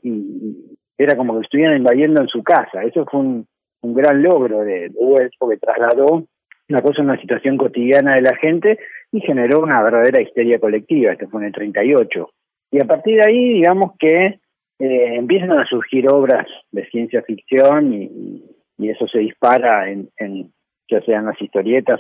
era 0.98 1.16
como 1.16 1.36
que 1.36 1.46
estuvieran 1.46 1.78
invadiendo 1.78 2.22
en 2.22 2.28
su 2.28 2.44
casa. 2.44 2.84
Eso 2.84 3.06
fue 3.10 3.22
un, 3.22 3.48
un 3.82 3.94
gran 3.94 4.22
logro 4.22 4.66
de, 4.66 4.92
Wells 4.96 5.34
porque 5.40 5.58
trasladó 5.58 6.26
una 6.68 6.82
cosa, 6.82 7.02
una 7.02 7.20
situación 7.20 7.58
cotidiana 7.58 8.16
de 8.16 8.22
la 8.22 8.36
gente 8.36 8.78
y 9.12 9.22
generó 9.22 9.62
una 9.62 9.82
verdadera 9.82 10.22
histeria 10.22 10.60
colectiva. 10.60 11.14
Esto 11.14 11.30
fue 11.30 11.42
en 11.42 11.48
el 11.48 11.54
38. 11.54 12.30
Y 12.72 12.82
a 12.82 12.86
partir 12.86 13.16
de 13.16 13.30
ahí, 13.30 13.54
digamos 13.54 13.94
que 13.98 14.40
eh, 14.80 15.16
empiezan 15.16 15.52
a 15.52 15.66
surgir 15.66 16.10
obras 16.10 16.48
de 16.72 16.86
ciencia 16.90 17.22
ficción 17.24 17.94
y, 17.94 18.44
y 18.78 18.90
eso 18.90 19.08
se 19.08 19.20
dispara 19.20 19.90
en, 19.90 20.10
en, 20.18 20.52
ya 20.90 21.02
sean 21.02 21.26
las 21.26 21.40
historietas 21.42 22.00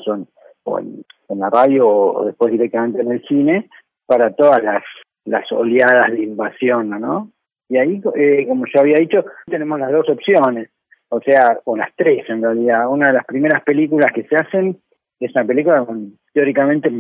o 0.64 0.80
en, 0.80 1.04
la 1.30 1.50
radio 1.50 1.88
o, 1.88 2.26
después 2.26 2.52
directamente 2.52 3.02
en 3.02 3.12
el 3.12 3.24
cine 3.28 3.70
para 4.10 4.34
todas 4.34 4.64
las, 4.64 4.84
las 5.26 5.50
oleadas 5.52 6.12
de 6.12 6.24
invasión, 6.24 6.90
¿no? 6.90 7.32
Y 7.70 7.78
ahí, 7.78 8.02
eh, 8.16 8.48
como 8.48 8.66
ya 8.74 8.82
había 8.82 8.98
dicho, 8.98 9.24
tenemos 9.46 9.80
las 9.80 9.92
dos 9.92 10.10
opciones, 10.10 10.72
o 11.10 11.22
sea, 11.22 11.60
o 11.66 11.78
las 11.78 11.90
tres 11.96 12.28
en 12.28 12.42
realidad. 12.42 12.90
Una 12.90 13.10
de 13.10 13.14
las 13.14 13.26
primeras 13.26 13.62
películas 13.64 14.12
que 14.12 14.24
se 14.24 14.36
hacen 14.36 14.80
es 15.20 15.36
una 15.36 15.46
película 15.46 15.86
con 15.86 16.18
teóricamente 16.34 16.92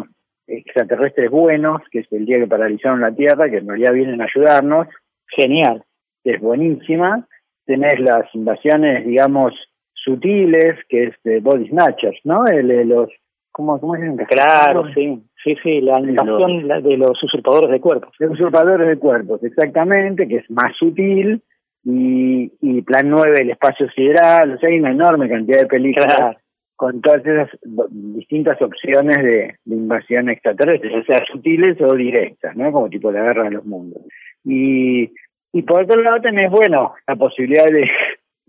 extraterrestres 0.45 1.31
buenos, 1.31 1.81
que 1.91 2.01
es 2.01 2.11
el 2.11 2.27
día 2.27 2.37
que 2.37 2.47
paralizaron 2.47 3.01
la 3.01 3.15
Tierra, 3.15 3.49
que 3.49 3.57
en 3.57 3.67
realidad 3.67 3.93
vienen 3.93 4.21
a 4.21 4.25
ayudarnos, 4.25 4.87
genial, 5.35 5.83
es 6.23 6.39
buenísima. 6.39 7.27
Tenés 7.65 7.99
las 7.99 8.25
invasiones, 8.35 9.07
digamos, 9.07 9.53
sutiles, 9.93 10.75
que 10.87 11.05
es 11.05 11.15
de 11.23 11.39
Body 11.39 11.69
Snatchers, 11.69 12.19
¿no? 12.25 12.45
El, 12.45 12.67
los, 12.87 13.09
¿cómo, 13.51 13.79
cómo 13.79 13.95
es 13.95 14.27
Claro, 14.27 14.85
sí, 14.93 15.23
sí, 15.43 15.55
sí, 15.63 15.81
la 15.81 15.99
invasión 15.99 16.67
de 16.67 16.97
los 16.97 17.21
usurpadores 17.23 17.71
de 17.71 17.79
cuerpos. 17.79 18.13
De 18.19 18.27
usurpadores 18.27 18.87
de 18.87 18.97
cuerpos, 18.97 19.43
exactamente, 19.43 20.27
que 20.27 20.37
es 20.37 20.49
más 20.49 20.75
sutil. 20.77 21.41
Y, 21.83 22.51
y 22.61 22.81
Plan 22.81 23.09
9, 23.09 23.41
el 23.41 23.51
espacio 23.51 23.89
sideral, 23.91 24.51
o 24.51 24.57
sea, 24.57 24.69
hay 24.69 24.79
una 24.79 24.91
enorme 24.91 25.29
cantidad 25.29 25.61
de 25.61 25.67
películas 25.67 26.37
con 26.75 27.01
todas 27.01 27.25
esas 27.25 27.49
distintas 27.89 28.61
opciones 28.61 29.17
de, 29.17 29.55
de 29.65 29.75
invasión 29.75 30.29
extraterrestre, 30.29 30.91
ya 30.91 31.03
sea 31.03 31.25
sutiles 31.29 31.79
o 31.81 31.93
directas, 31.93 32.55
¿no? 32.55 32.71
Como 32.71 32.89
tipo 32.89 33.11
la 33.11 33.21
guerra 33.21 33.43
de 33.45 33.51
los 33.51 33.65
mundos. 33.65 34.01
Y, 34.45 35.11
y 35.51 35.61
por 35.63 35.83
otro 35.83 36.01
lado 36.01 36.21
tenés, 36.21 36.49
bueno, 36.51 36.93
la 37.07 37.15
posibilidad 37.15 37.65
de, 37.65 37.89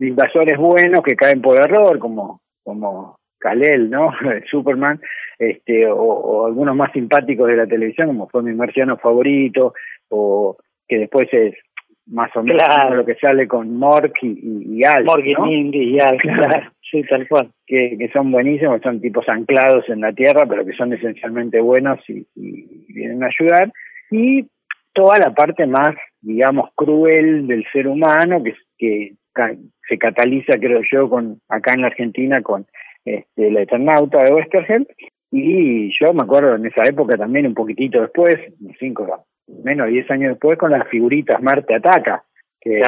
invasores 0.07 0.57
buenos 0.59 1.03
que 1.03 1.17
caen 1.17 1.43
por 1.43 1.57
error, 1.57 1.99
como, 1.99 2.41
como 2.63 3.19
Kalel, 3.41 3.91
¿no? 3.91 4.13
Superman, 4.51 5.01
este, 5.39 5.87
o, 5.89 6.47
algunos 6.47 6.77
más 6.77 6.93
simpáticos 6.93 7.49
de 7.49 7.57
la 7.57 7.67
televisión, 7.67 8.09
como 8.09 8.29
fue 8.29 8.43
mi 8.43 8.55
marciano 8.55 8.97
favorito, 8.99 9.75
o 10.09 10.57
que 10.87 10.99
después 10.99 11.29
es 11.33 11.55
más 12.07 12.35
o 12.37 12.43
menos 12.43 12.63
lo 12.93 13.05
que 13.05 13.15
sale 13.15 13.47
con 13.47 13.77
Mork 13.77 14.15
y, 14.23 14.79
y, 14.79 14.85
Al. 14.85 15.05
Mork 15.05 15.25
y 15.25 15.95
y 15.95 16.01
Al, 16.01 16.19
claro. 16.19 16.71
Sí, 16.91 17.05
tal 17.05 17.29
cual. 17.29 17.51
Que, 17.67 17.97
que 17.97 18.09
son 18.09 18.33
buenísimos, 18.33 18.81
son 18.83 19.01
tipos 19.01 19.29
anclados 19.29 19.89
en 19.89 20.01
la 20.01 20.13
tierra, 20.13 20.45
pero 20.47 20.67
que 20.67 20.73
son 20.73 20.93
esencialmente 20.93 21.61
buenos 21.61 22.01
y, 22.09 22.27
y 22.35 22.93
vienen 22.93 23.23
a 23.23 23.29
ayudar. 23.29 23.73
Y 24.11 24.47
toda 24.93 25.19
la 25.19 25.33
parte 25.33 25.67
más, 25.67 25.95
digamos, 26.21 26.71
cruel 26.75 27.47
del 27.47 27.65
ser 27.73 27.87
humano, 27.87 28.43
que, 28.43 28.55
que 28.77 29.15
se 29.89 29.99
cataliza, 29.99 30.59
creo 30.59 30.81
yo, 30.91 31.09
con 31.09 31.41
acá 31.49 31.75
en 31.75 31.83
la 31.83 31.89
Argentina 31.89 32.43
con 32.43 32.67
este, 33.05 33.51
la 33.51 33.63
Eternauta 33.63 34.23
de 34.25 34.33
Westergel, 34.33 34.87
Y 35.31 35.91
yo 35.99 36.13
me 36.13 36.23
acuerdo 36.23 36.57
en 36.57 36.67
esa 36.67 36.83
época 36.85 37.17
también 37.17 37.47
un 37.47 37.55
poquitito 37.55 38.01
después, 38.01 38.37
cinco, 38.79 39.25
menos 39.65 39.87
de 39.87 39.93
diez 39.93 40.11
años 40.11 40.31
después, 40.31 40.59
con 40.59 40.71
las 40.71 40.89
figuritas 40.89 41.43
Marte 41.43 41.75
Ataca, 41.75 42.25
que, 42.61 42.83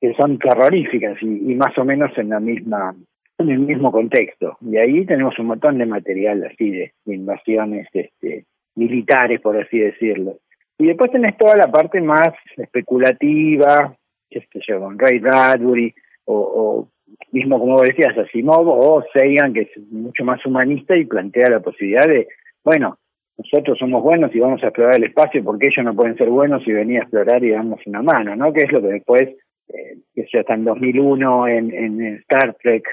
que 0.00 0.14
son 0.14 0.38
terroríficas 0.38 1.20
y, 1.22 1.54
más 1.54 1.76
o 1.78 1.84
menos 1.84 2.16
en 2.18 2.30
la 2.30 2.40
misma 2.40 2.94
en 3.36 3.50
el 3.50 3.58
mismo 3.58 3.90
contexto. 3.90 4.56
Y 4.60 4.76
ahí 4.76 5.04
tenemos 5.06 5.36
un 5.40 5.46
montón 5.46 5.78
de 5.78 5.86
material 5.86 6.44
así 6.44 6.70
de, 6.70 6.92
invasiones 7.06 7.88
este, 7.92 8.46
militares, 8.76 9.40
por 9.40 9.60
así 9.60 9.78
decirlo. 9.78 10.38
Y 10.78 10.86
después 10.86 11.10
tenés 11.10 11.36
toda 11.36 11.56
la 11.56 11.70
parte 11.70 12.00
más 12.00 12.30
especulativa, 12.56 13.96
qué 14.30 14.40
sé 14.40 14.60
yo, 14.66 14.80
con 14.80 14.98
Ray 14.98 15.18
Bradbury, 15.18 15.92
o, 16.26 16.34
o 16.34 16.88
mismo 17.32 17.58
como 17.58 17.80
decías, 17.80 18.16
Asimov 18.16 18.68
o 18.68 19.04
Sagan, 19.12 19.52
que 19.52 19.62
es 19.62 19.78
mucho 19.90 20.24
más 20.24 20.44
humanista 20.46 20.96
y 20.96 21.04
plantea 21.04 21.50
la 21.50 21.60
posibilidad 21.60 22.06
de, 22.06 22.28
bueno, 22.64 22.98
nosotros 23.36 23.78
somos 23.78 24.02
buenos 24.02 24.34
y 24.34 24.40
vamos 24.40 24.62
a 24.62 24.68
explorar 24.68 24.96
el 24.96 25.04
espacio 25.04 25.42
porque 25.42 25.66
ellos 25.66 25.84
no 25.84 25.94
pueden 25.94 26.16
ser 26.16 26.30
buenos 26.30 26.66
y 26.66 26.72
venir 26.72 26.98
a 26.98 27.02
explorar 27.02 27.44
y 27.44 27.50
darnos 27.50 27.80
una 27.86 28.02
mano, 28.02 28.36
¿no? 28.36 28.52
Que 28.52 28.62
es 28.62 28.72
lo 28.72 28.80
que 28.80 28.88
después, 28.88 29.28
eh, 29.68 29.98
que 30.14 30.26
ya 30.32 30.40
está 30.40 30.54
en 30.54 30.64
2001 30.64 31.48
en, 31.48 31.74
en 31.74 32.00
Star 32.16 32.54
Trek, 32.62 32.86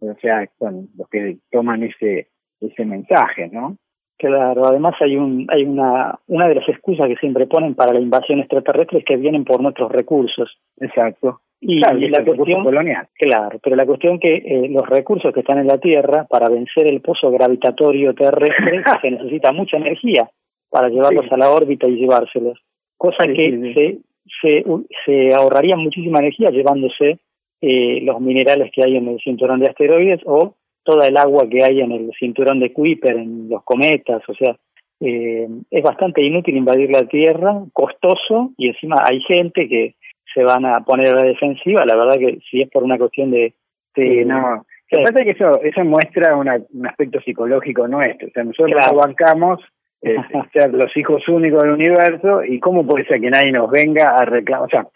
o 0.00 0.14
sea, 0.20 0.48
son 0.58 0.88
los 0.96 1.08
que 1.08 1.38
toman 1.50 1.82
ese 1.84 2.28
ese 2.60 2.84
mensaje, 2.84 3.48
¿no? 3.52 3.76
Claro, 4.16 4.66
además 4.66 4.94
hay 5.00 5.16
un 5.16 5.46
hay 5.50 5.64
una 5.64 6.18
una 6.26 6.48
de 6.48 6.54
las 6.56 6.68
excusas 6.68 7.06
que 7.06 7.16
siempre 7.16 7.46
ponen 7.46 7.74
para 7.74 7.92
la 7.92 8.00
invasión 8.00 8.40
extraterrestre 8.40 8.98
es 8.98 9.04
que 9.04 9.16
vienen 9.16 9.44
por 9.44 9.60
nuestros 9.60 9.90
recursos. 9.92 10.56
Exacto. 10.78 11.40
Y, 11.66 11.78
la 11.78 12.22
cuestión 12.22 12.62
colonial. 12.62 13.08
Claro, 13.14 13.58
pero 13.62 13.74
la 13.74 13.86
cuestión 13.86 14.18
que 14.18 14.34
eh, 14.34 14.68
los 14.68 14.86
recursos 14.86 15.32
que 15.32 15.40
están 15.40 15.58
en 15.58 15.66
la 15.66 15.78
Tierra 15.78 16.26
para 16.28 16.50
vencer 16.50 16.86
el 16.86 17.00
pozo 17.00 17.30
gravitatorio 17.30 18.14
terrestre 18.14 18.82
se 19.02 19.10
necesita 19.10 19.52
mucha 19.52 19.78
energía 19.78 20.28
para 20.68 20.90
llevarlos 20.90 21.24
a 21.30 21.38
la 21.38 21.50
órbita 21.50 21.88
y 21.88 21.96
llevárselos, 21.96 22.58
cosa 22.98 23.26
que 23.26 23.72
se 23.74 23.98
se 24.40 24.64
se 25.06 25.34
ahorraría 25.34 25.76
muchísima 25.76 26.18
energía 26.18 26.50
llevándose 26.50 27.18
eh, 27.62 28.00
los 28.02 28.20
minerales 28.20 28.70
que 28.70 28.82
hay 28.84 28.96
en 28.96 29.08
el 29.08 29.20
cinturón 29.20 29.60
de 29.60 29.68
asteroides 29.68 30.20
o 30.26 30.56
toda 30.82 31.08
el 31.08 31.16
agua 31.16 31.48
que 31.48 31.64
hay 31.64 31.80
en 31.80 31.92
el 31.92 32.10
cinturón 32.18 32.60
de 32.60 32.74
Kuiper, 32.74 33.16
en 33.16 33.48
los 33.48 33.64
cometas, 33.64 34.22
o 34.28 34.34
sea, 34.34 34.54
eh, 35.00 35.48
es 35.70 35.82
bastante 35.82 36.22
inútil 36.22 36.58
invadir 36.58 36.90
la 36.90 37.06
Tierra, 37.06 37.62
costoso, 37.72 38.52
y 38.58 38.68
encima 38.68 38.96
hay 39.08 39.20
gente 39.22 39.66
que 39.66 39.94
se 40.34 40.42
van 40.42 40.66
a 40.66 40.80
poner 40.80 41.08
a 41.08 41.16
la 41.16 41.28
defensiva, 41.28 41.84
la 41.86 41.96
verdad 41.96 42.18
que 42.18 42.38
si 42.50 42.62
es 42.62 42.70
por 42.70 42.82
una 42.82 42.98
cuestión 42.98 43.30
de... 43.30 43.54
sí, 43.94 44.24
no, 44.24 44.64
lo 44.90 44.98
que 44.98 45.04
pasa 45.04 45.18
es 45.20 45.24
que 45.24 45.30
eso, 45.30 45.62
eso 45.62 45.84
muestra 45.84 46.36
un 46.36 46.48
aspecto 46.86 47.20
psicológico 47.20 47.88
nuestro, 47.88 48.28
o 48.28 48.30
sea, 48.30 48.44
nosotros 48.44 48.80
claro. 48.80 48.96
bancamos 48.96 49.60
eh, 50.02 50.16
ser 50.52 50.74
los 50.74 50.94
hijos 50.96 51.26
únicos 51.28 51.62
del 51.62 51.72
universo 51.72 52.44
y 52.44 52.60
cómo 52.60 52.86
puede 52.86 53.06
ser 53.06 53.20
que 53.20 53.30
nadie 53.30 53.52
nos 53.52 53.70
venga 53.70 54.14
a 54.16 54.24
reclamar, 54.24 54.66
o 54.66 54.68
sea, 54.68 54.86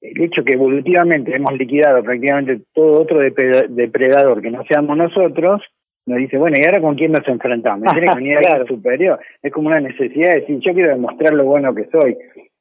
el 0.00 0.22
hecho 0.22 0.44
que 0.44 0.54
evolutivamente 0.54 1.34
hemos 1.34 1.52
liquidado 1.54 2.02
prácticamente 2.02 2.60
todo 2.72 3.02
otro 3.02 3.18
depredador 3.18 4.40
que 4.40 4.50
no 4.50 4.64
seamos 4.64 4.96
nosotros, 4.96 5.62
nos 6.06 6.18
dice, 6.18 6.38
bueno, 6.38 6.56
¿y 6.58 6.64
ahora 6.64 6.80
con 6.80 6.94
quién 6.94 7.12
nos 7.12 7.26
enfrentamos? 7.28 7.92
tiene 7.92 8.06
que 8.06 8.14
venir 8.16 8.38
claro. 8.38 8.66
superior. 8.66 9.20
Es 9.42 9.52
como 9.52 9.68
una 9.68 9.80
necesidad 9.80 10.34
de 10.34 10.40
decir, 10.40 10.58
yo 10.60 10.72
quiero 10.72 10.90
demostrar 10.90 11.34
lo 11.34 11.44
bueno 11.44 11.74
que 11.74 11.84
soy. 11.90 12.16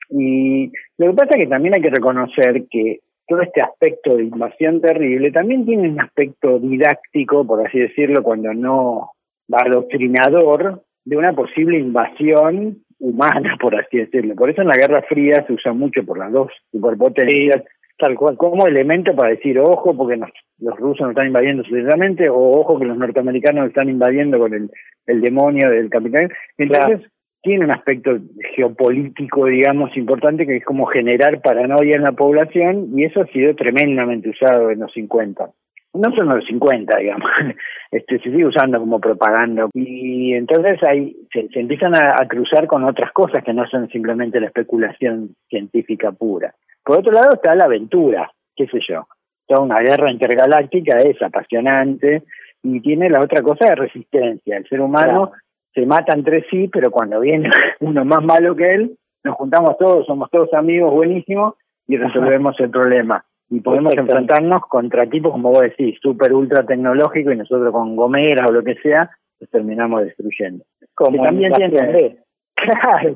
Y 0.10 0.72
lo 0.98 1.08
que 1.08 1.14
pasa 1.14 1.36
es 1.36 1.38
que 1.38 1.48
también 1.48 1.76
hay 1.76 1.82
que 1.82 1.90
reconocer 1.90 2.66
que 2.70 3.00
todo 3.28 3.42
este 3.42 3.62
aspecto 3.62 4.16
de 4.16 4.24
invasión 4.24 4.80
terrible 4.82 5.32
también 5.32 5.66
tiene 5.66 5.90
un 5.90 6.00
aspecto 6.00 6.60
didáctico, 6.60 7.46
por 7.46 7.66
así 7.66 7.80
decirlo, 7.80 8.24
cuando 8.24 8.54
no 8.54 9.12
adoctrinador 9.52 10.84
de 11.04 11.18
una 11.18 11.34
posible 11.34 11.78
invasión 11.78 12.78
humana, 13.00 13.58
por 13.60 13.76
así 13.76 13.98
decirlo. 13.98 14.36
Por 14.36 14.50
eso 14.50 14.62
en 14.62 14.68
la 14.68 14.78
Guerra 14.78 15.04
Fría 15.04 15.46
se 15.46 15.54
usa 15.54 15.74
mucho 15.74 16.04
por 16.06 16.18
las 16.18 16.32
dos 16.32 16.52
superpotencias, 16.72 17.64
tal 17.98 18.16
cual, 18.16 18.38
como 18.38 18.68
elemento 18.68 19.16
para 19.16 19.32
decir, 19.32 19.60
ojo, 19.60 19.96
porque 19.96 20.20
los 20.60 20.78
rusos 20.78 21.02
nos 21.02 21.12
están 21.12 21.28
invadiendo 21.28 21.64
sucesivamente, 21.64 22.30
o 22.30 22.38
ojo 22.38 22.80
que 22.80 22.86
los 22.86 22.98
norteamericanos 22.98 23.62
nos 23.62 23.70
están 23.70 23.90
invadiendo 23.90 24.40
con 24.40 24.54
el, 24.54 24.70
el 25.06 25.22
demonio 25.22 25.70
del 25.70 25.90
capitán. 25.90 26.30
Entonces, 26.58 27.10
tiene 27.48 27.66
un 27.66 27.72
aspecto 27.72 28.18
geopolítico, 28.56 29.46
digamos, 29.46 29.96
importante, 29.96 30.46
que 30.46 30.58
es 30.58 30.66
como 30.66 30.86
generar 30.86 31.42
paranoia 31.42 31.96
en 31.96 32.04
la 32.04 32.12
población, 32.12 32.90
y 32.94 33.06
eso 33.06 33.22
ha 33.22 33.28
sido 33.28 33.56
tremendamente 33.56 34.30
usado 34.30 34.70
en 34.70 34.80
los 34.80 34.92
50 34.92 35.50
no 35.94 36.16
son 36.16 36.28
los 36.30 36.46
50, 36.46 36.98
digamos, 36.98 37.30
este, 37.92 38.20
se 38.20 38.24
sigue 38.24 38.46
usando 38.46 38.80
como 38.80 39.00
propaganda. 39.00 39.68
Y 39.74 40.34
entonces 40.34 40.82
ahí 40.84 41.16
se, 41.32 41.48
empiezan 41.60 41.96
a, 41.96 42.16
cruzar 42.28 42.68
con 42.68 42.84
otras 42.84 43.12
cosas 43.12 43.44
que 43.44 43.54
no 43.54 43.68
son 43.68 43.90
simplemente 43.90 44.40
la 44.40 44.48
especulación 44.48 45.36
científica 45.50 46.12
pura. 46.12 46.54
Por 46.84 47.00
otro 47.00 47.12
lado 47.12 47.34
está 47.34 47.56
la 47.56 47.66
aventura, 47.66 48.32
qué 48.56 48.68
sé 48.68 48.80
yo. 48.88 49.08
Toda 49.48 49.62
una 49.62 49.80
guerra 49.80 50.12
intergaláctica 50.12 50.98
es 51.00 51.22
apasionante 51.22 52.24
y 52.64 52.82
tiene 52.82 53.10
la 53.10 53.22
otra 53.22 53.42
cosa 53.42 53.66
de 53.66 53.76
resistencia. 53.76 54.58
El 54.58 54.68
ser 54.68 54.82
humano 54.82 55.32
se 55.78 55.86
mata 55.86 56.14
entre 56.14 56.44
sí, 56.50 56.68
pero 56.70 56.90
cuando 56.90 57.20
viene 57.20 57.50
uno 57.82 58.04
más 58.04 58.24
malo 58.24 58.56
que 58.56 58.74
él, 58.74 58.98
nos 59.24 59.36
juntamos 59.36 59.78
todos, 59.78 60.08
somos 60.08 60.32
todos 60.32 60.52
amigos 60.54 60.92
buenísimos 60.92 61.54
y 61.88 61.98
resolvemos 61.98 62.60
el 62.60 62.72
problema 62.72 63.24
y 63.50 63.62
podemos 63.62 63.94
enfrentarnos 63.96 64.64
contra 64.68 65.06
tipos, 65.06 65.32
como 65.32 65.52
vos 65.52 65.62
decís, 65.62 65.98
súper 66.02 66.34
ultra 66.34 66.66
tecnológico 66.66 67.32
y 67.32 67.38
nosotros 67.38 67.72
con 67.72 67.96
gomeras 67.96 68.50
o 68.50 68.52
lo 68.52 68.64
que 68.64 68.76
sea, 68.76 69.10
los 69.40 69.50
terminamos 69.52 70.04
destruyendo. 70.04 70.66
Como 70.96 71.24
también 71.24 71.54
tiene 71.54 71.92
B. 71.92 72.18
Claro, 72.56 73.14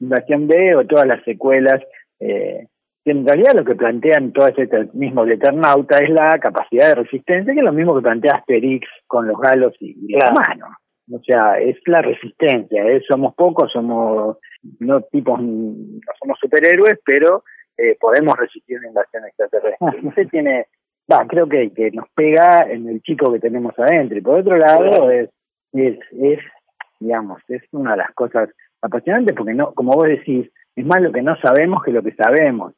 Invasión 0.00 0.46
B 0.46 0.76
o 0.76 0.84
todas 0.84 1.06
las 1.06 1.24
secuelas. 1.24 1.80
Eh, 2.20 2.66
en 3.06 3.26
realidad 3.26 3.54
lo 3.56 3.64
que 3.64 3.74
plantean 3.74 4.32
todo 4.32 4.48
este 4.48 4.68
mismo 4.92 5.24
de 5.24 5.34
Eternauta 5.34 5.96
es 5.98 6.10
la 6.10 6.38
capacidad 6.38 6.88
de 6.88 6.96
resistencia, 6.96 7.54
que 7.54 7.60
es 7.60 7.64
lo 7.64 7.72
mismo 7.72 7.94
que 7.94 8.02
plantea 8.02 8.34
Asterix 8.34 8.86
con 9.06 9.26
los 9.26 9.40
galos 9.40 9.72
y, 9.80 9.96
y 10.06 10.12
los 10.12 10.30
humanos. 10.30 10.68
O 11.10 11.20
sea, 11.24 11.58
es 11.58 11.76
la 11.86 12.00
resistencia, 12.00 12.84
¿eh? 12.84 13.02
somos 13.08 13.34
pocos, 13.34 13.70
somos 13.72 14.38
no 14.78 15.00
tipos, 15.02 15.40
no 15.42 16.00
somos 16.20 16.38
superhéroes, 16.40 17.00
pero 17.04 17.42
eh, 17.76 17.96
podemos 18.00 18.36
resistir 18.36 18.78
una 18.78 18.88
invasión 18.88 19.24
extraterrestre. 19.26 20.00
Usted 20.08 20.28
tiene, 20.28 20.66
va, 21.10 21.26
creo 21.26 21.48
que, 21.48 21.72
que 21.72 21.90
nos 21.90 22.08
pega 22.14 22.70
en 22.70 22.88
el 22.88 23.02
chico 23.02 23.32
que 23.32 23.40
tenemos 23.40 23.76
adentro. 23.78 24.16
Y 24.16 24.20
por 24.20 24.38
otro 24.38 24.56
lado, 24.56 25.10
es, 25.10 25.30
es, 25.72 25.98
es, 26.12 26.38
digamos, 27.00 27.42
es 27.48 27.62
una 27.72 27.92
de 27.92 27.98
las 27.98 28.12
cosas 28.12 28.50
apasionantes 28.80 29.34
porque 29.36 29.54
no, 29.54 29.72
como 29.74 29.92
vos 29.92 30.06
decís, 30.06 30.50
es 30.76 30.86
más 30.86 31.02
lo 31.02 31.12
que 31.12 31.22
no 31.22 31.36
sabemos 31.40 31.82
que 31.82 31.92
lo 31.92 32.02
que 32.02 32.14
sabemos. 32.14 32.74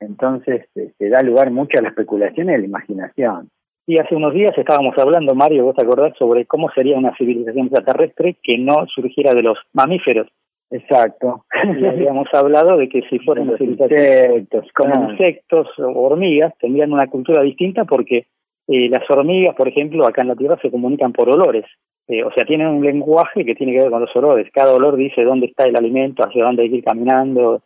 Entonces, 0.00 0.66
se 0.74 0.84
este, 0.84 1.08
da 1.08 1.22
lugar 1.22 1.50
mucho 1.50 1.78
a 1.78 1.82
la 1.82 1.90
especulación 1.90 2.50
y 2.50 2.54
a 2.54 2.58
la 2.58 2.64
imaginación. 2.64 3.50
Y 3.86 3.98
hace 3.98 4.14
unos 4.14 4.32
días 4.32 4.56
estábamos 4.56 4.96
hablando, 4.96 5.34
Mario, 5.34 5.64
vos 5.64 5.74
te 5.74 5.82
acordás, 5.82 6.16
sobre 6.16 6.46
cómo 6.46 6.70
sería 6.70 6.96
una 6.96 7.16
civilización 7.16 7.66
extraterrestre 7.66 8.36
que 8.42 8.58
no 8.58 8.86
surgiera 8.86 9.34
de 9.34 9.42
los 9.42 9.58
mamíferos, 9.72 10.28
Exacto. 10.72 11.44
Y 11.78 11.84
habíamos 11.84 12.28
hablado 12.32 12.78
de 12.78 12.88
que 12.88 13.02
si 13.02 13.18
fueran 13.18 13.48
los 13.48 13.60
insectos, 13.60 14.64
como 14.74 15.10
insectos 15.10 15.68
o 15.78 15.84
hormigas, 15.84 16.54
tendrían 16.58 16.92
una 16.92 17.08
cultura 17.08 17.42
distinta 17.42 17.84
porque 17.84 18.26
eh, 18.68 18.88
las 18.88 19.08
hormigas, 19.10 19.54
por 19.54 19.68
ejemplo, 19.68 20.06
acá 20.06 20.22
en 20.22 20.28
la 20.28 20.36
Tierra 20.36 20.58
se 20.62 20.70
comunican 20.70 21.12
por 21.12 21.28
olores. 21.28 21.66
Eh, 22.08 22.24
o 22.24 22.32
sea, 22.32 22.46
tienen 22.46 22.68
un 22.68 22.84
lenguaje 22.84 23.44
que 23.44 23.54
tiene 23.54 23.72
que 23.72 23.80
ver 23.80 23.90
con 23.90 24.00
los 24.00 24.16
olores. 24.16 24.50
Cada 24.52 24.74
olor 24.74 24.96
dice 24.96 25.24
dónde 25.24 25.46
está 25.46 25.64
el 25.64 25.76
alimento, 25.76 26.24
hacia 26.24 26.44
dónde 26.44 26.62
hay 26.62 26.70
que 26.70 26.76
ir 26.76 26.84
caminando, 26.84 27.62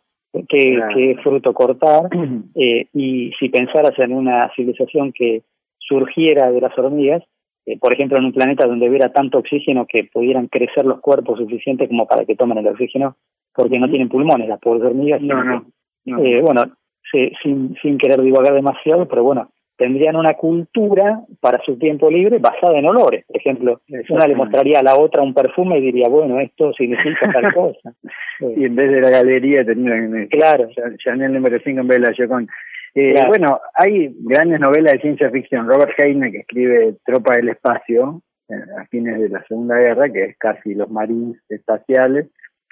qué, 0.49 0.79
qué 0.93 1.15
fruto 1.23 1.53
cortar. 1.53 2.09
eh, 2.55 2.87
y 2.93 3.31
si 3.39 3.47
pensaras 3.47 3.97
en 3.99 4.13
una 4.13 4.51
civilización 4.53 5.13
que 5.13 5.43
surgiera 5.87 6.51
de 6.51 6.61
las 6.61 6.77
hormigas, 6.77 7.23
eh, 7.65 7.77
por 7.79 7.93
ejemplo, 7.93 8.17
en 8.17 8.25
un 8.25 8.33
planeta 8.33 8.65
donde 8.65 8.89
hubiera 8.89 9.11
tanto 9.11 9.39
oxígeno 9.39 9.85
que 9.85 10.05
pudieran 10.05 10.47
crecer 10.47 10.85
los 10.85 10.99
cuerpos 11.01 11.37
suficientes 11.37 11.89
como 11.89 12.07
para 12.07 12.25
que 12.25 12.35
tomen 12.35 12.59
el 12.59 12.67
oxígeno, 12.67 13.17
porque 13.53 13.79
no 13.79 13.89
tienen 13.89 14.09
pulmones 14.09 14.47
las 14.47 14.59
pobres 14.59 14.83
hormigas. 14.83 15.21
No, 15.21 15.43
no. 15.43 16.23
Eh, 16.23 16.41
bueno, 16.41 16.63
sin, 17.11 17.75
sin 17.81 17.97
querer 17.97 18.21
divagar 18.21 18.53
demasiado, 18.53 19.07
pero 19.07 19.23
bueno, 19.23 19.49
tendrían 19.77 20.15
una 20.15 20.33
cultura 20.33 21.21
para 21.39 21.61
su 21.63 21.77
tiempo 21.77 22.09
libre 22.09 22.39
basada 22.39 22.79
en 22.79 22.85
olores. 22.85 23.25
Por 23.27 23.37
ejemplo, 23.37 23.81
una 24.09 24.27
le 24.27 24.35
mostraría 24.35 24.79
a 24.79 24.83
la 24.83 24.97
otra 24.97 25.21
un 25.21 25.33
perfume 25.33 25.77
y 25.77 25.81
diría, 25.81 26.09
bueno, 26.09 26.39
esto 26.39 26.73
significa 26.73 27.31
tal 27.31 27.53
cosa. 27.53 27.93
y 28.55 28.65
en 28.65 28.75
vez 28.75 28.91
de 28.91 29.01
la 29.01 29.09
galería 29.09 29.63
tendrían 29.63 30.27
claro. 30.27 30.69
Chanel 30.97 31.33
número 31.33 31.59
5 31.63 31.81
en 31.81 31.87
vez 31.87 32.01
de 32.01 32.07
la 32.07 32.15
Joconde. 32.17 32.51
Eh, 32.99 33.13
Bueno, 33.27 33.59
hay 33.75 34.11
grandes 34.21 34.59
novelas 34.59 34.93
de 34.93 35.01
ciencia 35.01 35.29
ficción. 35.29 35.67
Robert 35.67 35.91
Heinlein, 35.99 36.31
que 36.31 36.39
escribe 36.39 36.95
Tropa 37.05 37.35
del 37.35 37.49
Espacio, 37.49 38.23
eh, 38.49 38.55
a 38.75 38.85
fines 38.87 39.19
de 39.19 39.29
la 39.29 39.43
Segunda 39.43 39.77
Guerra, 39.77 40.09
que 40.11 40.23
es 40.23 40.37
casi 40.39 40.73
los 40.73 40.89
marines 40.89 41.37
espaciales. 41.47 42.25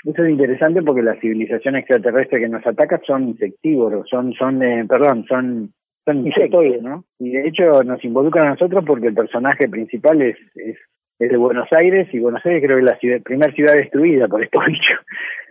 Eso 0.04 0.24
es 0.24 0.32
interesante 0.32 0.82
porque 0.82 1.04
las 1.04 1.20
civilizaciones 1.20 1.82
extraterrestres 1.82 2.42
que 2.42 2.50
nos 2.50 2.66
atacan 2.66 3.02
son 3.06 3.30
insectívoros, 3.30 4.10
son, 4.10 4.34
son 4.34 4.64
eh, 4.64 4.84
perdón, 4.90 5.26
son, 5.30 5.72
son 6.06 6.26
insectos, 6.26 6.64
¿no? 6.82 7.06
Y 7.20 7.30
de 7.30 7.48
hecho 7.48 7.84
nos 7.84 8.04
involucran 8.04 8.48
a 8.48 8.52
nosotros 8.52 8.84
porque 8.84 9.08
el 9.08 9.14
personaje 9.14 9.70
principal 9.70 10.24
es, 10.24 10.38
es 10.56 10.76
es 11.20 11.30
de 11.30 11.38
Buenos 11.38 11.68
Aires 11.72 12.08
y 12.14 12.20
Buenos 12.20 12.46
Aires 12.46 12.64
creo 12.64 12.78
que 12.78 12.84
es 12.84 12.92
la 12.92 13.00
ciudad, 13.00 13.22
primera 13.22 13.54
ciudad 13.54 13.74
destruida 13.74 14.28
por 14.28 14.44
estos 14.44 14.66
bichos. 14.66 15.00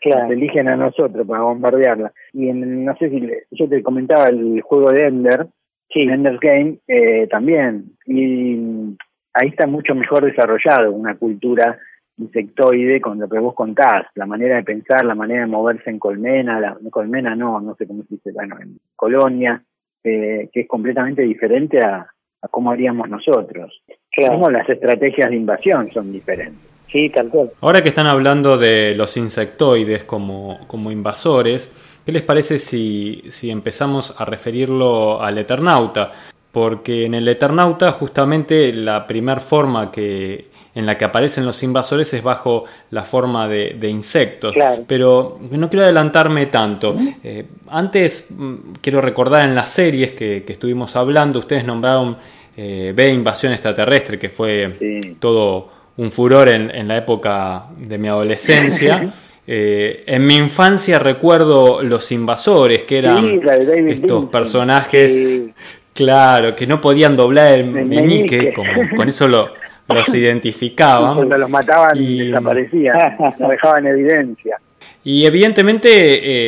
Claro. 0.00 0.32
Eligen 0.32 0.68
a 0.68 0.76
nosotros 0.76 1.26
para 1.26 1.42
bombardearla. 1.42 2.12
Y 2.32 2.48
en, 2.48 2.84
no 2.84 2.96
sé 2.96 3.08
si 3.08 3.26
yo 3.52 3.68
te 3.68 3.82
comentaba 3.82 4.28
el 4.28 4.60
juego 4.60 4.90
de 4.90 5.06
Ender, 5.06 5.46
sí. 5.90 6.02
Ender's 6.02 6.40
Game, 6.40 6.78
eh, 6.86 7.26
también. 7.28 7.92
Y 8.06 8.96
ahí 9.32 9.48
está 9.48 9.66
mucho 9.66 9.94
mejor 9.94 10.24
desarrollado 10.24 10.92
una 10.92 11.16
cultura 11.16 11.78
insectoide 12.16 13.00
con 13.00 13.18
lo 13.18 13.28
que 13.28 13.38
vos 13.38 13.54
contás, 13.54 14.06
la 14.14 14.26
manera 14.26 14.56
de 14.56 14.62
pensar, 14.62 15.04
la 15.04 15.16
manera 15.16 15.40
de 15.40 15.46
moverse 15.48 15.90
en 15.90 15.98
colmena, 15.98 16.60
la 16.60 16.76
colmena 16.90 17.34
no, 17.34 17.60
no 17.60 17.74
sé 17.74 17.88
cómo 17.88 18.04
se 18.04 18.14
dice, 18.14 18.30
bueno, 18.32 18.56
en 18.60 18.78
colonia, 18.94 19.60
eh, 20.04 20.48
que 20.52 20.60
es 20.60 20.68
completamente 20.68 21.22
diferente 21.22 21.80
a, 21.80 22.06
a 22.44 22.48
cómo 22.48 22.70
haríamos 22.70 23.08
nosotros. 23.08 23.80
Claro. 24.12 24.50
las 24.50 24.68
estrategias 24.68 25.30
de 25.30 25.36
invasión 25.36 25.90
son 25.92 26.12
diferentes. 26.12 26.60
Sí, 26.90 27.10
tal 27.10 27.28
cual. 27.28 27.50
Ahora 27.60 27.82
que 27.82 27.88
están 27.88 28.06
hablando 28.06 28.56
de 28.56 28.94
los 28.94 29.16
insectoides 29.16 30.04
como, 30.04 30.60
como 30.68 30.92
invasores, 30.92 31.98
¿qué 32.06 32.12
les 32.12 32.22
parece 32.22 32.58
si, 32.58 33.22
si 33.28 33.50
empezamos 33.50 34.14
a 34.20 34.24
referirlo 34.24 35.20
al 35.20 35.38
Eternauta? 35.38 36.12
Porque 36.52 37.06
en 37.06 37.14
el 37.14 37.26
Eternauta 37.26 37.90
justamente 37.90 38.72
la 38.72 39.08
primer 39.08 39.40
forma 39.40 39.90
que 39.90 40.53
en 40.74 40.86
la 40.86 40.98
que 40.98 41.04
aparecen 41.04 41.46
los 41.46 41.62
invasores 41.62 42.12
es 42.14 42.22
bajo 42.22 42.64
la 42.90 43.04
forma 43.04 43.48
de, 43.48 43.88
insectos. 43.88 44.54
Pero 44.86 45.38
no 45.50 45.70
quiero 45.70 45.84
adelantarme 45.84 46.46
tanto. 46.46 46.96
Eh, 47.22 47.44
antes 47.68 48.28
mm, 48.30 48.54
quiero 48.80 49.00
recordar 49.00 49.44
en 49.44 49.54
las 49.54 49.70
series 49.70 50.12
que, 50.12 50.44
estuvimos 50.46 50.96
hablando, 50.96 51.38
ustedes 51.38 51.64
nombraron 51.64 52.16
eh, 52.56 52.92
B 52.94 53.08
Invasión 53.08 53.52
Extraterrestre, 53.52 54.18
que 54.18 54.30
fue 54.30 55.16
todo 55.20 55.68
un 55.96 56.10
furor 56.10 56.48
en, 56.48 56.88
la 56.88 56.96
época 56.96 57.66
de 57.76 57.98
mi 57.98 58.08
adolescencia. 58.08 59.06
Eh, 59.46 60.02
en 60.06 60.26
mi 60.26 60.36
infancia 60.36 60.98
recuerdo 60.98 61.82
los 61.82 62.10
invasores, 62.10 62.82
que 62.82 62.98
eran 62.98 63.40
estos 63.88 64.24
personajes, 64.24 65.52
claro, 65.92 66.56
que 66.56 66.66
no 66.66 66.80
podían 66.80 67.14
doblar 67.14 67.52
el 67.52 67.66
meñique, 67.66 68.52
con 68.96 69.08
eso 69.08 69.28
lo, 69.28 69.52
los 69.88 70.08
identificaban. 70.14 71.16
Cuando 71.16 71.38
los 71.38 71.50
mataban 71.50 71.96
y 71.96 72.28
desaparecían, 72.28 73.16
lo 73.38 73.48
dejaban 73.48 73.86
en 73.86 73.92
evidencia. 73.92 74.58
Y 75.02 75.26
evidentemente 75.26 75.90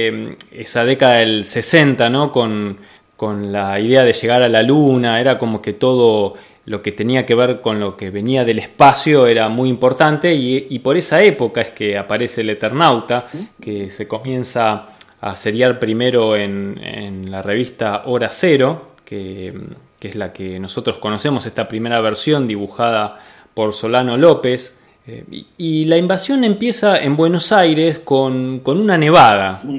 eh, 0.09 0.37
esa 0.51 0.85
década 0.85 1.17
del 1.17 1.45
60, 1.45 2.09
¿no? 2.09 2.33
Con, 2.33 2.79
con 3.17 3.53
la 3.53 3.79
idea 3.79 4.03
de 4.03 4.13
llegar 4.13 4.43
a 4.43 4.49
la 4.49 4.63
luna, 4.63 5.21
era 5.21 5.37
como 5.37 5.61
que 5.61 5.75
todo 5.75 6.35
lo 6.65 6.83
que 6.83 6.93
tenía 6.93 7.25
que 7.25 7.35
ver 7.35 7.61
con 7.61 7.79
lo 7.79 7.97
que 7.97 8.11
venía 8.11 8.45
del 8.45 8.59
espacio 8.59 9.27
era 9.27 9.49
muy 9.49 9.69
importante 9.69 10.35
y, 10.35 10.79
por 10.81 10.97
esa 10.97 11.23
época 11.23 11.61
es 11.61 11.71
que 11.71 11.97
aparece 11.97 12.41
el 12.41 12.51
Eternauta, 12.51 13.27
que 13.61 13.89
se 13.91 14.09
comienza 14.09 14.87
a 15.21 15.37
seriar 15.37 15.79
primero 15.79 16.37
en, 16.37 16.79
en 16.83 17.31
la 17.31 17.41
revista 17.41 18.03
Hora 18.07 18.31
Cero, 18.33 18.89
que 19.05 19.55
que 19.99 20.09
es 20.09 20.17
la 20.17 20.33
que 20.33 20.59
nosotros 20.61 20.99
conocemos, 20.99 21.47
esta 21.47 21.69
primera 21.69 22.01
versión 22.01 22.47
dibujada 22.47 23.19
por 23.55 23.73
Solano 23.73 24.17
López. 24.17 24.77
Eh, 25.07 25.25
y, 25.57 25.85
la 25.85 25.97
invasión 25.97 26.45
empieza 26.45 26.99
en 26.99 27.17
Buenos 27.17 27.53
Aires 27.53 28.01
con, 28.01 28.63
una 28.65 28.99
nevada. 28.99 29.63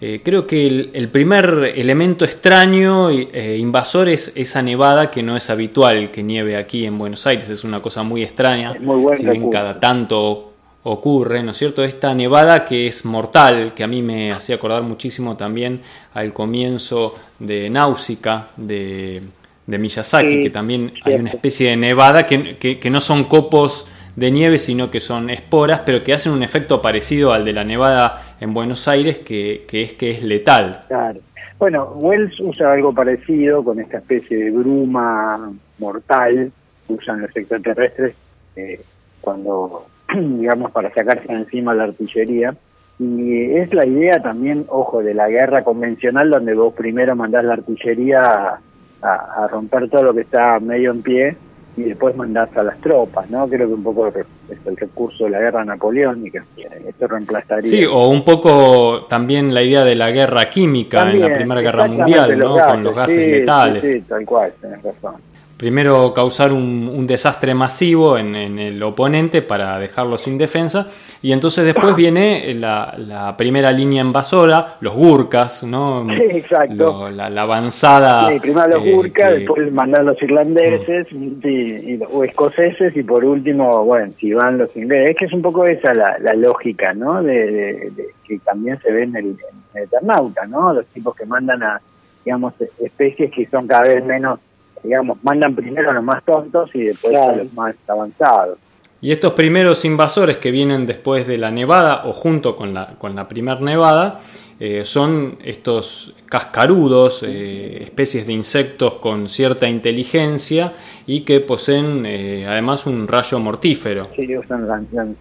Eh, 0.00 0.20
creo 0.22 0.46
que 0.46 0.64
el, 0.92 1.08
primer 1.08 1.72
elemento 1.74 2.24
extraño 2.24 3.10
e 3.10 3.56
invasor 3.58 4.08
es 4.08 4.30
esa 4.36 4.62
nevada 4.62 5.10
que 5.10 5.24
no 5.24 5.36
es 5.36 5.50
habitual 5.50 6.12
que 6.12 6.22
nieve 6.22 6.56
aquí 6.56 6.86
en 6.86 6.96
Buenos 6.98 7.26
Aires, 7.26 7.48
es 7.48 7.64
una 7.64 7.82
cosa 7.82 8.04
muy 8.04 8.22
extraña. 8.22 8.76
si 9.16 9.26
bien 9.26 9.50
cada 9.50 9.80
tanto 9.80 10.52
ocurre, 10.84 11.42
¿no 11.42 11.50
es 11.50 11.56
cierto? 11.56 11.82
Esta 11.82 12.14
nevada 12.14 12.64
que 12.64 12.86
es 12.86 13.04
mortal, 13.04 13.72
que 13.74 13.82
a 13.82 13.88
mí 13.88 14.00
me 14.00 14.30
hacía 14.30 14.54
acordar 14.54 14.82
muchísimo 14.82 15.36
también 15.36 15.82
al 16.14 16.32
comienzo 16.32 17.14
de 17.40 17.68
Náusica, 17.68 18.50
de 18.56 19.22
de 19.68 19.78
Miyazaki, 19.78 20.40
que 20.40 20.50
también 20.50 20.94
hay 21.04 21.16
una 21.16 21.28
especie 21.28 21.70
de 21.70 21.76
nevada 21.76 22.26
que, 22.26 22.56
que, 22.56 22.90
no 22.90 23.02
son 23.02 23.24
copos 23.24 23.86
de 24.16 24.30
nieve, 24.30 24.56
sino 24.56 24.90
que 24.90 24.98
son 24.98 25.28
esporas, 25.28 25.82
pero 25.84 26.02
que 26.02 26.14
hacen 26.14 26.32
un 26.32 26.42
efecto 26.42 26.80
parecido 26.80 27.34
al 27.34 27.44
de 27.44 27.52
la 27.52 27.64
nevada 27.64 28.34
en 28.40 28.54
Buenos 28.54 28.88
Aires, 28.88 29.18
que, 29.18 29.66
que 29.68 29.82
es 29.82 29.92
que 29.92 30.10
es 30.10 30.22
letal. 30.22 30.84
Claro. 30.88 31.20
Bueno, 31.58 31.92
Wells 31.96 32.40
usa 32.40 32.72
algo 32.72 32.94
parecido 32.94 33.62
con 33.62 33.78
esta 33.78 33.98
especie 33.98 34.38
de 34.44 34.50
bruma 34.52 35.52
mortal 35.78 36.50
que 36.86 36.92
usan 36.94 37.20
los 37.20 37.36
extraterrestres 37.36 38.14
eh, 38.56 38.80
cuando, 39.20 39.84
digamos, 40.14 40.70
para 40.70 40.94
sacarse 40.94 41.30
encima 41.30 41.74
la 41.74 41.84
artillería. 41.84 42.54
Y 42.98 43.52
es 43.56 43.74
la 43.74 43.84
idea 43.84 44.22
también, 44.22 44.64
ojo, 44.68 45.02
de 45.02 45.12
la 45.12 45.28
guerra 45.28 45.62
convencional, 45.62 46.30
donde 46.30 46.54
vos 46.54 46.72
primero 46.72 47.14
mandás 47.14 47.44
la 47.44 47.52
artillería 47.52 48.60
a, 49.02 49.46
romper 49.50 49.88
todo 49.88 50.02
lo 50.04 50.14
que 50.14 50.22
está 50.22 50.58
medio 50.60 50.90
en 50.90 51.02
pie 51.02 51.36
y 51.76 51.82
después 51.82 52.16
mandás 52.16 52.54
a 52.56 52.62
las 52.62 52.78
tropas, 52.80 53.30
¿no? 53.30 53.46
Creo 53.48 53.68
que 53.68 53.74
un 53.74 53.82
poco 53.84 54.08
es 54.08 54.26
el 54.66 54.76
recurso 54.76 55.24
de 55.24 55.30
la 55.30 55.38
guerra 55.38 55.64
napoleónica, 55.64 56.44
esto 56.86 57.06
reemplazaría. 57.06 57.70
Sí, 57.70 57.84
o 57.84 58.08
un 58.08 58.24
poco 58.24 59.06
también 59.08 59.54
la 59.54 59.62
idea 59.62 59.84
de 59.84 59.94
la 59.94 60.10
guerra 60.10 60.50
química 60.50 61.10
en 61.10 61.20
la 61.20 61.32
Primera 61.32 61.60
Guerra 61.60 61.86
Mundial, 61.86 62.38
¿no? 62.38 62.56
Con 62.66 62.82
los 62.82 62.94
gases 62.94 63.30
letales. 63.30 63.86
Sí, 63.86 64.00
tal 64.08 64.24
cual, 64.24 64.52
tenés 64.60 64.82
razón 64.82 65.28
primero 65.58 66.14
causar 66.14 66.52
un, 66.52 67.06
desastre 67.06 67.54
masivo 67.54 68.16
en, 68.16 68.34
el 68.36 68.82
oponente 68.82 69.42
para 69.42 69.78
dejarlo 69.78 70.18
sin 70.18 70.38
defensa 70.38 70.86
y 71.20 71.32
entonces 71.32 71.64
después 71.64 71.96
viene 71.96 72.54
la, 72.54 73.34
primera 73.36 73.72
línea 73.72 74.02
invasora, 74.02 74.76
los 74.80 74.94
Gurkas, 74.94 75.64
¿no? 75.64 76.10
exacto. 76.12 77.10
la, 77.10 77.26
avanzada. 77.26 78.28
Sí, 78.28 78.38
primero 78.40 78.68
los 78.68 78.84
Gurkas, 78.84 79.32
eh, 79.32 79.38
después 79.38 79.72
mandan 79.72 80.06
los 80.06 80.22
irlandeses 80.22 81.08
y, 81.12 81.98
o 82.10 82.24
escoceses 82.24 82.96
y 82.96 83.02
por 83.02 83.24
último, 83.24 83.84
bueno, 83.84 84.12
si 84.18 84.32
van 84.32 84.58
los 84.58 84.74
ingleses. 84.76 85.10
Es 85.10 85.16
que 85.16 85.24
es 85.24 85.32
un 85.32 85.42
poco 85.42 85.64
esa 85.64 85.92
la, 85.92 86.34
lógica, 86.34 86.94
¿no? 86.94 87.22
De, 87.22 87.90
que 88.26 88.38
también 88.40 88.78
se 88.80 88.92
ve 88.92 89.02
en 89.02 89.16
el, 89.16 89.26
en 89.26 89.36
el 89.74 89.82
Eternauta, 89.84 90.46
¿no? 90.46 90.72
Los 90.72 90.86
tipos 90.86 91.16
que 91.16 91.26
mandan 91.26 91.62
a, 91.62 91.80
digamos, 92.24 92.54
especies 92.78 93.32
que 93.32 93.46
son 93.46 93.66
cada 93.66 93.82
vez 93.82 94.04
menos 94.04 94.38
digamos, 94.82 95.22
mandan 95.22 95.54
primero 95.54 95.90
a 95.90 95.94
los 95.94 96.04
más 96.04 96.24
tontos 96.24 96.70
y 96.74 96.84
después 96.84 97.14
a 97.14 97.36
los 97.36 97.52
más 97.54 97.74
avanzados. 97.86 98.58
Y 99.00 99.12
estos 99.12 99.34
primeros 99.34 99.84
invasores 99.84 100.38
que 100.38 100.50
vienen 100.50 100.84
después 100.84 101.26
de 101.26 101.38
la 101.38 101.50
nevada 101.52 102.02
o 102.06 102.12
junto 102.12 102.56
con 102.56 102.74
la, 102.74 102.94
con 102.98 103.14
la 103.14 103.28
primer 103.28 103.60
nevada 103.60 104.18
eh, 104.58 104.84
son 104.84 105.38
estos 105.44 106.14
cascarudos, 106.26 107.22
eh, 107.22 107.84
especies 107.84 108.26
de 108.26 108.32
insectos 108.32 108.94
con 108.94 109.28
cierta 109.28 109.68
inteligencia 109.68 110.72
y 111.06 111.20
que 111.20 111.38
poseen 111.38 112.04
eh, 112.04 112.44
además 112.44 112.86
un 112.88 113.06
rayo 113.06 113.38
mortífero. 113.38 114.08
Sí, 114.16 114.36
usan 114.36 114.66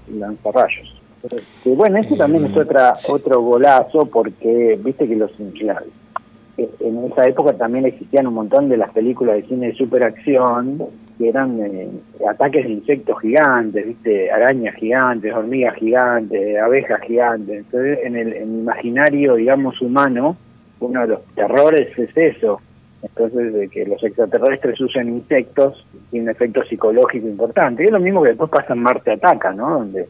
lanzarrayos. 0.08 1.00
bueno, 1.66 2.00
eso 2.00 2.16
también 2.16 2.46
es 2.46 2.58
otra, 2.58 2.94
otro 3.10 3.42
golazo 3.42 4.08
porque 4.08 4.80
viste 4.84 5.08
que 5.08 5.16
los 5.16 5.40
en 6.58 7.06
esa 7.06 7.28
época 7.28 7.54
también 7.54 7.86
existían 7.86 8.28
un 8.28 8.34
montón 8.34 8.68
de 8.68 8.78
las 8.78 8.92
películas 8.92 9.36
de 9.36 9.44
cine 9.44 9.68
de 9.68 9.74
superacción 9.74 10.80
que 11.18 11.30
eran 11.30 11.60
eh, 11.60 11.90
ataques 12.28 12.66
de 12.66 12.72
insectos 12.72 13.20
gigantes, 13.22 13.86
viste, 13.86 14.32
arañas 14.32 14.76
gigantes, 14.76 15.34
hormigas 15.34 15.76
gigantes, 15.76 16.60
abejas 16.60 17.02
gigantes. 17.02 17.58
Entonces, 17.58 18.00
en 18.04 18.16
el, 18.16 18.36
imaginario, 18.42 19.36
digamos, 19.36 19.82
humano, 19.82 20.38
uno 20.80 21.02
de 21.02 21.08
los 21.08 21.26
terrores 21.34 21.98
es 21.98 22.16
eso. 22.16 22.62
Entonces, 23.02 23.54
de 23.54 23.68
que 23.68 23.86
los 23.86 24.04
extraterrestres 24.04 24.80
usen 24.80 25.10
insectos 25.10 25.86
tiene 26.10 26.26
un 26.26 26.30
efecto 26.32 26.64
psicológico 26.66 27.28
importante. 27.28 27.84
Y 27.84 27.88
es 27.88 27.92
lo 27.92 28.00
mismo 28.00 28.22
que 28.22 28.30
después 28.30 28.50
pasa 28.50 28.74
en 28.74 28.84
Marte 28.84 29.12
Ataca, 29.12 29.54
¿no? 29.54 29.80
Donde 29.80 30.08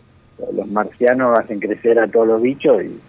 los 0.54 0.68
marcianos 0.68 1.40
hacen 1.40 1.60
crecer 1.60 2.00
a 2.00 2.08
todos 2.08 2.28
los 2.28 2.42
bichos 2.42 2.84
y 2.84 3.00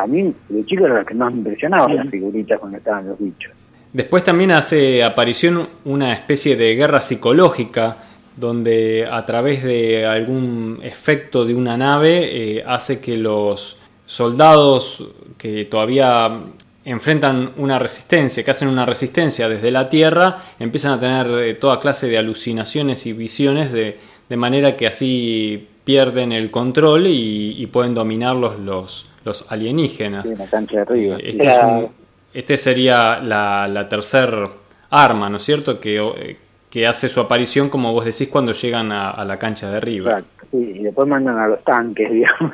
a 0.00 0.06
mí 0.06 0.34
de 0.48 0.66
chico 0.66 0.86
era 0.86 1.00
lo 1.00 1.06
que 1.06 1.14
más 1.14 1.32
me 1.32 1.38
impresionaba 1.38 1.92
las 1.92 2.08
figuritas 2.08 2.58
cuando 2.58 2.78
estaban 2.78 3.08
los 3.08 3.18
bichos. 3.18 3.52
Después 3.92 4.24
también 4.24 4.52
hace 4.52 5.04
aparición 5.04 5.68
una 5.84 6.12
especie 6.12 6.56
de 6.56 6.74
guerra 6.74 7.00
psicológica 7.00 7.98
donde 8.36 9.06
a 9.10 9.26
través 9.26 9.62
de 9.62 10.06
algún 10.06 10.80
efecto 10.82 11.44
de 11.44 11.54
una 11.54 11.76
nave 11.76 12.56
eh, 12.56 12.64
hace 12.66 13.00
que 13.00 13.16
los 13.16 13.78
soldados 14.06 15.06
que 15.36 15.66
todavía 15.66 16.40
enfrentan 16.84 17.52
una 17.58 17.78
resistencia, 17.78 18.42
que 18.42 18.50
hacen 18.50 18.68
una 18.68 18.86
resistencia 18.86 19.48
desde 19.48 19.70
la 19.70 19.88
Tierra, 19.88 20.38
empiezan 20.58 20.92
a 20.92 21.00
tener 21.00 21.26
eh, 21.38 21.54
toda 21.54 21.78
clase 21.78 22.08
de 22.08 22.18
alucinaciones 22.18 23.06
y 23.06 23.12
visiones 23.12 23.72
de, 23.72 23.98
de 24.28 24.36
manera 24.36 24.76
que 24.76 24.86
así 24.86 25.68
pierden 25.84 26.32
el 26.32 26.50
control 26.50 27.06
y, 27.06 27.54
y 27.58 27.66
pueden 27.66 27.94
dominarlos 27.94 28.58
los, 28.58 29.11
los 29.24 29.50
alienígenas. 29.50 30.24
Este, 30.26 31.88
este, 32.34 32.56
sería 32.56 33.20
la, 33.20 33.68
la 33.68 33.88
tercer 33.88 34.48
arma, 34.90 35.28
¿no 35.28 35.38
es 35.38 35.42
cierto? 35.42 35.80
Que, 35.80 35.98
eh, 35.98 36.36
que 36.70 36.86
hace 36.86 37.08
su 37.08 37.20
aparición, 37.20 37.68
como 37.68 37.92
vos 37.92 38.04
decís, 38.04 38.28
cuando 38.28 38.52
llegan 38.52 38.92
a, 38.92 39.24
la 39.24 39.38
cancha 39.38 39.70
de 39.70 39.80
River. 39.80 40.18
Exacto, 40.18 40.46
sí, 40.50 40.72
y 40.76 40.82
después 40.82 41.08
mandan 41.08 41.38
a 41.38 41.48
los 41.48 41.62
tanques, 41.64 42.10
digamos. 42.12 42.52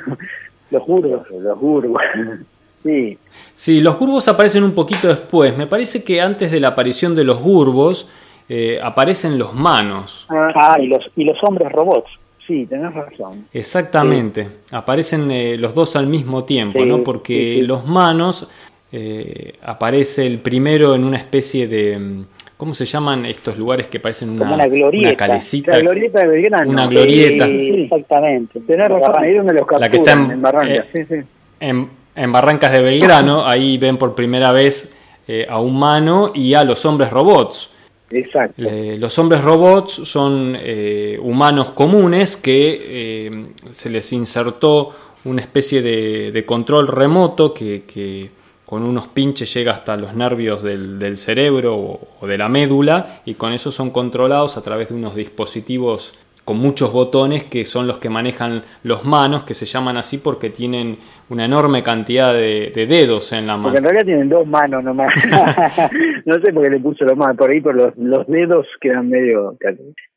Los 0.71 0.85
gurbos, 0.85 1.29
los 1.31 1.59
gurbos. 1.59 2.03
Sí. 2.85 3.19
Sí, 3.55 3.81
los 3.81 3.99
gurbos 3.99 4.29
aparecen 4.29 4.63
un 4.63 4.73
poquito 4.73 5.09
después. 5.09 5.55
Me 5.59 5.67
parece 5.67 6.05
que 6.05 6.21
antes 6.21 6.53
de 6.53 6.61
la 6.61 6.69
aparición 6.69 7.17
de 7.17 7.25
los 7.25 7.41
gurbos 7.43 8.09
eh, 8.49 8.79
aparecen 8.81 9.37
los 9.37 9.53
manos. 9.53 10.27
Ah, 10.31 10.77
y 10.81 10.87
los, 10.87 11.11
y 11.17 11.25
los 11.25 11.37
hombres 11.43 11.71
robots. 11.73 12.09
Sí, 12.49 12.67
tenés 12.67 12.93
razón. 12.95 13.47
Exactamente. 13.53 14.49
Aparecen 14.73 15.31
eh, 15.31 15.57
los 15.59 15.75
dos 15.75 15.95
al 15.97 16.07
mismo 16.07 16.45
tiempo, 16.45 16.85
¿no? 16.87 17.05
Porque 17.05 17.61
los 17.63 17.87
manos 17.87 18.49
eh, 18.91 19.53
aparece 19.63 20.27
el 20.27 20.39
primero 20.39 20.95
en 20.95 21.05
una 21.05 21.19
especie 21.19 21.69
de. 21.69 21.99
Mm, 21.99 22.25
¿Cómo 22.57 22.75
se 22.75 22.87
llaman 22.87 23.25
estos 23.27 23.57
lugares 23.57 23.87
que 23.87 24.01
parecen 24.01 24.31
una, 24.31 24.53
una, 24.55 24.67
glorieta. 24.67 25.09
una 25.11 25.17
calecita? 25.17 25.73
La 25.73 25.81
glorieta 25.81 26.21
de 26.21 26.27
Belgrano. 26.27 26.71
Una 26.71 26.87
glorieta. 26.89 27.47
Exactamente. 27.47 28.61
Tenés 28.67 28.89
razón, 28.89 29.13
ahí 29.17 29.35
donde 29.35 29.53
los 29.53 29.67
capturan, 29.67 29.81
La 29.83 29.91
que 29.91 29.97
está 29.99 30.13
en, 30.15 30.31
en 30.31 30.41
Barrancas. 30.41 30.71
eh, 30.77 30.85
sí, 30.93 31.05
sí. 31.05 31.27
En, 31.61 31.89
en 32.17 32.33
Barrancas 32.33 32.73
de 32.73 32.81
Belgrano, 32.81 33.47
ahí 33.47 33.79
ven 33.79 33.97
por 33.99 34.15
primera 34.15 34.51
vez 34.53 34.93
eh, 35.29 35.47
a 35.49 35.61
un 35.61 35.79
mano 35.79 36.33
y 36.35 36.55
a 36.55 36.65
los 36.65 36.85
hombres 36.87 37.11
robots. 37.11 37.71
Exacto. 38.11 38.63
Eh, 38.63 38.97
los 38.99 39.19
hombres 39.19 39.43
robots 39.43 39.93
son 40.05 40.57
eh, 40.59 41.19
humanos 41.21 41.71
comunes 41.73 42.37
que 42.37 42.79
eh, 42.81 43.47
se 43.71 43.91
les 43.91 44.13
insertó 44.13 44.95
una 45.25 45.43
especie 45.43 45.83
de, 45.83 46.45
control 46.47 46.87
remoto 46.89 47.53
que, 47.53 47.83
que 47.83 48.31
con 48.65 48.83
unos 48.83 49.09
pinches 49.09 49.53
llega 49.53 49.73
hasta 49.73 49.97
los 49.97 50.15
nervios 50.15 50.63
del, 50.63 51.17
cerebro 51.17 52.01
o 52.21 52.27
de 52.27 52.39
la 52.39 52.49
médula 52.49 53.23
y 53.27 53.35
con 53.35 53.53
eso 53.53 53.71
son 53.71 53.91
controlados 53.91 54.57
a 54.57 54.63
través 54.63 54.89
de 54.89 54.95
unos 54.95 55.15
dispositivos 55.15 56.13
con 56.49 56.57
muchos 56.57 56.91
botones 56.95 57.45
que 57.45 57.67
son 57.67 57.87
los 57.87 57.99
que 57.99 58.09
manejan 58.09 58.63
los 58.83 59.05
manos, 59.05 59.45
que 59.45 59.53
se 59.53 59.67
llaman 59.67 59.99
así 59.99 60.17
porque 60.17 60.49
tienen 60.49 60.97
una 61.29 61.45
enorme 61.45 61.83
cantidad 61.83 62.33
de, 62.33 62.73
de 62.75 62.87
dedos 62.87 63.35
en 63.35 63.47
la 63.47 63.61
Porque 63.61 63.77
en 63.77 63.85
mano. 63.85 63.89
realidad 63.91 64.07
tienen 64.07 64.29
dos 64.31 64.47
manos 64.47 64.83
nomás. 64.83 65.13
no 66.25 66.35
sé 66.43 66.51
por 66.55 66.63
qué 66.65 66.71
le 66.71 66.81
puso 66.81 67.05
lo 67.05 67.17
más 67.17 67.37
por 67.37 67.51
ahí, 67.51 67.61
pero 67.61 67.75
los, 67.75 67.97
los 67.99 68.27
dedos 68.29 68.67
quedan 68.81 69.11
medio... 69.11 69.59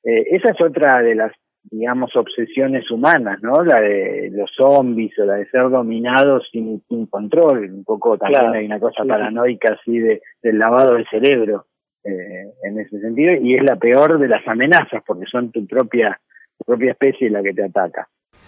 Eh, 0.06 0.24
esa 0.32 0.52
es 0.52 0.62
otra 0.62 1.02
de 1.02 1.16
las, 1.16 1.34
digamos, 1.64 2.16
obsesiones 2.16 2.90
humanas, 2.90 3.40
¿no? 3.42 3.62
La 3.66 3.82
de 3.82 4.30
los 4.32 4.50
zombies 4.56 5.12
o 5.20 5.26
la 5.26 5.34
de 5.34 5.50
ser 5.50 5.70
dominados 5.70 6.48
sin, 6.50 6.82
sin 6.88 7.08
control. 7.08 7.66
Un 7.74 7.84
poco 7.84 8.18
también 8.18 8.40
Claro. 8.40 8.58
hay 8.58 8.66
una 8.68 8.80
cosa 8.80 9.04
sí. 9.04 9.10
paranoica 9.10 9.74
así 9.74 10.00
de, 10.00 10.22
del 10.42 10.58
lavado 10.60 10.94
del 10.96 11.06
cerebro 11.10 11.66
eh, 12.04 12.52
en 12.64 12.80
ese 12.80 13.00
sentido. 13.00 13.34
Y 13.36 13.56
es 13.56 13.64
la 13.64 13.76
peor 13.76 14.20
de 14.20 14.28
las 14.28 14.48
amenazas 14.48 15.04
porque 15.06 15.26
son 15.32 15.52
tu 15.52 15.66
propia, 15.66 16.20
tu 16.58 16.66
propia 16.66 16.92
especie 16.92 17.30
la 17.30 17.42
que 17.42 17.54
te 17.54 17.64
ataca. 17.64 18.08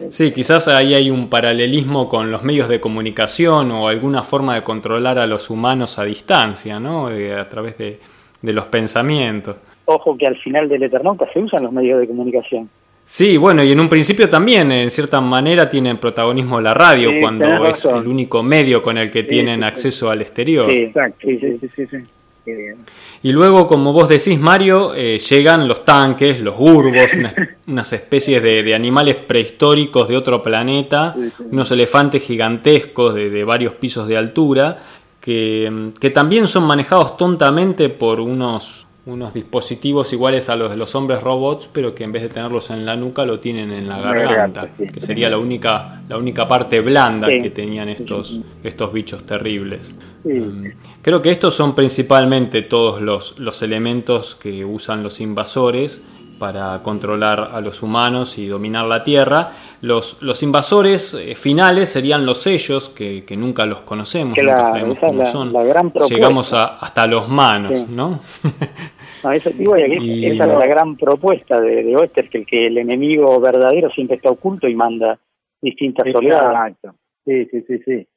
Sí, 0.10 0.32
quizás 0.32 0.68
ahí 0.68 0.96
hay 0.96 1.12
un 1.12 1.30
paralelismo 1.30 2.10
con 2.10 2.32
los 2.32 2.44
medios 2.44 2.68
de 2.68 2.80
comunicación 2.80 3.72
o 3.72 3.88
alguna 3.88 4.24
forma 4.24 4.56
de 4.56 4.63
controlar 4.63 5.20
a 5.20 5.28
los 5.28 5.50
humanos 5.50 6.00
a 6.00 6.04
distancia, 6.04 6.80
¿no? 6.80 7.12
Eh, 7.12 7.34
a 7.34 7.48
través 7.48 7.78
de, 7.78 8.00
de 8.42 8.54
los 8.54 8.66
pensamientos. 8.68 9.58
Ojo 9.86 10.16
que 10.18 10.26
al 10.26 10.38
final 10.38 10.68
del 10.68 10.84
Eternauta 10.84 11.28
se 11.32 11.39
usan 11.39 11.63
los 11.63 11.72
medios 11.72 12.00
de 12.00 12.08
comunicación. 12.08 12.70
Sí, 13.06 13.36
bueno, 13.36 13.63
y 13.63 13.72
en 13.72 13.80
un 13.80 13.89
principio 13.89 14.30
también, 14.30 14.72
en 14.72 14.89
cierta 14.89 15.20
manera, 15.20 15.70
tienen 15.70 15.98
protagonismo 15.98 16.62
la 16.62 16.74
radio, 16.74 17.10
Sí, 17.10 17.20
cuando 17.22 17.66
es 17.66 17.84
el 17.84 18.08
único 18.08 18.42
medio 18.42 18.82
con 18.82 18.98
el 18.98 19.12
que 19.12 19.24
tienen 19.24 19.56
sí, 19.56 19.62
sí. 19.62 19.68
acceso 19.68 20.10
al 20.10 20.22
exterior. 20.22 20.72
Sí. 20.72 20.78
Exacto, 20.80 21.28
Sí, 21.28 21.38
sí, 21.76 21.86
sí. 21.88 21.98
Qué 22.45 22.53
bien. 22.56 22.77
Y 23.21 23.32
luego, 23.32 23.67
como 23.67 23.93
vos 23.93 24.10
decís, 24.10 24.38
Mario, 24.38 24.93
eh, 24.95 25.17
llegan 25.19 25.65
los 25.67 25.86
tanques, 25.86 26.41
los 26.41 26.56
urbos, 26.60 27.13
unas, 27.17 27.34
unas 27.67 27.93
especies 27.93 28.43
de, 28.43 28.63
de 28.63 28.75
animales 28.75 29.15
prehistóricos 29.15 30.08
de 30.10 30.17
otro 30.17 30.43
planeta, 30.43 31.13
Sí, 31.17 31.29
sí. 31.38 31.43
unos 31.51 31.71
elefantes 31.71 32.21
gigantescos 32.23 33.13
de, 33.15 33.29
de 33.29 33.43
varios 33.45 33.75
pisos 33.75 34.08
de 34.10 34.17
altura, 34.17 34.77
que, 35.21 35.91
que 36.01 36.10
también 36.10 36.47
son 36.47 36.65
manejados 36.65 37.15
tontamente 37.15 37.88
por 37.88 38.19
unos, 38.19 38.83
unos 39.06 39.34
dispositivos 39.34 40.13
iguales 40.13 40.48
a 40.50 40.56
los 40.56 40.72
de 40.72 40.78
los 40.78 40.96
hombres 40.96 41.22
robots, 41.22 41.70
pero 41.74 41.94
que 41.94 42.06
en 42.06 42.13
vez 42.13 42.22
de 42.24 42.30
tenerlos 42.30 42.70
en 42.70 42.86
la 42.86 42.96
nuca 42.96 43.26
lo 43.26 43.39
tienen 43.39 43.72
en 43.72 43.89
la 43.89 44.00
garganta, 44.00 44.30
garganta, 44.62 44.70
sí. 44.78 44.88
que 44.88 45.02
sería 45.02 45.30
la 45.30 45.38
única, 45.38 46.02
la 46.08 46.18
única 46.18 46.48
parte 46.48 46.80
blanda 46.80 47.28
Sí. 47.28 47.39
que 47.42 47.50
tenían 47.50 47.89
estos, 47.89 48.39
estos 48.63 48.94
bichos 48.94 49.26
terribles. 49.26 49.94
Sí. 50.24 50.30
Mm, 50.34 50.72
Creo 51.02 51.22
que 51.22 51.32
estos 51.32 51.54
son 51.54 51.76
principalmente 51.76 52.62
todos 52.62 53.02
los, 53.02 53.38
los 53.39 53.62
elementos 53.62 54.36
que 54.36 54.63
usan 54.63 55.04
los 55.04 55.20
invasores 55.20 56.02
para 56.39 56.82
controlar 56.84 57.52
a 57.54 57.62
los 57.62 57.84
humanos 57.84 58.38
y 58.38 58.48
dominar 58.48 58.86
la 58.86 59.04
Tierra. 59.04 59.52
Los, 59.82 60.18
los 60.22 60.44
invasores 60.44 61.13
eh, 61.13 61.36
finales 61.36 61.89
serían 61.89 62.26
los 62.26 62.39
sellos, 62.39 62.89
que, 62.89 63.24
que 63.24 63.38
nunca 63.38 63.66
los 63.66 63.82
conocemos, 63.84 64.36
nunca 64.38 64.66
sabemos 64.66 64.98
cómo 65.00 65.20
la- 65.24 65.26
son. 65.32 65.54
la 65.54 65.63
gran 65.63 65.92
propuesta. 65.92 66.16
Llegamos 66.16 66.52
a- 66.54 66.78
hasta 66.80 67.06
los 67.08 67.30
manos, 67.30 67.80
Sí. 67.80 67.86
¿no? 67.89 68.20
No, 69.24 69.32
esa, 69.32 69.50
digo, 69.52 69.78
y 69.78 69.84
aquí 69.84 69.98
Y- 70.02 70.26
esa 70.32 70.44
es 70.44 70.50
la 70.60 70.68
gran 70.68 70.98
propuesta 70.98 71.60
de, 71.62 71.84
de 71.84 71.96
Oester, 71.96 72.30
que 72.30 72.40
el, 72.40 72.46
que 72.46 72.68
el 72.68 72.78
enemigo 72.78 73.40
verdadero 73.40 73.90
siempre 73.92 74.18
está 74.18 74.30
oculto 74.30 74.68
y 74.68 74.76
manda 74.76 75.18
distintas 75.62 76.14
oleadas. 76.14 76.72
Exacto. 76.72 76.96
Sí, 77.26 77.46
sí, 77.46 77.62
sí, 77.68 77.80
sí. 77.86 78.08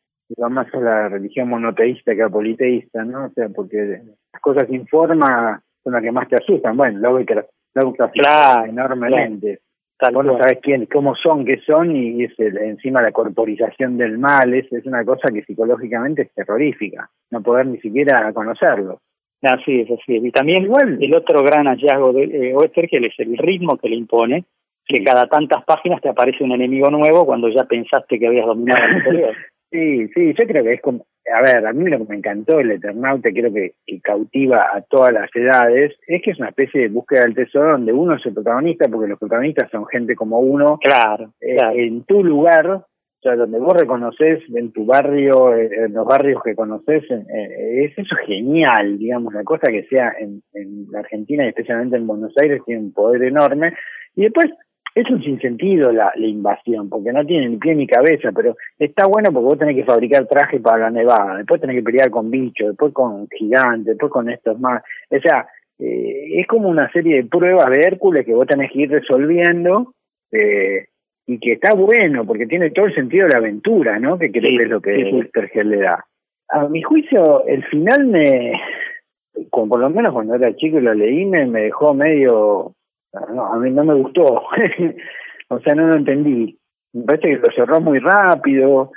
Va 0.42 0.48
más 0.48 0.66
a 0.74 0.80
la 0.80 1.08
religión 1.08 1.48
monoteísta 1.48 2.14
que 2.16 2.22
apoliteísta, 2.22 3.04
¿no? 3.04 3.26
O 3.26 3.30
sea, 3.30 3.48
porque 3.50 3.76
las 4.32 4.42
cosas 4.42 4.66
sin 4.68 4.86
forma 4.88 5.62
son 5.84 5.92
las 5.92 6.02
que 6.02 6.10
más 6.10 6.28
te 6.28 6.34
asustan. 6.36 6.76
Bueno, 6.76 6.98
Lovecraft, 6.98 7.48
Lovecraft 7.74 8.14
Claro, 8.14 8.64
enormemente. 8.68 9.60
Tal 9.98 10.12
Vos 10.12 10.26
no 10.26 10.36
sabés 10.36 10.58
quién, 10.60 10.86
cómo 10.86 11.14
son, 11.14 11.44
qué 11.46 11.58
son, 11.64 11.94
y 11.96 12.24
es 12.24 12.38
el- 12.38 12.58
encima 12.58 13.00
la 13.00 13.12
corporización 13.12 13.96
del 13.96 14.18
mal, 14.18 14.52
es, 14.52 14.70
es 14.72 14.84
una 14.84 15.04
cosa 15.04 15.28
que 15.32 15.42
psicológicamente 15.44 16.22
es 16.22 16.34
terrorífica, 16.34 17.08
no 17.30 17.40
poder 17.42 17.66
ni 17.68 17.78
siquiera 17.78 18.30
conocerlo. 18.34 19.00
Así 19.42 19.80
es, 19.80 19.90
así 19.90 20.16
es. 20.16 20.24
Y 20.24 20.30
también 20.30 20.64
Igual. 20.64 20.98
el 21.00 21.14
otro 21.14 21.42
gran 21.42 21.66
hallazgo 21.66 22.12
de 22.12 22.24
eh, 22.24 22.54
Oester, 22.54 22.88
que 22.88 22.96
es 23.06 23.14
el 23.18 23.36
ritmo 23.36 23.76
que 23.76 23.88
le 23.88 23.96
impone, 23.96 24.44
que 24.86 25.02
cada 25.04 25.26
tantas 25.26 25.64
páginas 25.64 26.00
te 26.00 26.08
aparece 26.08 26.42
un 26.44 26.52
enemigo 26.52 26.90
nuevo 26.90 27.26
cuando 27.26 27.48
ya 27.48 27.64
pensaste 27.64 28.18
que 28.18 28.26
habías 28.26 28.46
dominado 28.46 28.84
el 28.84 28.94
anterior. 28.96 29.34
Sí, 29.72 30.06
sí, 30.14 30.32
yo 30.38 30.46
creo 30.46 30.62
que 30.62 30.74
es 30.74 30.80
como, 30.80 31.04
a 31.34 31.42
ver, 31.42 31.66
a 31.66 31.72
mí 31.72 31.90
lo 31.90 31.98
que 31.98 32.04
me 32.04 32.16
encantó 32.18 32.60
el 32.60 32.70
Eternauta, 32.70 33.30
creo 33.32 33.52
que, 33.52 33.72
que 33.84 34.00
cautiva 34.00 34.68
a 34.72 34.80
todas 34.82 35.12
las 35.12 35.28
edades, 35.34 35.92
es 36.06 36.22
que 36.22 36.30
es 36.30 36.38
una 36.38 36.50
especie 36.50 36.82
de 36.82 36.88
búsqueda 36.88 37.22
del 37.22 37.34
tesoro 37.34 37.72
donde 37.72 37.92
uno 37.92 38.14
es 38.14 38.24
el 38.24 38.32
protagonista, 38.32 38.86
porque 38.88 39.08
los 39.08 39.18
protagonistas 39.18 39.68
son 39.72 39.84
gente 39.86 40.14
como 40.14 40.38
uno, 40.38 40.78
Claro, 40.80 41.32
eh, 41.40 41.56
claro. 41.56 41.76
en 41.76 42.04
tu 42.04 42.22
lugar, 42.22 42.84
o 43.18 43.22
sea, 43.22 43.36
donde 43.36 43.58
vos 43.58 43.74
reconoces 43.74 44.42
en 44.54 44.72
tu 44.72 44.84
barrio, 44.84 45.54
eh, 45.54 45.70
en 45.86 45.94
los 45.94 46.06
barrios 46.06 46.42
que 46.44 46.54
conoces, 46.54 47.02
eh, 47.10 47.84
es 47.84 47.98
eso 47.98 48.14
es 48.20 48.26
genial, 48.26 48.98
digamos, 48.98 49.32
la 49.32 49.42
cosa 49.42 49.68
que 49.70 49.84
sea 49.84 50.12
en, 50.18 50.42
en 50.52 50.86
la 50.90 51.00
Argentina 51.00 51.44
y 51.44 51.48
especialmente 51.48 51.96
en 51.96 52.06
Buenos 52.06 52.32
Aires 52.36 52.62
tiene 52.66 52.82
un 52.82 52.92
poder 52.92 53.22
enorme, 53.22 53.74
y 54.14 54.22
después 54.22 54.46
es 54.94 55.10
un 55.10 55.22
sinsentido 55.22 55.92
la, 55.92 56.10
la 56.16 56.26
invasión, 56.26 56.88
porque 56.88 57.12
no 57.12 57.24
tiene 57.24 57.48
ni 57.48 57.56
pie 57.58 57.74
ni 57.74 57.86
cabeza, 57.86 58.32
pero 58.34 58.56
está 58.78 59.06
bueno 59.06 59.30
porque 59.30 59.44
vos 59.44 59.58
tenés 59.58 59.76
que 59.76 59.84
fabricar 59.84 60.26
traje 60.26 60.58
para 60.60 60.84
la 60.84 60.90
nevada, 60.90 61.36
después 61.36 61.60
tenés 61.60 61.76
que 61.76 61.82
pelear 61.82 62.10
con 62.10 62.30
bichos, 62.30 62.68
después 62.68 62.92
con 62.92 63.28
gigantes, 63.28 63.86
después 63.86 64.10
con 64.10 64.30
estos 64.30 64.58
más, 64.58 64.82
o 65.10 65.20
sea, 65.20 65.46
eh, 65.78 66.40
es 66.40 66.46
como 66.46 66.68
una 66.68 66.90
serie 66.92 67.16
de 67.16 67.28
pruebas 67.28 67.70
de 67.70 67.80
Hércules 67.80 68.24
que 68.24 68.34
vos 68.34 68.46
tenés 68.46 68.72
que 68.72 68.80
ir 68.82 68.90
resolviendo, 68.90 69.94
eh, 70.32 70.86
y 71.26 71.38
que 71.38 71.52
está 71.52 71.74
bueno 71.74 72.24
porque 72.24 72.46
tiene 72.46 72.70
todo 72.70 72.86
el 72.86 72.94
sentido 72.94 73.26
de 73.26 73.32
la 73.32 73.38
aventura, 73.38 73.98
¿no? 73.98 74.18
Que 74.18 74.30
creo 74.30 74.44
Sí, 74.50 74.56
que 74.56 74.62
es 74.64 74.70
lo 74.70 74.80
que 74.80 74.94
sí, 74.96 75.04
sí. 75.04 75.12
Westergel 75.12 75.70
le 75.70 75.76
da. 75.78 76.04
A 76.48 76.68
mi 76.68 76.82
juicio, 76.82 77.44
el 77.46 77.64
final 77.64 78.06
me, 78.06 78.52
con- 79.50 79.68
por 79.68 79.80
lo 79.80 79.90
menos 79.90 80.12
cuando 80.12 80.34
era 80.36 80.54
chico 80.54 80.78
y 80.78 80.82
lo 80.82 80.94
leí, 80.94 81.24
me, 81.24 81.46
me 81.46 81.62
dejó 81.62 81.94
medio, 81.94 82.72
no, 83.34 83.46
a 83.46 83.58
mí 83.58 83.70
no 83.70 83.84
me 83.84 83.94
gustó, 83.94 84.42
o 85.48 85.58
sea, 85.60 85.74
no 85.74 85.88
lo 85.88 85.96
entendí. 85.96 86.56
Me 86.92 87.02
parece 87.04 87.28
que 87.28 87.36
lo 87.36 87.52
cerró 87.54 87.80
muy 87.80 87.98
rápido, 87.98 88.92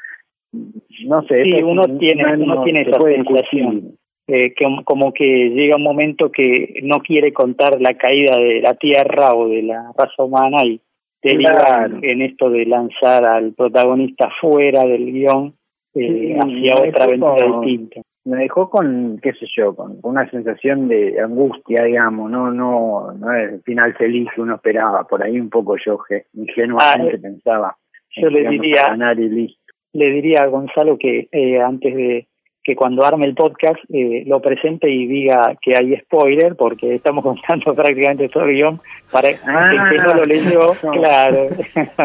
no 0.53 1.21
sé. 1.23 1.35
Sí, 1.43 1.63
uno 1.63 1.83
no- 1.87 1.97
tiene- 1.97 2.23
no- 2.37 2.43
uno 2.43 2.55
no 2.55 2.63
tiene 2.63 2.81
esa 2.83 2.99
sensación. 3.01 3.95
Eh, 4.27 4.53
que, 4.53 4.65
como 4.85 5.11
que 5.11 5.25
llega 5.25 5.75
un 5.77 5.81
momento 5.83 6.31
que 6.31 6.75
no 6.83 6.99
quiere 6.99 7.33
contar 7.33 7.81
la 7.81 7.95
caída 7.95 8.37
de 8.37 8.61
la 8.61 8.75
Tierra 8.75 9.33
o 9.33 9.49
de 9.49 9.63
la 9.63 9.91
raza 9.97 10.23
humana 10.23 10.63
y 10.65 10.79
deriva 11.21 11.51
Claro. 11.51 11.99
en 12.01 12.21
esto 12.21 12.49
de 12.49 12.65
lanzar 12.65 13.25
al 13.27 13.53
protagonista 13.53 14.29
fuera 14.41 14.83
del 14.85 15.11
guion 15.11 15.53
eh, 15.95 16.07
Sí, 16.07 16.33
hacia 16.39 16.89
otra 16.89 17.03
aventura 17.05 17.47
con- 17.49 17.61
distinta. 17.61 18.01
me 18.25 18.37
dejó 18.37 18.69
con 18.69 19.19
qué 19.23 19.33
sé 19.33 19.47
yo 19.55 19.75
con 19.75 19.97
una 20.03 20.29
sensación 20.29 20.87
de 20.87 21.19
angustia 21.19 21.83
digamos 21.83 22.29
no 22.29 22.51
no 22.51 23.11
no 23.13 23.33
es 23.33 23.53
el 23.53 23.61
final 23.63 23.95
feliz 23.95 24.27
que 24.35 24.41
uno 24.41 24.55
esperaba 24.55 25.05
por 25.07 25.23
ahí 25.23 25.39
un 25.39 25.49
poco 25.49 25.75
yo 25.83 25.97
ingenuamente 26.35 27.11
Ah, 27.13 27.15
eh, 27.15 27.19
pensaba 27.19 27.75
yo 28.15 28.29
le 28.29 28.47
diría- 28.49 28.85
a 28.85 28.89
ganar 28.89 29.19
y 29.19 29.29
listo 29.29 29.59
Le 29.93 30.11
diría 30.11 30.41
a 30.43 30.47
Gonzalo 30.47 30.97
que 30.99 31.27
eh, 31.31 31.59
antes 31.59 31.95
de, 31.95 32.27
que 32.63 32.75
cuando 32.75 33.03
arme 33.03 33.25
el 33.25 33.35
podcast 33.35 33.79
eh, 33.91 34.23
lo 34.25 34.41
presente 34.41 34.89
y 34.89 35.07
diga 35.07 35.55
que 35.61 35.75
hay 35.75 35.97
spoiler, 36.01 36.55
porque 36.55 36.95
estamos 36.95 37.23
contando 37.29 37.73
prácticamente 37.73 38.29
todo 38.29 38.43
el 38.43 38.55
guion 38.55 38.81
para 39.11 39.29
que 39.29 39.39
no 39.45 40.13
lo 40.13 40.23
leyó, 40.25 40.71
ah, 40.83 40.91
claro. 40.91 41.47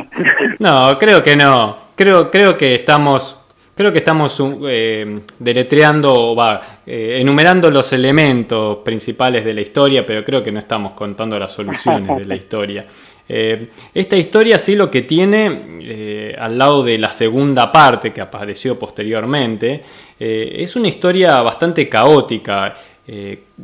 no, 0.59 0.99
creo 0.99 1.23
que 1.23 1.37
no. 1.37 1.77
Creo, 1.97 2.31
creo 2.31 2.57
que 2.57 2.75
estamos 2.75 3.41
Creo 3.77 3.91
que 3.93 3.99
estamos 3.99 4.41
eh, 4.69 5.23
deletreando, 5.37 6.37
va, 6.37 6.61
eh, 6.87 7.19
enumerando 7.21 7.69
los 7.71 7.93
elementos 7.93 8.77
principales 8.85 9.45
de 9.45 9.53
la 9.53 9.63
historia, 9.63 10.07
pero 10.07 10.23
creo 10.23 10.45
que 10.45 10.53
no 10.53 10.61
estamos 10.61 10.93
contando 10.93 11.37
las 11.41 11.53
soluciones 11.53 12.17
de 12.17 12.25
la 12.25 12.37
historia. 12.37 12.87
Eh, 13.29 13.71
esta 13.95 14.17
historia 14.17 14.59
sí 14.59 14.77
lo 14.77 14.91
que 14.91 15.03
tiene, 15.03 16.35
al 16.39 16.59
lado 16.59 16.83
de 16.83 16.99
la 16.99 17.13
segunda 17.13 17.73
parte 17.73 18.13
que 18.13 18.21
apareció 18.21 18.79
posteriormente, 18.79 19.83
es 20.19 20.77
una 20.77 20.89
historia 20.89 21.41
bastante 21.43 21.89
caótica. 21.89 22.77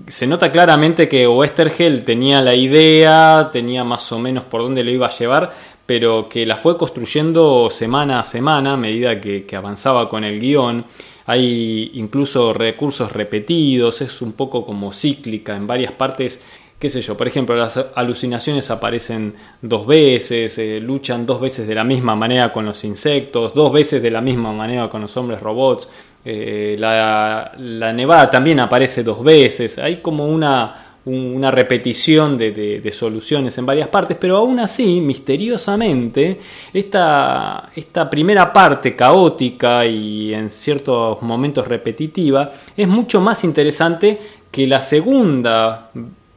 se 0.08 0.26
nota 0.26 0.50
claramente 0.52 1.08
que 1.08 1.26
Westergel 1.26 2.04
tenía 2.04 2.42
la 2.42 2.54
idea, 2.54 3.50
tenía 3.52 3.84
más 3.84 4.10
o 4.12 4.18
menos 4.18 4.44
por 4.44 4.62
dónde 4.62 4.84
lo 4.84 4.90
iba 4.90 5.06
a 5.06 5.16
llevar, 5.16 5.52
pero 5.90 6.28
que 6.28 6.46
la 6.46 6.56
fue 6.56 6.78
construyendo 6.78 7.68
semana 7.68 8.20
a 8.20 8.24
semana 8.24 8.74
a 8.74 8.76
medida 8.76 9.20
que, 9.20 9.44
avanzaba 9.56 10.08
con 10.08 10.22
el 10.22 10.38
guion. 10.38 10.84
Hay 11.26 11.90
incluso 11.94 12.54
recursos 12.54 13.10
repetidos, 13.10 14.00
es 14.00 14.22
un 14.22 14.34
poco 14.34 14.64
como 14.64 14.92
cíclica 14.92 15.56
en 15.56 15.66
varias 15.66 15.90
partes 15.90 16.42
qué 16.80 16.88
sé 16.88 17.02
yo, 17.02 17.14
por 17.14 17.28
ejemplo, 17.28 17.54
las 17.54 17.78
alucinaciones 17.94 18.70
aparecen 18.70 19.34
dos 19.60 19.86
veces, 19.86 20.56
eh, 20.56 20.80
luchan 20.80 21.26
dos 21.26 21.38
veces 21.38 21.68
de 21.68 21.74
la 21.74 21.84
misma 21.84 22.16
manera 22.16 22.50
con 22.50 22.64
los 22.64 22.82
insectos, 22.84 23.54
dos 23.54 23.70
veces 23.70 24.02
de 24.02 24.10
la 24.10 24.22
misma 24.22 24.50
manera 24.50 24.88
con 24.88 25.02
los 25.02 25.14
hombres 25.18 25.40
robots, 25.40 25.86
eh, 26.24 26.76
la, 26.78 27.52
nevada 27.94 28.30
también 28.30 28.60
aparece 28.60 29.02
dos 29.02 29.22
veces, 29.22 29.78
hay 29.78 29.98
como 29.98 30.26
una, 30.26 30.94
una 31.04 31.50
repetición 31.50 32.38
de, 32.38 32.90
soluciones 32.94 33.58
en 33.58 33.66
varias 33.66 33.88
partes, 33.88 34.16
pero 34.18 34.38
aún 34.38 34.58
así, 34.58 35.02
misteriosamente, 35.02 36.40
esta, 36.72 37.68
esta 37.76 38.08
primera 38.08 38.50
parte 38.50 38.96
caótica 38.96 39.84
y 39.84 40.32
en 40.32 40.48
ciertos 40.48 41.20
momentos 41.20 41.68
repetitiva 41.68 42.50
es 42.74 42.88
mucho 42.88 43.20
más 43.20 43.44
interesante 43.44 44.18
que 44.50 44.66
la 44.66 44.80
segunda 44.80 45.90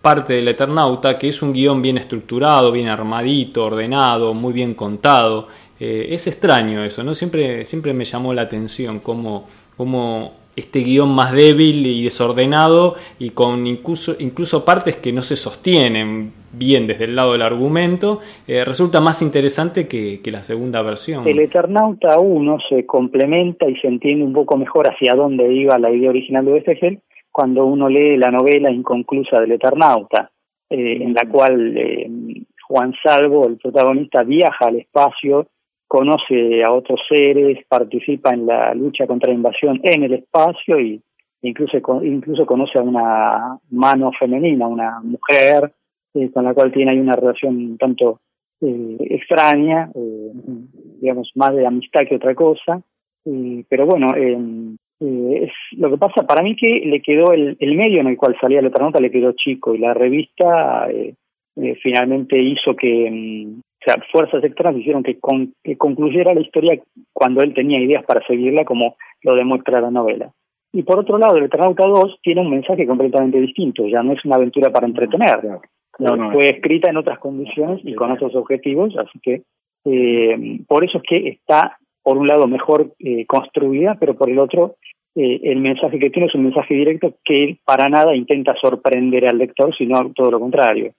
parte 0.04 0.34
del 0.34 0.50
Eternauta, 0.50 1.18
que 1.18 1.30
es 1.30 1.42
un 1.42 1.54
guion 1.54 1.82
bien 1.82 1.98
estructurado, 1.98 2.74
bien 2.74 2.90
armadito, 2.90 3.64
ordenado, 3.64 4.34
muy 4.34 4.52
bien 4.52 4.74
contado. 4.74 5.48
Eh, 5.80 6.08
es 6.10 6.28
extraño 6.28 6.84
eso, 6.84 7.06
¿no? 7.06 7.16
Siempre, 7.16 7.64
siempre 7.64 7.94
me 7.94 8.04
llamó 8.04 8.34
la 8.34 8.42
atención 8.42 9.00
cómo, 9.00 9.48
cómo 9.78 10.34
este 10.58 10.80
guion 10.80 11.16
más 11.16 11.32
débil 11.32 11.88
y 11.88 12.04
desordenado 12.04 12.96
y 13.18 13.30
con 13.30 13.66
incluso, 13.66 14.18
incluso 14.20 14.66
partes 14.66 14.98
que 14.98 15.14
no 15.14 15.22
se 15.22 15.38
sostienen 15.38 16.34
bien 16.52 16.86
desde 16.86 17.06
el 17.06 17.16
lado 17.16 17.32
del 17.32 17.42
argumento, 17.42 18.20
eh, 18.46 18.66
resulta 18.66 19.00
más 19.00 19.22
interesante 19.22 19.88
que, 19.88 20.20
la 20.26 20.44
segunda 20.44 20.82
versión. 20.82 21.26
El 21.26 21.40
Eternauta 21.40 22.20
1 22.20 22.58
se 22.68 22.86
complementa 22.86 23.70
y 23.70 23.78
se 23.78 23.88
entiende 23.88 24.26
un 24.26 24.34
poco 24.34 24.58
mejor 24.58 24.90
hacia 24.90 25.16
dónde 25.16 25.50
iba 25.54 25.80
la 25.80 25.92
idea 25.92 26.10
original 26.10 26.44
de 26.44 26.52
Westphal 26.52 27.00
cuando 27.34 27.66
uno 27.66 27.90
lee 27.90 28.16
la 28.16 28.30
novela 28.30 28.70
inconclusa 28.70 29.42
del 29.42 29.54
Eternauta, 29.54 30.30
eh, 30.70 31.00
en 31.02 31.16
la 31.16 31.28
cual 31.28 31.76
eh, 31.76 32.08
Juan 32.68 32.94
Salvo, 33.04 33.48
el 33.48 33.58
protagonista, 33.58 34.24
viaja 34.24 34.68
al 34.68 34.76
espacio 34.78 35.48
conoce 35.88 36.64
a 36.64 36.72
otros 36.72 37.02
seres, 37.10 37.66
participa 37.68 38.34
en 38.36 38.46
la 38.46 38.74
lucha 38.76 39.08
contra 39.08 39.30
la 39.30 39.36
invasión 39.36 39.80
en 39.84 40.04
el 40.04 40.14
espacio 40.14 40.80
y 40.80 41.02
incluso 41.42 41.78
incluso 42.04 42.46
conoce 42.46 42.78
a 42.78 42.84
una 42.84 43.60
mano 43.72 44.12
femenina, 44.18 44.68
una 44.68 45.02
mujer 45.02 45.74
eh, 46.14 46.32
con 46.32 46.46
la 46.46 46.54
cual 46.54 46.72
tiene 46.72 46.92
ahí 46.92 47.00
una 47.00 47.14
relación 47.14 47.56
un 47.56 47.78
tanto 47.78 48.20
extraña, 48.66 49.92
digamos 51.02 51.32
más 51.36 51.54
de 51.54 51.68
amistad 51.68 52.04
que 52.08 52.16
otra 52.16 52.34
cosa, 52.34 52.82
pero 53.68 53.86
bueno, 53.86 54.08
es, 55.00 55.52
lo 55.78 55.90
que 55.90 55.98
pasa 55.98 56.26
para 56.26 56.44
mí 56.44 56.56
que 56.56 56.82
le 56.86 57.02
quedó 57.02 57.34
el, 57.34 57.58
el 57.60 57.76
medio 57.76 58.02
en 58.02 58.08
el 58.08 58.18
cual 58.18 58.38
salía 58.40 58.62
la 58.62 58.70
nota 58.70 59.00
le 59.00 59.12
quedó 59.12 59.34
chico 59.34 59.74
y 59.76 59.80
la 59.80 59.94
revista 59.94 60.88
finalmente 61.82 62.42
hizo 62.42 62.76
que 62.76 63.10
mm, 63.12 63.60
o 63.84 63.92
sea, 63.92 64.02
fuerzas 64.12 64.44
externas 64.44 64.78
hicieron 64.78 65.04
que, 65.04 65.20
concluyera 65.78 66.34
la 66.34 66.40
historia 66.40 66.80
cuando 67.12 67.42
él 67.42 67.54
tenía 67.54 67.82
ideas 67.82 68.06
para 68.06 68.26
seguirla, 68.26 68.64
como 68.64 68.96
lo 69.22 69.36
demuestra 69.36 69.82
la 69.82 69.92
novela. 69.92 70.32
Y 70.72 70.84
por 70.84 71.00
otro 71.00 71.18
lado, 71.18 71.38
el 71.38 71.46
Eternauta 71.46 71.86
2 71.86 72.20
tiene 72.22 72.42
un 72.42 72.50
mensaje 72.50 72.88
completamente 72.88 73.42
distinto, 73.42 73.86
ya 73.86 74.02
no 74.02 74.14
es 74.14 74.24
una 74.24 74.36
aventura 74.36 74.72
para 74.72 74.88
entretener. 74.88 75.60
Fue 76.32 76.50
escrita 76.50 76.90
en 76.90 76.98
otras 76.98 77.20
condiciones 77.20 77.82
y 77.84 77.94
con 77.94 78.12
otros 78.12 78.34
objetivos, 78.36 78.96
así 78.98 79.20
que 79.22 79.44
eh, 79.86 80.60
por 80.66 80.86
eso 80.86 81.00
es 81.00 81.04
que 81.04 81.28
está, 81.28 81.78
por 82.04 82.18
un 82.18 82.28
lado, 82.28 82.48
mejor 82.48 82.94
eh, 83.00 83.26
construida, 83.26 83.98
pero 84.00 84.16
por 84.16 84.30
el 84.30 84.40
otro, 84.40 84.76
eh, 85.16 85.40
el 85.44 85.60
mensaje 85.60 86.00
que 86.00 86.10
tiene 86.10 86.28
es 86.28 86.36
un 86.36 86.44
mensaje 86.44 86.74
directo 86.74 87.16
que 87.24 87.58
para 87.64 87.90
nada 87.90 88.16
intenta 88.16 88.56
sorprender 88.60 89.28
al 89.28 89.38
lector, 89.38 89.76
sino 89.76 90.12
todo 90.14 90.32
lo 90.32 90.40
contrario, 90.40 90.94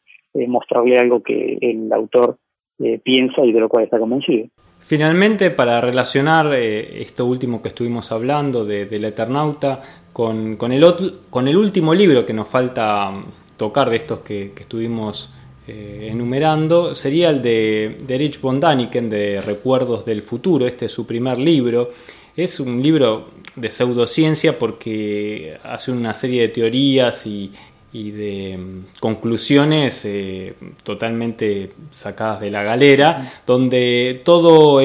mostrarle 0.49 0.99
algo 0.99 1.23
que 1.23 1.59
el 1.61 1.93
autor 1.93 2.39
eh, 2.81 2.99
piensa 2.99 3.45
y 3.45 3.53
de 3.53 3.61
lo 3.61 3.69
cual 3.69 3.85
está 3.85 4.01
convencido. 4.01 4.49
Finalmente, 4.81 5.53
para 5.53 5.81
relacionar 5.81 6.53
eh, 6.55 7.03
esto 7.03 7.25
último 7.25 7.63
que 7.63 7.69
estuvimos 7.69 8.11
hablando 8.11 8.65
de, 8.65 8.87
del 8.87 9.05
Eternauta 9.05 9.81
con, 10.13 10.57
con, 10.57 10.73
el, 10.73 10.85
con 11.31 11.47
el 11.47 11.57
último 11.57 11.95
libro 11.95 12.27
que 12.27 12.33
nos 12.33 12.49
falta 12.49 13.13
mm, 13.13 13.57
tocar 13.57 13.91
de 13.91 13.97
estos 13.97 14.19
que, 14.21 14.51
estuvimos 14.59 15.33
eh, 15.67 16.09
enumerando, 16.11 16.95
sería 16.95 17.31
el 17.31 17.41
de, 17.41 17.97
de 18.05 18.15
Erich 18.15 18.41
von 18.41 18.61
Daniken, 18.61 19.09
de 19.09 19.41
Recuerdos 19.41 20.05
del 20.05 20.23
Futuro. 20.23 20.67
Este 20.67 20.87
es 20.87 20.93
su 20.93 21.07
primer 21.07 21.39
libro. 21.39 21.91
Es 22.37 22.61
un 22.61 22.83
libro 22.83 23.29
de 23.57 23.71
pseudociencia 23.71 24.59
porque 24.59 25.59
hace 25.63 25.93
una 25.93 26.13
serie 26.13 26.43
de 26.43 26.49
teorías 26.49 27.27
y, 27.27 27.51
y 27.95 28.11
de 28.11 28.59
mm, 28.59 28.85
conclusiones 28.99 30.05
eh, 30.05 30.55
totalmente 30.83 31.71
sacadas 31.93 32.41
de 32.41 32.51
la 32.51 32.65
galera, 32.65 33.33
donde 33.47 34.21
todo, 34.25 34.81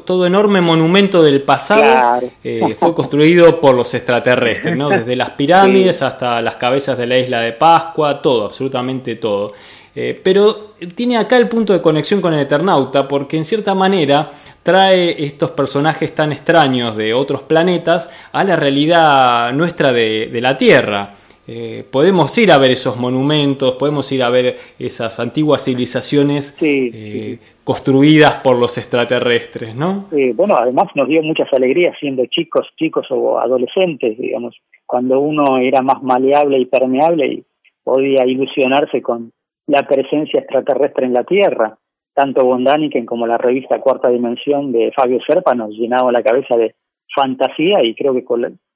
todo 0.00 0.26
enorme 0.26 0.62
monumento 0.62 1.22
del 1.22 1.42
pasado 1.42 2.26
eh, 2.42 2.74
fue 2.80 2.94
construido 2.94 3.60
por 3.60 3.74
los 3.74 3.92
extraterrestres, 3.92 4.74
¿no? 4.74 4.88
desde 4.88 5.14
las 5.14 5.30
pirámides 5.36 6.00
hasta 6.00 6.40
las 6.40 6.54
cabezas 6.54 6.96
de 6.96 7.06
la 7.06 7.18
isla 7.18 7.42
de 7.42 7.52
Pascua, 7.52 8.22
todo, 8.22 8.46
absolutamente 8.46 9.16
todo. 9.16 9.52
Eh, 9.96 10.20
pero 10.22 10.70
tiene 10.96 11.16
acá 11.16 11.36
el 11.36 11.48
punto 11.48 11.72
de 11.72 11.80
conexión 11.80 12.20
con 12.20 12.34
el 12.34 12.40
Eternauta, 12.40 13.06
porque 13.06 13.36
en 13.36 13.44
cierta 13.44 13.74
manera 13.74 14.28
trae 14.62 15.24
estos 15.24 15.52
personajes 15.52 16.14
tan 16.14 16.32
extraños 16.32 16.96
de 16.96 17.14
otros 17.14 17.42
planetas 17.42 18.12
a 18.32 18.42
la 18.44 18.56
realidad 18.56 19.52
nuestra 19.52 19.92
de, 19.92 20.28
de 20.32 20.40
la 20.40 20.58
Tierra. 20.58 21.12
Eh, 21.46 21.84
podemos 21.90 22.36
ir 22.38 22.50
a 22.50 22.58
ver 22.58 22.70
esos 22.70 22.96
monumentos, 22.96 23.74
podemos 23.74 24.10
ir 24.12 24.22
a 24.22 24.30
ver 24.30 24.56
esas 24.78 25.20
antiguas 25.20 25.62
civilizaciones 25.62 26.56
eh, 26.62 27.38
construidas 27.62 28.36
por 28.36 28.58
los 28.58 28.78
extraterrestres, 28.78 29.76
¿no? 29.76 30.06
bueno, 30.36 30.56
además 30.56 30.88
nos 30.94 31.06
dio 31.06 31.22
muchas 31.22 31.52
alegrías 31.52 31.94
siendo 32.00 32.24
chicos, 32.26 32.66
chicos 32.78 33.06
o 33.10 33.38
adolescentes, 33.38 34.16
digamos, 34.16 34.56
cuando 34.86 35.20
uno 35.20 35.58
era 35.58 35.82
más 35.82 36.02
maleable 36.02 36.58
y 36.58 36.64
permeable 36.64 37.26
y 37.26 37.44
podía 37.82 38.26
ilusionarse 38.26 39.02
con 39.02 39.30
la 39.66 39.86
presencia 39.86 40.40
extraterrestre 40.40 41.06
en 41.06 41.12
la 41.12 41.24
Tierra. 41.24 41.78
Tanto 42.14 42.44
Bondaniken 42.44 43.06
como 43.06 43.26
la 43.26 43.38
revista 43.38 43.80
Cuarta 43.80 44.08
Dimensión 44.08 44.72
de 44.72 44.92
Fabio 44.92 45.18
Serpa 45.26 45.54
nos 45.54 45.70
llenaban 45.70 46.12
la 46.12 46.22
cabeza 46.22 46.56
de 46.56 46.74
fantasía 47.14 47.82
y 47.82 47.94
creo 47.94 48.14
que, 48.14 48.24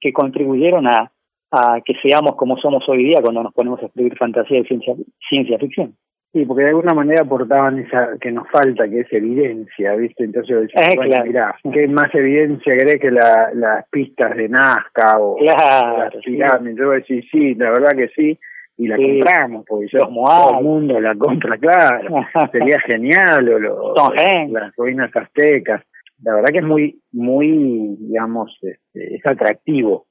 que 0.00 0.12
contribuyeron 0.12 0.86
a 0.86 1.12
a 1.50 1.80
que 1.84 1.94
seamos 2.02 2.36
como 2.36 2.56
somos 2.58 2.84
hoy 2.88 3.04
día 3.04 3.20
cuando 3.22 3.42
nos 3.42 3.54
ponemos 3.54 3.82
a 3.82 3.86
escribir 3.86 4.16
fantasía 4.16 4.58
y 4.58 4.64
ciencia, 4.64 4.94
ciencia 5.28 5.58
ficción. 5.58 5.94
Sí, 6.32 6.44
porque 6.44 6.64
de 6.64 6.70
alguna 6.70 6.92
manera 6.92 7.22
aportaban 7.22 7.78
esa 7.78 8.10
que 8.20 8.30
nos 8.30 8.46
falta, 8.50 8.86
que 8.86 9.00
es 9.00 9.12
evidencia, 9.12 9.94
¿viste? 9.94 10.24
Entonces 10.24 10.50
yo 10.50 10.60
decía, 10.60 10.90
eh, 10.90 11.24
mirá, 11.24 11.56
¿qué 11.72 11.88
más 11.88 12.14
evidencia 12.14 12.76
crees 12.76 13.00
que 13.00 13.10
la, 13.10 13.50
las 13.54 13.88
pistas 13.88 14.36
de 14.36 14.46
Nazca 14.46 15.18
o 15.18 15.38
las 15.42 16.14
pirámides? 16.22 16.76
Yo 16.76 16.90
decía, 16.90 17.22
sí, 17.32 17.54
la 17.54 17.70
verdad 17.70 17.96
que 17.96 18.08
sí, 18.08 18.38
y 18.78 18.86
la 18.86 18.96
compramos, 18.96 19.64
porque 19.66 19.88
yo, 19.92 20.06
todo 20.06 20.58
el 20.58 20.64
mundo 20.64 21.00
la 21.00 21.14
compra, 21.14 21.58
claro, 21.58 22.24
sería 22.52 22.78
genial, 22.80 23.48
o 23.48 23.58
lo, 23.58 23.94
las 24.50 24.74
ruinas 24.76 25.14
aztecas. 25.14 25.82
La 26.22 26.34
verdad 26.34 26.48
que 26.52 26.58
es 26.58 26.64
muy, 26.64 27.00
muy, 27.12 27.96
digamos, 27.98 28.56
este, 28.62 29.16
es 29.16 29.26
atractivo 29.26 30.08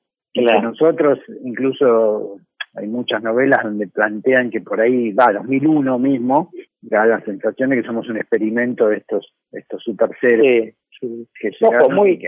nosotros, 0.61 1.19
incluso 1.43 2.37
hay 2.75 2.87
muchas 2.87 3.23
novelas 3.23 3.63
donde 3.63 3.87
plantean 3.87 4.49
que 4.49 4.61
por 4.61 4.79
ahí, 4.79 5.11
va, 5.11 5.33
2001 5.33 5.99
mismo, 5.99 6.51
da 6.81 7.05
la 7.05 7.21
sensación 7.21 7.69
de 7.69 7.77
que 7.77 7.87
somos 7.87 8.07
un 8.09 8.17
experimento 8.17 8.87
de 8.87 8.97
estos 8.97 9.33
estos 9.51 9.81
super 9.83 10.09
seres 10.19 10.75
que 10.99 11.51
muy, 11.93 12.19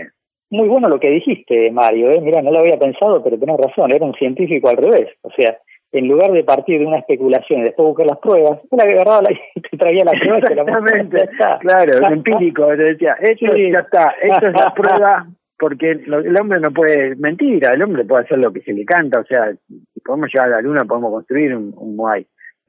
muy 0.50 0.68
bueno 0.68 0.88
lo 0.88 1.00
que 1.00 1.10
dijiste, 1.10 1.70
Mario. 1.70 2.10
¿eh? 2.10 2.20
Mira, 2.20 2.40
no 2.40 2.52
lo 2.52 2.60
había 2.60 2.78
pensado, 2.78 3.22
pero 3.22 3.38
tenés 3.38 3.58
razón, 3.58 3.92
era 3.92 4.04
un 4.04 4.14
científico 4.14 4.68
al 4.68 4.76
revés. 4.76 5.08
O 5.22 5.30
sea, 5.30 5.58
en 5.92 6.08
lugar 6.08 6.32
de 6.32 6.44
partir 6.44 6.78
de 6.78 6.86
una 6.86 6.98
especulación 6.98 7.60
y 7.60 7.64
después 7.64 7.88
buscar 7.88 8.06
las 8.06 8.18
pruebas, 8.18 8.60
que 8.70 8.82
agarraba 8.82 9.22
la, 9.22 9.32
y 9.32 9.60
te 9.70 9.76
traía 9.76 10.04
las 10.04 10.20
pruebas. 10.20 10.50
Exactamente, 10.50 11.28
claro, 11.60 12.12
empírico. 12.12 12.66
Te 12.68 12.92
decía, 12.92 13.16
esto 13.20 13.46
ya 13.56 13.80
está, 13.80 14.14
esto 14.22 14.48
es 14.48 14.54
la 14.54 14.74
prueba, 14.74 15.26
porque 15.58 15.90
el 15.90 16.40
hombre 16.40 16.60
no 16.60 16.70
puede 16.70 17.16
mentir, 17.16 17.62
el 17.64 17.82
hombre 17.82 18.04
puede 18.04 18.24
hacer 18.24 18.38
lo 18.38 18.52
que 18.52 18.60
se 18.60 18.72
le 18.72 18.84
canta. 18.84 19.20
O 19.20 19.24
sea, 19.24 19.52
si 19.68 20.00
podemos 20.04 20.30
llegar 20.32 20.48
a 20.48 20.56
la 20.56 20.62
luna, 20.62 20.84
podemos 20.84 21.12
construir 21.12 21.54
un, 21.56 21.74
un 21.76 21.96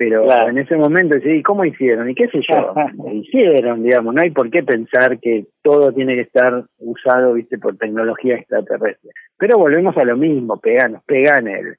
pero 0.02 0.26
en 0.50 0.58
ese 0.58 0.76
momento 0.78 1.16
¿y 1.20 1.44
¿cómo 1.44 1.64
hicieron? 1.64 2.10
¿Y 2.10 2.16
qué 2.16 2.28
sé 2.30 2.40
yo? 2.50 2.74
hicieron, 3.14 3.84
digamos, 3.84 4.16
no 4.16 4.22
hay 4.24 4.32
por 4.32 4.50
qué 4.50 4.64
pensar 4.64 5.20
que 5.20 5.46
todo 5.62 5.94
tiene 5.94 6.16
que 6.16 6.22
estar 6.22 6.66
usado, 6.80 7.34
viste, 7.34 7.60
por 7.60 7.78
tecnología 7.78 8.38
extraterrestre. 8.38 9.12
Pero 9.38 9.60
volvemos 9.60 9.96
a 9.98 10.04
lo 10.04 10.18
mismo, 10.18 10.60
peganos, 10.60 11.04
pegan 11.06 11.48
el, 11.48 11.76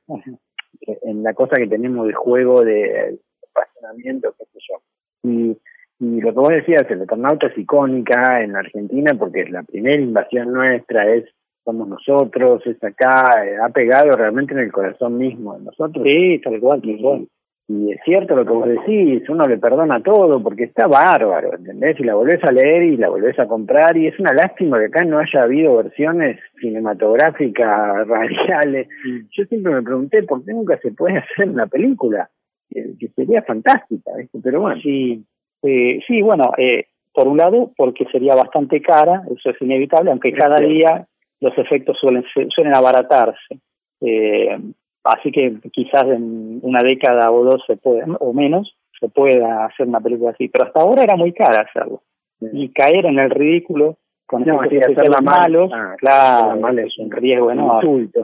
en 0.86 1.22
la 1.22 1.34
cosa 1.34 1.56
que 1.56 1.66
tenemos 1.66 2.06
de 2.06 2.14
juego, 2.14 2.64
de 2.64 3.18
apasionamiento, 3.50 4.34
qué 4.38 4.44
sé 4.52 4.58
yo. 4.68 4.82
Y, 5.22 5.58
y 6.00 6.20
lo 6.20 6.32
que 6.32 6.38
vos 6.38 6.48
decías, 6.48 6.84
el 6.90 7.02
Eternauta 7.02 7.46
es 7.46 7.58
icónica 7.58 8.42
en 8.42 8.56
Argentina 8.56 9.14
porque 9.18 9.44
la 9.46 9.62
primera 9.62 10.00
invasión 10.00 10.52
nuestra, 10.52 11.12
es 11.14 11.24
somos 11.64 11.88
nosotros, 11.88 12.66
es 12.66 12.82
acá, 12.82 13.44
ha 13.62 13.68
pegado 13.68 14.12
realmente 14.16 14.52
en 14.52 14.60
el 14.60 14.72
corazón 14.72 15.16
mismo 15.16 15.56
de 15.56 15.64
nosotros. 15.64 16.04
Sí, 16.04 16.40
tal 16.42 16.58
cual, 16.60 16.82
tal 16.82 16.98
cual. 17.00 17.28
Y 17.68 17.92
es 17.92 18.00
cierto 18.04 18.34
lo 18.34 18.44
que 18.44 18.52
vos 18.52 18.68
decís, 18.68 19.28
uno 19.28 19.44
le 19.44 19.56
perdona 19.56 20.02
todo 20.02 20.42
porque 20.42 20.64
está 20.64 20.86
bárbaro, 20.88 21.54
¿entendés? 21.54 21.98
Y 22.00 22.04
la 22.04 22.14
volvés 22.14 22.42
a 22.44 22.50
leer 22.50 22.82
y 22.82 22.96
la 22.96 23.08
volvés 23.08 23.38
a 23.38 23.46
comprar 23.46 23.96
y 23.96 24.08
es 24.08 24.18
una 24.18 24.32
lástima 24.32 24.78
que 24.78 24.86
acá 24.86 25.04
no 25.04 25.18
haya 25.18 25.40
habido 25.42 25.76
versiones 25.76 26.40
cinematográficas 26.60 28.06
radiales. 28.08 28.88
Yo 29.30 29.44
siempre 29.44 29.74
me 29.74 29.82
pregunté 29.82 30.22
por 30.24 30.44
qué 30.44 30.52
nunca 30.52 30.78
se 30.78 30.90
puede 30.90 31.18
hacer 31.18 31.48
una 31.48 31.66
película, 31.66 32.28
que 32.70 33.08
sería 33.14 33.42
fantástica, 33.42 34.10
Pero 34.42 34.62
bueno. 34.62 34.80
Sí, 34.82 35.24
eh, 35.62 36.00
sí 36.06 36.22
bueno, 36.22 36.52
eh, 36.58 36.86
por 37.14 37.28
un 37.28 37.36
lado 37.36 37.72
porque 37.76 38.06
sería 38.10 38.34
bastante 38.34 38.80
cara, 38.80 39.22
eso 39.30 39.50
es 39.50 39.62
inevitable, 39.62 40.10
aunque 40.10 40.32
cada 40.32 40.58
día 40.58 41.06
los 41.40 41.56
efectos 41.58 41.96
suelen, 42.00 42.24
suelen 42.48 42.74
abaratarse. 42.74 43.60
Eh, 44.00 44.58
Así 45.04 45.32
que 45.32 45.58
quizás 45.72 46.04
en 46.04 46.60
una 46.62 46.80
década 46.80 47.30
o 47.30 47.44
dos 47.44 47.62
se 47.66 47.76
puede, 47.76 48.04
o 48.20 48.32
menos, 48.32 48.76
se 48.98 49.08
pueda 49.08 49.66
hacer 49.66 49.88
una 49.88 50.00
película 50.00 50.30
así. 50.30 50.48
Pero 50.48 50.66
hasta 50.66 50.80
ahora 50.80 51.02
era 51.02 51.16
muy 51.16 51.32
cara 51.32 51.62
hacerlo. 51.62 52.02
Y 52.40 52.70
caer 52.70 53.06
en 53.06 53.18
el 53.18 53.30
ridículo 53.30 53.96
con 54.26 54.44
no, 54.44 54.60
hacerla 54.60 55.18
malos, 55.20 55.70
ah, 55.74 55.94
claro, 55.98 56.68
es 56.78 56.98
un 56.98 57.10
riesgo 57.10 57.50
enorme. 57.50 58.08
Sí, 58.14 58.20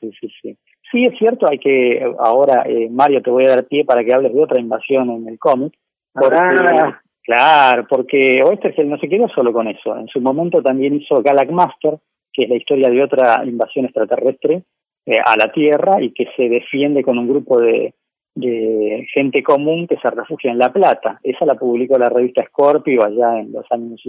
sí, 0.00 0.12
sí, 0.20 0.28
sí. 0.42 0.58
Sí, 0.92 1.04
es 1.04 1.18
cierto, 1.18 1.46
hay 1.50 1.58
que, 1.58 2.00
ahora, 2.18 2.62
eh, 2.66 2.88
Mario, 2.88 3.20
te 3.20 3.30
voy 3.30 3.44
a 3.46 3.50
dar 3.50 3.64
pie 3.64 3.84
para 3.84 4.04
que 4.04 4.14
hables 4.14 4.32
de 4.32 4.40
otra 4.40 4.60
invasión 4.60 5.10
en 5.10 5.28
el 5.28 5.38
cómic. 5.38 5.74
ah. 6.14 7.00
Claro, 7.26 7.86
porque 7.88 8.40
Oestergel 8.44 8.88
no 8.88 8.98
se 8.98 9.08
quedó 9.08 9.26
solo 9.28 9.52
con 9.52 9.66
eso. 9.66 9.98
En 9.98 10.06
su 10.06 10.20
momento 10.20 10.62
también 10.62 10.94
hizo 10.94 11.16
Galacmaster, 11.22 11.90
Master, 11.90 12.00
que 12.32 12.44
es 12.44 12.48
la 12.48 12.56
historia 12.56 12.88
de 12.88 13.02
otra 13.02 13.42
invasión 13.44 13.84
extraterrestre, 13.84 14.62
eh, 15.06 15.20
a 15.24 15.36
la 15.36 15.52
Tierra 15.52 16.02
y 16.02 16.10
que 16.10 16.26
se 16.36 16.48
defiende 16.48 17.04
con 17.04 17.16
un 17.18 17.28
grupo 17.28 17.60
de, 17.60 17.94
gente 19.14 19.42
común 19.42 19.86
que 19.86 19.96
se 19.96 20.10
refugia 20.10 20.50
en 20.50 20.58
La 20.58 20.70
Plata. 20.70 21.18
Esa 21.22 21.46
la 21.46 21.54
publicó 21.54 21.96
la 21.96 22.10
revista 22.10 22.44
Scorpio 22.44 23.02
allá 23.02 23.38
en 23.38 23.52
los 23.52 23.64
años 23.70 24.02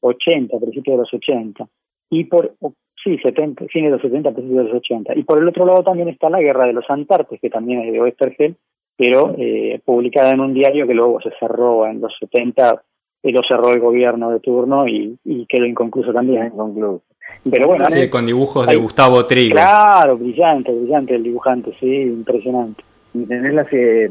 80, 0.00 0.58
principios 0.58 0.96
de 0.96 1.00
los 1.00 1.12
80. 1.12 1.66
Y 2.10 2.24
por, 2.24 2.54
sí, 3.02 3.18
70, 3.18 3.64
fines 3.66 3.90
de 3.90 3.96
los 3.96 4.02
70, 4.02 4.32
principios 4.32 4.66
de 4.66 4.70
los 4.70 4.78
80. 4.78 5.14
Y 5.16 5.24
por 5.24 5.38
el 5.38 5.48
otro 5.48 5.66
lado 5.66 5.82
también 5.82 6.08
está 6.08 6.30
La 6.30 6.40
Guerra 6.40 6.66
de 6.66 6.74
los 6.74 6.88
Antartes, 6.88 7.40
que 7.40 7.50
también 7.50 7.80
es 7.80 7.92
de 7.92 8.00
Oestergel, 8.00 8.54
pero 8.96 9.34
eh, 9.38 9.80
publicada 9.84 10.30
en 10.30 10.40
un 10.40 10.54
diario 10.54 10.86
que 10.86 10.94
luego 10.94 11.20
se 11.20 11.30
cerró 11.40 11.86
en 11.86 12.00
los 12.00 12.14
70, 12.20 12.82
y 13.24 13.32
lo 13.32 13.40
cerró 13.42 13.72
el 13.72 13.80
gobierno 13.80 14.30
de 14.30 14.38
turno 14.38 14.86
y, 14.86 15.18
y 15.24 15.46
quedó 15.46 15.64
inconcluso 15.64 16.12
también. 16.12 16.46
Inconcluso. 16.46 17.02
Pero 17.50 17.66
bueno, 17.68 17.86
sí, 17.86 18.08
con 18.08 18.26
dibujos 18.26 18.66
de 18.66 18.76
Gustavo 18.76 19.24
Trigo. 19.26 19.54
Claro, 19.54 20.16
brillante, 20.16 20.72
brillante 20.72 21.14
el 21.14 21.22
dibujante, 21.22 21.74
sí, 21.80 22.02
impresionante. 22.02 22.84
Y 23.14 23.24
tenés 23.24 23.54
las 23.54 23.68
que 23.68 24.10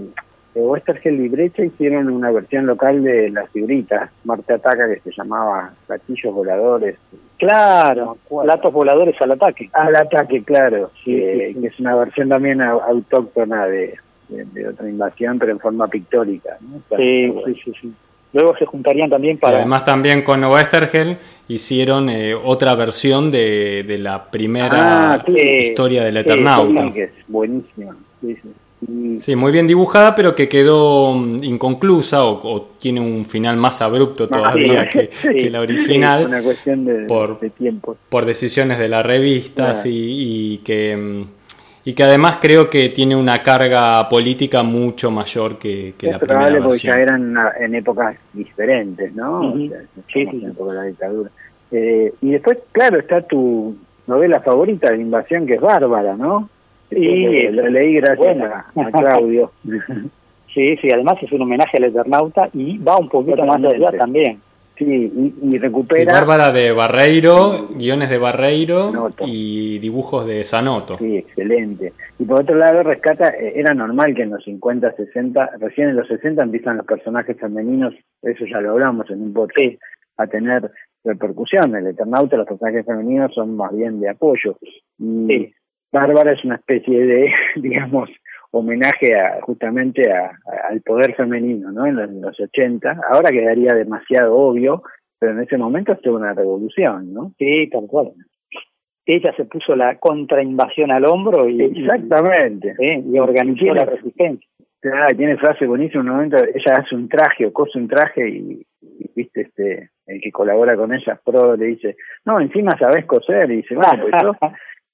de 0.56 0.62
Westergel 0.62 1.20
y 1.20 1.30
Brecha 1.30 1.64
hicieron 1.64 2.10
una 2.10 2.32
versión 2.32 2.66
local 2.66 3.04
de 3.04 3.30
las 3.30 3.50
figuritas, 3.50 4.10
Marte 4.24 4.54
Ataca, 4.54 4.88
que 4.88 5.00
se 5.00 5.12
llamaba 5.12 5.74
Platillos 5.88 6.34
Voladores. 6.34 6.98
Claro, 7.38 8.18
platos 8.30 8.72
voladores 8.72 9.20
al 9.22 9.32
ataque. 9.32 9.70
Al 9.74 9.96
ataque, 9.96 10.44
claro, 10.44 10.92
sí, 11.04 11.12
que 11.12 11.68
es 11.68 11.80
una 11.80 11.96
versión 11.96 12.30
también 12.30 12.62
autóctona 12.62 13.66
de, 13.66 13.96
de, 14.30 14.68
otra 14.68 14.88
invasión, 14.88 15.40
pero 15.40 15.52
en 15.52 15.60
forma 15.60 15.88
pictórica. 15.88 16.58
Sí, 16.96 17.34
sí, 17.46 17.62
sí, 17.66 17.74
sí. 17.82 17.94
Luego 18.34 18.58
se 18.58 18.66
juntarían 18.66 19.10
también 19.10 19.38
para... 19.38 19.58
además 19.58 19.86
también 19.86 20.24
con 20.24 20.44
Westergel 20.44 21.18
hicieron 21.48 22.10
eh, 22.10 22.34
otra 22.34 22.74
versión 22.76 23.32
de, 23.32 23.84
de 23.84 23.98
la 24.00 24.30
primera 24.32 25.14
ah, 25.14 25.26
historia 25.28 26.04
del 26.04 26.18
Eternauta. 26.18 26.92
Sí, 26.94 27.02
buenísima. 27.28 27.96
Sí, 29.20 29.36
muy 29.36 29.52
bien 29.52 29.68
dibujada, 29.68 30.16
pero 30.16 30.36
que 30.36 30.50
quedó 30.50 31.14
mm, 31.14 31.44
inconclusa 31.44 32.26
o, 32.26 32.70
tiene 32.80 33.00
un 33.00 33.26
final 33.26 33.56
más 33.58 33.82
abrupto 33.82 34.28
todavía 34.28 34.90
que, 34.90 35.10
la 35.50 35.62
original. 35.62 36.26
una 36.26 36.42
cuestión 36.42 36.84
de, 36.86 37.06
por, 37.06 37.40
tiempo. 37.58 37.98
Por 38.10 38.26
decisiones 38.26 38.80
de 38.80 38.90
la 38.90 39.04
revista 39.04 39.74
y, 39.86 40.58
que 40.60 40.98
mm, 40.98 41.24
y 41.86 41.94
que 41.94 42.04
además 42.04 42.38
creo 42.42 42.70
que 42.70 42.90
tiene 42.90 43.16
una 43.16 43.44
carga 43.44 44.08
política 44.08 44.64
mucho 44.64 45.12
mayor 45.12 45.58
que, 45.58 45.94
que 45.98 46.08
es 46.08 46.14
la 46.14 46.20
probable 46.20 46.62
porque 46.62 46.80
ya 46.80 46.94
eran 46.94 47.36
en 47.60 47.76
épocas 47.76 48.16
diferentes, 48.32 49.14
¿no? 49.14 49.54
sí, 49.54 49.72
sí, 50.14 50.22
en 50.22 50.52
época 50.52 50.72
de 50.72 50.78
la 50.78 50.84
dictadura. 50.86 51.30
Eh, 51.72 52.14
y 52.22 52.30
después, 52.32 52.60
claro, 52.72 53.00
está 53.00 53.22
tu 53.22 53.76
novela 54.08 54.40
favorita 54.42 54.92
de 54.92 54.98
invasión, 54.98 55.46
que 55.46 55.56
es 55.56 55.62
Bárbara, 55.62 56.16
¿no? 56.16 56.50
Sí, 56.90 57.48
lo 57.50 57.68
leí 57.68 57.96
gracias 57.96 58.38
a, 58.40 58.92
Claudio. 58.92 59.52
sí, 60.54 60.78
sí, 60.78 60.92
además 60.92 61.18
es 61.22 61.32
un 61.32 61.42
homenaje 61.42 61.78
al 61.78 61.86
Eternauta 61.86 62.50
y 62.54 62.78
va 62.78 62.98
un 62.98 63.10
poquito 63.10 63.46
más 63.46 63.64
allá 63.64 63.92
también. 63.98 64.40
Sí, 64.78 65.32
y, 65.42 65.58
recupera. 65.60 66.14
Bárbara 66.14 66.52
de 66.52 66.72
Barreiro, 66.72 67.68
guiones 67.76 68.10
de 68.10 68.18
Barreiro 68.18 69.10
y 69.26 69.78
dibujos 69.78 70.26
de 70.26 70.44
Sanoto. 70.44 70.98
Sí, 70.98 71.18
excelente. 71.18 71.94
Y 72.18 72.26
por 72.26 72.42
otro 72.42 72.56
lado, 72.56 72.82
rescata, 72.82 73.30
eh, 73.30 73.54
era 73.56 73.76
normal 73.76 74.16
que 74.16 74.24
en 74.24 74.32
los 74.32 74.44
50, 74.44 74.94
60, 74.96 75.52
recién 75.60 75.90
en 75.90 75.96
los 75.96 76.08
60 76.08 76.44
empiezan 76.44 76.78
los 76.78 76.88
personajes 76.88 77.40
femeninos, 77.40 77.94
eso 78.24 78.46
ya 78.46 78.62
lo 78.62 78.72
hablamos 78.72 79.10
en 79.12 79.22
un 79.22 79.34
podcast, 79.34 79.80
a 80.18 80.26
tener 80.26 80.72
repercusión. 81.04 81.76
El 81.76 81.88
Eternauta, 81.88 82.38
los 82.38 82.48
personajes 82.48 82.86
femeninos 82.86 83.32
son 83.34 83.56
más 83.56 83.76
bien 83.76 84.00
de 84.00 84.10
apoyo. 84.10 84.58
Y 84.98 85.54
Bárbara 85.92 86.34
es 86.34 86.44
una 86.44 86.56
especie 86.56 87.06
de, 87.06 87.32
digamos, 87.58 88.10
homenaje 88.54 89.16
a, 89.16 89.42
justamente 89.42 90.04
al 90.12 90.82
poder 90.82 91.16
femenino, 91.16 91.72
¿no? 91.72 91.88
En 91.88 92.22
los, 92.22 92.40
80. 92.40 93.02
Ahora 93.12 93.32
quedaría 93.32 93.74
demasiado 93.74 94.36
obvio, 94.36 94.84
pero 95.20 95.34
en 95.34 95.42
ese 95.42 95.58
momento 95.58 95.98
fue 96.04 96.14
una 96.14 96.34
revolución, 96.34 97.14
¿no? 97.14 97.34
Sí, 97.38 97.68
tal 97.72 97.88
cual. 97.88 98.12
Ella 99.06 99.34
se 99.36 99.46
puso 99.46 99.76
la 99.76 99.98
contrainvasión 99.98 100.92
al 100.92 101.06
hombro 101.06 101.50
y... 101.50 101.62
Exactamente. 101.64 102.76
Y 102.80 103.20
organizó 103.20 103.74
la 103.74 103.86
resistencia. 103.86 104.48
tiene 105.18 105.38
frase 105.38 105.66
buenísima, 105.66 106.04
un 106.04 106.10
momento 106.10 106.38
ella 106.38 106.76
hace 106.78 106.96
un 106.96 107.10
traje 107.10 107.48
o 107.48 107.52
cose 107.52 107.80
un 107.80 107.88
traje 107.88 108.30
y, 108.30 108.66
viste 109.16 109.42
este 109.42 109.90
el 110.06 110.22
que 110.22 110.32
colabora 110.32 110.76
con 110.76 110.94
ella, 110.94 111.20
Pro, 111.24 111.56
le 111.56 111.66
dice, 111.68 111.96
no, 112.26 112.40
encima 112.40 112.78
sabes 112.78 113.06
coser, 113.06 113.50
y 113.50 113.58
dice, 113.58 113.74
bueno, 113.76 114.04
pues 114.04 114.14
yo 114.22 114.34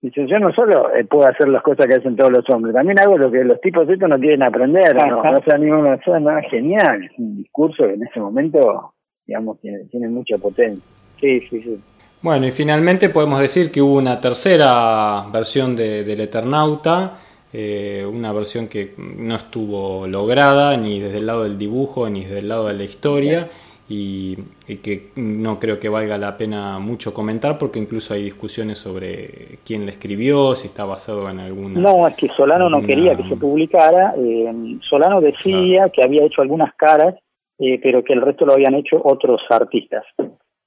Dice, 0.02 0.26
yo 0.28 0.39
no 0.39 0.54
solo 0.54 0.93
eh, 0.95 1.04
puedo 1.04 1.28
hacer 1.28 1.50
las 1.50 1.62
cosas 1.62 1.88
que 1.88 1.95
hacen 1.95 2.16
todos 2.16 2.32
los 2.32 2.50
hombres, 2.50 2.74
también 2.74 3.00
hago 3.00 3.18
lo 3.18 3.30
que 3.30 3.43
los 3.43 3.60
tipos 3.60 3.89
estos 3.89 4.08
no 4.08 4.18
quieren 4.18 4.43
aprender, 4.43 4.95
¿no? 4.95 5.20
O 5.20 5.43
sea, 5.43 5.58
ni 5.58 5.70
una 5.70 6.00
nada 6.20 6.41
genial. 6.50 7.04
Es 7.04 7.12
un 7.18 7.36
discurso 7.36 7.84
que 7.86 7.93
en 7.93 8.04
ese 8.04 8.20
momento, 8.22 8.93
digamos, 9.26 9.60
tiene, 9.60 9.80
tiene 9.91 10.08
mucha 10.08 10.38
potencia. 10.38 10.82
Sí, 11.20 11.41
sí, 11.50 11.62
sí. 11.62 11.80
Bueno, 12.22 12.47
y 12.47 12.52
finalmente 12.52 13.10
podemos 13.10 13.41
decir 13.41 13.72
que 13.72 13.82
hubo 13.82 13.97
una 13.97 14.22
tercera 14.22 15.26
versión 15.34 15.76
de, 15.76 16.06
del 16.06 16.22
Eternauta, 16.22 17.18
eh, 17.52 18.06
una 18.10 18.32
versión 18.32 18.68
que 18.68 18.93
no 18.97 19.36
estuvo 19.36 20.08
lograda 20.08 20.78
ni 20.78 21.00
desde 21.00 21.18
el 21.18 21.26
lado 21.26 21.43
del 21.43 21.58
dibujo 21.58 22.10
ni 22.10 22.22
desde 22.22 22.39
el 22.39 22.50
lado 22.50 22.68
de 22.68 22.74
la 22.76 22.84
historia 22.84 23.47
y, 23.90 24.38
que 24.84 25.10
no 25.16 25.60
creo 25.60 25.80
que 25.80 25.90
valga 25.90 26.18
la 26.18 26.38
pena 26.38 26.80
mucho 26.80 27.14
comentar 27.14 27.58
porque 27.58 27.80
incluso 27.80 28.14
hay 28.14 28.24
discusiones 28.24 28.78
sobre 28.78 29.58
quién 29.66 29.86
le 29.86 29.92
escribió, 29.92 30.56
si 30.56 30.68
está 30.68 30.86
basado 30.86 31.30
en 31.30 31.40
alguna... 31.40 31.80
No, 31.80 32.08
es 32.08 32.16
que 32.16 32.30
Solano 32.30 32.70
no 32.70 32.82
quería 32.82 33.18
que 33.18 33.28
se 33.28 33.36
publicara, 33.36 34.14
eh, 34.18 34.78
Solano 34.88 35.20
decía 35.20 35.90
que 35.90 36.04
había 36.04 36.24
hecho 36.24 36.42
algunas 36.42 36.74
caras, 36.76 37.16
eh, 37.58 37.80
pero 37.82 38.04
que 38.04 38.14
el 38.14 38.22
resto 38.22 38.46
lo 38.46 38.54
habían 38.54 38.76
hecho 38.76 39.02
otros 39.04 39.42
artistas. 39.50 40.06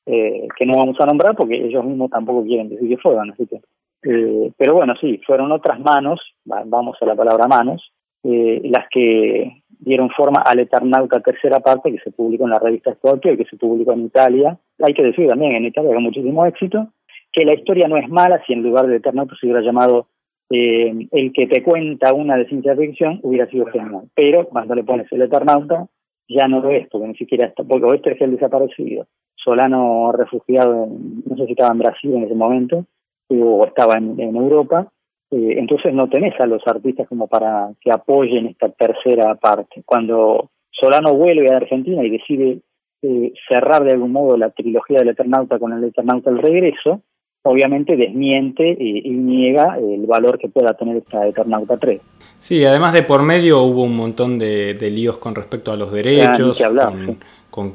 eh, 0.05 0.49
que 0.59 0.67
no 0.67 0.79
vamos 0.79 0.97
a 1.01 1.07
nombrar 1.07 1.37
porque 1.37 1.55
ellos 1.55 1.85
mismos 1.85 2.11
tampoco 2.11 2.43
quieren 2.43 2.69
decir 2.69 2.89
que 2.89 2.99
fueron, 2.99 3.31
así 3.31 3.47
que 3.47 3.61
eh, 4.03 4.53
pero 4.57 4.75
bueno, 4.75 4.95
sí, 5.01 5.21
fueron 5.25 5.53
otras 5.53 5.79
manos, 5.79 6.21
vamos 6.45 6.97
a 7.01 7.07
la 7.07 7.15
palabra 7.15 7.47
manos, 7.47 7.93
eh, 8.25 8.61
las 8.65 8.87
que 8.91 9.63
dieron 9.79 10.11
forma 10.11 10.41
al 10.41 10.61
Eternauta 10.61 11.21
tercera 11.21 11.61
parte 11.61 11.91
que 11.91 11.99
se 11.99 12.13
publicó 12.13 12.45
en 12.45 12.51
la 12.51 12.59
revista 12.59 12.95
Scorpio 12.95 13.33
y 13.33 13.37
que 13.37 13.47
se 13.47 13.57
publicó 13.57 13.93
en 13.93 14.07
Italia. 14.07 14.59
Hay 14.81 14.95
que 14.95 15.03
decir 15.03 15.29
también 15.29 15.53
en 15.53 15.67
Italia 15.67 15.93
con 15.93 16.03
muchísimo 16.03 16.47
éxito, 16.47 16.89
que 17.33 17.45
la 17.45 17.55
historia 17.55 17.89
no 17.89 17.97
es 17.97 18.09
mala 18.09 18.43
si 18.47 18.53
en 18.53 18.63
lugar 18.63 18.87
de 18.87 18.97
Eternauta 18.97 19.35
se 19.41 19.47
hubiera 19.47 19.63
llamado 19.63 20.07
eh, 20.51 21.09
El 21.11 21.33
que 21.33 21.47
te 21.47 21.63
cuenta 21.63 22.13
una 22.13 22.37
de 22.37 22.47
ciencia 22.47 22.77
ficción, 22.77 23.21
hubiera 23.23 23.47
sido 23.47 23.67
genial. 23.67 24.03
Pero 24.15 24.49
cuando 24.49 24.75
le 24.75 24.85
pones 24.85 25.11
el 25.11 25.23
Eternauta, 25.23 25.89
ya 26.29 26.47
no 26.47 26.61
lo 26.61 26.71
es, 26.71 26.89
porque 26.89 27.09
ni 27.09 27.15
siquiera 27.15 27.47
está, 27.47 27.65
porque 27.65 27.97
este 27.97 28.13
es 28.13 28.21
el 28.21 28.33
desaparecido. 28.33 29.07
Solano 29.35 30.13
refugiado, 30.13 30.87
no 30.87 31.37
sé 31.37 31.47
si 31.47 31.53
estaba 31.53 31.73
en 31.73 31.79
Brasil 31.79 32.15
en 32.15 32.25
ese 32.25 32.35
momento, 32.35 32.87
o 33.29 33.65
estaba 33.67 33.97
en, 33.97 34.19
Europa, 34.21 34.93
eh, 35.33 35.55
entonces 35.59 35.95
no 35.95 36.09
tenés 36.09 36.39
a 36.41 36.47
los 36.47 36.63
artistas 36.67 37.09
como 37.09 37.27
para 37.27 37.71
que 37.81 37.91
apoyen 37.91 38.49
esta 38.49 38.69
tercera 38.69 39.35
parte. 39.37 39.83
Cuando 39.87 40.51
Solano 40.71 41.15
vuelve 41.15 41.51
a 41.51 41.57
Argentina 41.57 42.05
y 42.05 42.11
decide 42.11 42.59
eh, 43.01 43.33
cerrar 43.49 43.83
de 43.83 43.93
algún 43.93 44.13
modo 44.13 44.37
la 44.37 44.51
trilogía 44.51 44.99
del 44.99 45.09
Eternauta 45.09 45.59
con 45.59 45.73
el 45.73 45.85
Eternauta 45.85 46.29
El 46.29 46.37
Regreso, 46.37 47.01
obviamente 47.45 47.97
desmiente 47.97 48.77
y, 48.79 49.09
niega 49.09 49.79
el 49.79 50.05
valor 50.07 50.39
que 50.39 50.49
pueda 50.49 50.75
tener 50.75 50.99
esta 50.99 51.27
Eternauta 51.27 51.79
3. 51.79 52.01
Sí, 52.37 52.65
además 52.67 52.93
de 52.93 53.03
por 53.03 53.23
medio 53.23 53.63
hubo 53.63 53.85
un 53.85 53.97
montón 53.97 54.39
de, 54.39 54.77
líos 54.93 55.17
con 55.17 55.35
respecto 55.35 55.73
a 55.73 55.77
los 55.77 55.93
derechos, 55.93 56.63
con 56.63 57.19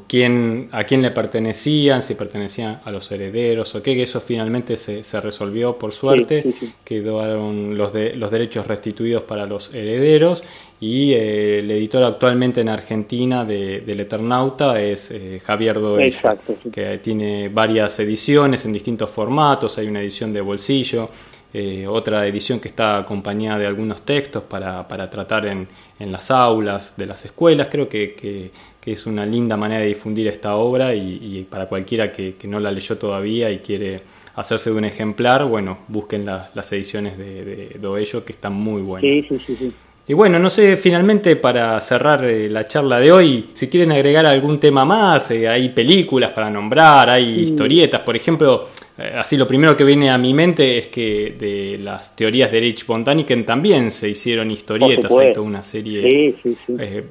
quién, 0.08 0.70
a 0.72 0.84
quién 0.86 1.02
le 1.02 1.12
pertenecían, 1.12 2.02
si 2.02 2.16
pertenecían 2.16 2.82
a 2.84 2.92
los 2.92 3.12
herederos 3.12 3.76
o 3.76 3.84
qué, 3.84 3.96
que 3.96 4.04
eso 4.04 4.20
finalmente 4.20 4.76
se, 4.76 5.04
se 5.04 5.22
resolvió 5.22 5.78
por 5.78 5.92
suerte, 5.92 6.44
quedaron 6.84 7.78
los, 7.78 7.94
de, 7.94 8.16
los 8.16 8.32
derechos 8.32 8.66
restituidos 8.66 9.24
para 9.24 9.46
los 9.46 9.74
herederos 9.74 10.44
y 10.80 11.14
eh, 11.14 11.60
el 11.60 11.72
editor 11.72 12.04
actualmente 12.04 12.62
en 12.62 12.70
Argentina 12.70 13.46
de, 13.46 13.82
del 13.82 14.00
Eternauta 14.00 14.82
es 14.82 15.12
eh, 15.12 15.42
Javier 15.46 15.80
Doello, 15.80 16.38
que 16.72 16.98
tiene 16.98 17.50
varias 17.50 18.00
ediciones 18.00 18.66
en 18.66 18.74
distintos 18.74 19.10
formatos, 19.12 19.78
hay 19.78 19.88
una 19.88 20.02
edición 20.02 20.34
de 20.34 20.42
bolsillo, 20.42 21.10
eh, 21.54 21.86
otra 21.88 22.28
edición 22.28 22.60
que 22.60 22.68
está 22.68 22.98
acompañada 22.98 23.60
de 23.60 23.68
algunos 23.68 24.02
textos 24.02 24.44
para, 24.44 24.88
para 24.88 25.10
tratar 25.10 25.46
en, 25.48 25.68
en, 25.98 26.12
las 26.12 26.30
aulas 26.30 26.94
de 26.98 27.06
las 27.06 27.26
escuelas. 27.26 27.70
Creo 27.72 27.88
que, 27.88 28.14
que, 28.14 28.52
es 28.92 29.06
una 29.06 29.26
linda 29.26 29.58
manera 29.58 29.82
de 29.82 29.88
difundir 29.88 30.28
esta 30.28 30.56
obra 30.56 30.96
y, 30.96 31.46
para 31.50 31.68
cualquiera 31.68 32.12
que, 32.12 32.36
no 32.44 32.60
la 32.60 32.72
leyó 32.72 32.98
todavía 32.98 33.52
y 33.52 33.60
quiere 33.60 34.02
hacerse 34.36 34.70
de 34.70 34.78
un 34.78 34.86
ejemplar, 34.86 35.46
bueno, 35.46 35.80
busquen 35.88 36.26
las 36.26 36.72
ediciones 36.72 37.18
de, 37.18 37.44
de 37.44 37.80
Doello 37.80 38.24
que 38.24 38.34
están 38.34 38.54
muy 38.54 38.82
buenas. 38.82 39.28
Sí, 39.28 39.40
sí, 39.46 39.56
sí, 39.58 39.74
y 40.10 40.14
bueno, 40.14 40.40
no 40.40 40.50
sé, 40.50 40.78
finalmente 40.78 41.36
para 41.36 41.82
cerrar 41.82 42.24
eh, 42.24 42.48
la 42.50 42.66
charla 42.66 42.98
de 42.98 43.12
hoy, 43.12 43.50
si 43.52 43.68
quieren 43.68 43.92
agregar 43.92 44.26
algún 44.26 44.58
tema 44.58 44.86
más, 44.86 45.32
eh, 45.32 45.50
hay 45.50 45.68
películas 45.70 46.32
para 46.32 46.50
nombrar, 46.50 47.10
hay 47.10 47.26
mm. 47.26 47.40
historietas, 47.40 48.02
por 48.02 48.16
ejemplo, 48.16 48.68
eh, 48.98 49.12
así 49.18 49.36
lo 49.36 49.46
primero 49.46 49.76
que 49.76 49.84
viene 49.84 50.10
a 50.10 50.18
mi 50.18 50.34
mente 50.34 50.78
es 50.78 50.88
que 50.88 51.36
de 51.38 51.78
las 51.80 52.16
teorías 52.16 52.50
de 52.54 52.58
Erich 52.60 52.86
von 52.86 53.04
Daniken 53.04 53.46
también 53.46 53.92
se 53.92 54.08
hicieron 54.08 54.50
historietas, 54.50 55.12
hay 55.12 55.34
toda 55.34 55.46
una 55.46 55.62
serie, 55.62 56.36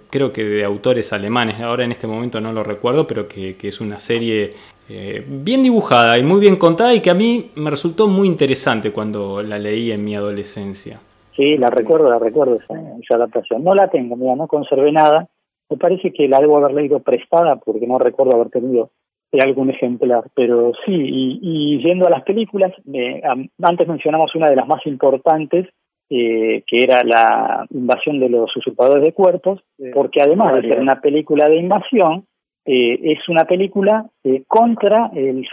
creo 0.08 0.32
que 0.32 0.44
de 0.44 0.64
autores 0.64 1.12
alemanes, 1.12 1.60
ahora 1.60 1.84
en 1.84 1.92
este 1.92 2.06
momento 2.06 2.40
no 2.40 2.50
lo 2.50 2.64
recuerdo, 2.64 3.06
pero 3.06 3.28
que, 3.28 3.56
que 3.56 3.68
es 3.68 3.80
una 3.82 4.00
serie 4.00 4.54
bien 4.88 5.62
dibujada 5.62 6.16
y 6.16 6.22
muy 6.22 6.40
bien 6.40 6.56
contada 6.56 6.94
y 6.94 7.00
que 7.00 7.10
a 7.10 7.14
mí 7.14 7.50
me 7.56 7.68
resultó 7.68 8.08
muy 8.08 8.26
interesante 8.26 8.90
cuando 8.90 9.42
la 9.42 9.58
leí 9.58 9.92
en 9.92 10.02
mi 10.02 10.16
adolescencia. 10.16 10.98
Sí, 11.36 11.56
la 11.58 11.70
recuerdo, 11.70 12.08
la 12.08 12.18
recuerdo 12.18 12.58
esa, 12.58 13.14
adaptación. 13.14 13.62
No 13.62 13.74
la 13.74 13.88
tengo, 13.88 14.16
mira, 14.16 14.34
no 14.34 14.48
conservé 14.48 14.90
nada. 14.90 15.28
Me 15.68 15.76
parece 15.76 16.12
que 16.12 16.28
la 16.28 16.40
debo 16.40 16.56
haber 16.56 16.72
leído 16.72 17.00
prestada 17.00 17.56
porque 17.56 17.86
no 17.86 17.98
recuerdo 17.98 18.34
haber 18.34 18.50
tenido 18.50 18.90
algún 19.32 19.68
ejemplar, 19.68 20.24
pero 20.34 20.72
sí, 20.86 20.94
y, 20.94 21.78
yendo 21.82 22.06
a 22.06 22.10
las 22.10 22.22
películas, 22.22 22.72
antes 23.62 23.86
mencionamos 23.88 24.34
una 24.34 24.48
de 24.48 24.56
las 24.56 24.66
más 24.66 24.86
importantes, 24.86 25.66
eh, 26.08 26.62
que 26.66 26.82
era 26.82 27.02
la 27.04 27.66
invasión 27.70 28.18
de 28.18 28.30
los 28.30 28.56
usurpadores 28.56 29.04
de 29.04 29.12
cuerpos, 29.12 29.60
porque 29.92 30.22
además 30.22 30.54
de 30.54 30.68
ser 30.70 30.80
una 30.80 31.00
película 31.02 31.48
de 31.50 31.56
invasión, 31.56 32.24
eh, 32.68 32.98
es 33.12 33.28
una 33.28 33.44
película 33.44 34.06
eh, 34.24 34.42
contra 34.48 35.12
el, 35.14 35.46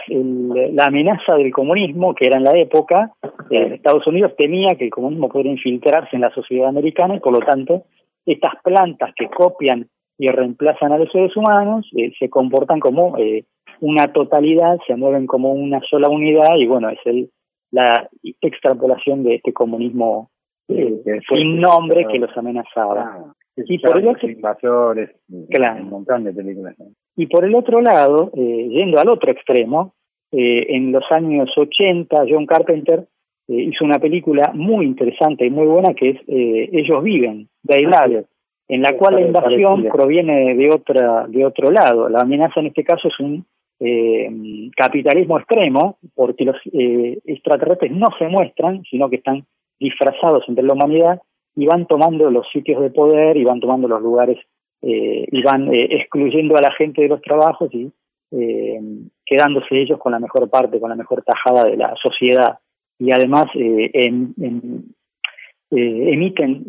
la 0.74 0.86
amenaza 0.86 1.36
del 1.36 1.52
comunismo 1.52 2.12
que 2.12 2.26
era 2.26 2.38
en 2.38 2.44
la 2.44 2.58
época. 2.58 3.12
Eh, 3.50 3.74
Estados 3.74 4.04
Unidos 4.08 4.32
temía 4.36 4.74
que 4.76 4.86
el 4.86 4.90
comunismo 4.90 5.28
pudiera 5.28 5.50
infiltrarse 5.50 6.16
en 6.16 6.22
la 6.22 6.34
sociedad 6.34 6.68
americana 6.68 7.14
y 7.14 7.20
por 7.20 7.32
lo 7.32 7.38
tanto 7.38 7.84
estas 8.26 8.54
plantas 8.64 9.14
que 9.14 9.28
copian 9.28 9.86
y 10.18 10.26
reemplazan 10.26 10.90
a 10.90 10.98
los 10.98 11.10
seres 11.12 11.36
humanos 11.36 11.88
se 12.18 12.30
comportan 12.30 12.80
como 12.80 13.16
una 13.80 14.12
totalidad, 14.12 14.78
se 14.86 14.96
mueven 14.96 15.26
como 15.26 15.52
una 15.52 15.80
sola 15.88 16.08
unidad 16.08 16.56
y 16.56 16.66
bueno, 16.66 16.88
es 16.88 16.98
el, 17.04 17.30
la 17.70 18.08
extrapolación 18.40 19.22
de 19.24 19.36
este 19.36 19.52
comunismo 19.52 20.30
sin 20.66 21.60
nombre 21.60 22.06
que 22.10 22.18
los 22.18 22.36
amenazaba. 22.36 23.34
Y 23.56 23.78
por 23.78 23.98
el 23.98 24.08
otro, 24.08 24.28
invasores, 24.28 25.10
claro. 25.48 25.82
un 25.82 25.90
montón 25.90 26.24
de 26.24 26.32
películas. 26.32 26.74
Y 27.16 27.26
por 27.26 27.44
el 27.44 27.54
otro 27.54 27.80
lado, 27.80 28.30
eh, 28.34 28.68
yendo 28.68 28.98
al 28.98 29.08
otro 29.08 29.30
extremo, 29.30 29.94
eh, 30.32 30.66
en 30.70 30.90
los 30.90 31.04
años 31.10 31.50
80 31.56 32.24
John 32.28 32.46
Carpenter 32.46 33.06
eh, 33.46 33.54
hizo 33.54 33.84
una 33.84 34.00
película 34.00 34.50
muy 34.54 34.86
interesante 34.86 35.46
y 35.46 35.50
muy 35.50 35.66
buena 35.66 35.94
que 35.94 36.10
es 36.10 36.20
Ellos 36.26 37.02
viven, 37.04 37.48
de 37.62 37.80
Live, 37.82 38.24
en 38.68 38.82
la 38.82 38.96
cual 38.96 39.14
la 39.14 39.20
invasión 39.20 39.84
proviene 39.84 40.56
de 40.56 40.70
otra 40.70 41.26
de 41.28 41.46
otro 41.46 41.70
lado. 41.70 42.08
La 42.08 42.20
amenaza 42.20 42.58
en 42.60 42.66
este 42.66 42.82
caso 42.82 43.08
es 43.08 43.20
un 43.20 43.46
capitalismo 44.76 45.38
extremo, 45.38 45.98
porque 46.14 46.44
los 46.46 46.56
extraterrestres 46.72 47.92
no 47.92 48.06
se 48.18 48.28
muestran, 48.28 48.82
sino 48.90 49.10
que 49.10 49.16
están 49.16 49.44
disfrazados 49.78 50.44
entre 50.48 50.64
la 50.64 50.72
humanidad 50.72 51.20
y 51.56 51.66
van 51.66 51.86
tomando 51.86 52.30
los 52.30 52.48
sitios 52.50 52.82
de 52.82 52.90
poder 52.90 53.36
y 53.36 53.44
van 53.44 53.60
tomando 53.60 53.88
los 53.88 54.02
lugares 54.02 54.38
eh, 54.82 55.26
y 55.30 55.42
van 55.42 55.72
eh, 55.72 55.88
excluyendo 55.90 56.56
a 56.56 56.60
la 56.60 56.72
gente 56.72 57.02
de 57.02 57.08
los 57.08 57.22
trabajos 57.22 57.72
y 57.72 57.90
eh, 58.32 58.80
quedándose 59.24 59.80
ellos 59.80 59.98
con 59.98 60.12
la 60.12 60.18
mejor 60.18 60.50
parte, 60.50 60.80
con 60.80 60.90
la 60.90 60.96
mejor 60.96 61.22
tajada 61.22 61.64
de 61.64 61.76
la 61.76 61.94
sociedad. 62.02 62.58
Y 62.98 63.12
además 63.12 63.46
en, 63.54 64.34
emiten 65.70 66.64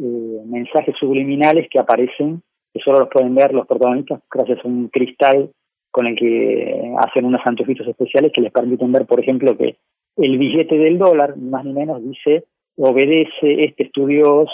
mensajes 0.50 0.96
subliminales 1.00 1.68
que 1.70 1.80
aparecen, 1.80 2.42
que 2.74 2.80
solo 2.80 3.00
los 3.00 3.10
pueden 3.10 3.36
ver 3.36 3.54
los 3.54 3.68
protagonistas 3.68 4.22
gracias 4.32 4.60
a 4.64 4.68
un 4.68 4.88
cristal 4.88 5.52
con 5.92 6.08
el 6.08 6.16
que 6.16 6.94
hacen 7.00 7.26
unos 7.26 7.42
antojitos 7.46 7.88
especiales 7.88 8.32
que 8.34 8.42
les 8.42 8.52
permiten 8.52 8.92
ver, 8.92 9.06
por 9.06 9.20
ejemplo, 9.20 9.56
que 9.56 9.76
el 10.18 10.38
billete 10.38 10.78
del 10.78 10.98
dólar, 10.98 11.38
más 11.38 11.64
ni 11.64 11.74
menos, 11.74 12.04
dice 12.04 12.46
obedece, 12.78 13.66
este 13.66 13.84
estudios, 13.84 14.50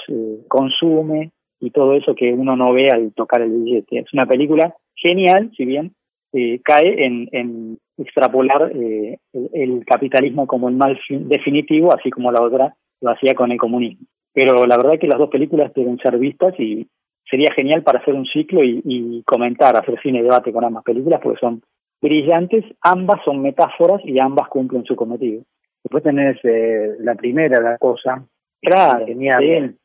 consume, 0.48 1.32
y 1.62 1.70
todo 1.70 1.94
eso 1.94 2.16
que 2.16 2.34
uno 2.34 2.56
no 2.56 2.74
ve 2.74 2.90
al 2.90 3.14
tocar 3.14 3.42
el 3.42 3.52
billete. 3.52 4.00
Es 4.00 4.14
una 4.14 4.26
película 4.26 4.76
genial, 4.96 5.52
si 5.56 5.66
bien 5.66 5.94
eh, 6.34 6.60
cae 6.64 7.06
en, 7.06 7.30
en 7.32 7.78
extrapolar 7.98 8.72
eh, 8.76 9.20
el, 9.54 9.86
capitalismo 9.86 10.48
como 10.48 10.70
el 10.70 10.76
mal 10.76 11.00
definitivo, 11.10 11.94
así 11.94 12.10
como 12.10 12.32
la 12.32 12.42
otra 12.42 12.76
lo 13.00 13.12
hacía 13.12 13.36
con 13.36 13.52
el 13.52 13.60
comunismo. 13.60 14.08
Pero 14.34 14.66
la 14.66 14.78
verdad 14.78 14.96
es 14.96 15.00
que 15.00 15.08
las 15.08 15.20
dos 15.20 15.30
películas 15.30 15.72
deben 15.76 15.98
ser 15.98 16.18
vistas 16.18 16.60
y 16.60 16.88
sería 17.30 17.54
genial 17.54 17.84
para 17.84 18.00
hacer 18.00 18.16
un 18.16 18.26
ciclo 18.26 18.64
y, 18.64 19.22
comentar, 19.26 19.76
hacer 19.76 20.00
cine 20.02 20.20
y 20.20 20.24
debate 20.24 20.52
con 20.52 20.64
ambas 20.64 20.84
películas 20.84 21.20
porque 21.22 21.40
son 21.40 21.62
brillantes, 22.02 22.66
ambas 22.82 23.22
son 23.24 23.42
metáforas 23.42 24.02
y 24.04 24.20
ambas 24.20 24.48
cumplen 24.48 24.84
su 24.86 24.96
cometido. 24.96 25.44
Después 25.84 26.04
tenés 26.04 26.38
eh, 26.44 26.96
la 27.00 27.16
primera, 27.16 27.60
la 27.60 27.78
cosa. 27.78 28.26
Claro, 28.62 29.06
genial. 29.06 29.76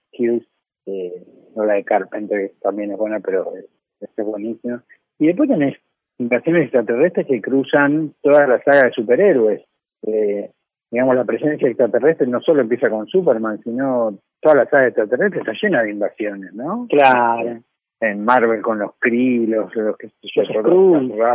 Eh, 0.86 1.22
no 1.54 1.64
la 1.64 1.74
de 1.74 1.84
Carpenter, 1.84 2.48
que 2.48 2.54
también 2.60 2.92
es 2.92 2.98
buena, 2.98 3.20
pero 3.20 3.52
es, 3.56 3.66
es 4.00 4.24
buenísimo. 4.24 4.80
Y 5.18 5.26
después 5.28 5.48
tenés 5.48 5.76
invasiones 6.18 6.64
extraterrestres 6.64 7.26
que 7.26 7.40
cruzan 7.40 8.14
toda 8.22 8.46
la 8.46 8.62
saga 8.62 8.84
de 8.84 8.92
superhéroes. 8.92 9.62
Eh, 10.06 10.50
digamos, 10.90 11.16
la 11.16 11.24
presencia 11.24 11.68
extraterrestre 11.68 12.26
no 12.26 12.40
solo 12.40 12.60
empieza 12.60 12.88
con 12.90 13.06
Superman, 13.06 13.60
sino 13.62 14.18
toda 14.40 14.56
la 14.56 14.66
saga 14.66 14.88
extraterrestre 14.88 15.40
está 15.40 15.52
llena 15.60 15.82
de 15.82 15.90
invasiones, 15.90 16.52
¿no? 16.54 16.86
Claro. 16.88 17.60
En 17.98 18.24
Marvel 18.24 18.60
con 18.60 18.78
los 18.78 18.92
Kree, 18.98 19.46
los, 19.46 19.74
los 19.74 19.96
que, 19.96 20.10
los 20.22 20.48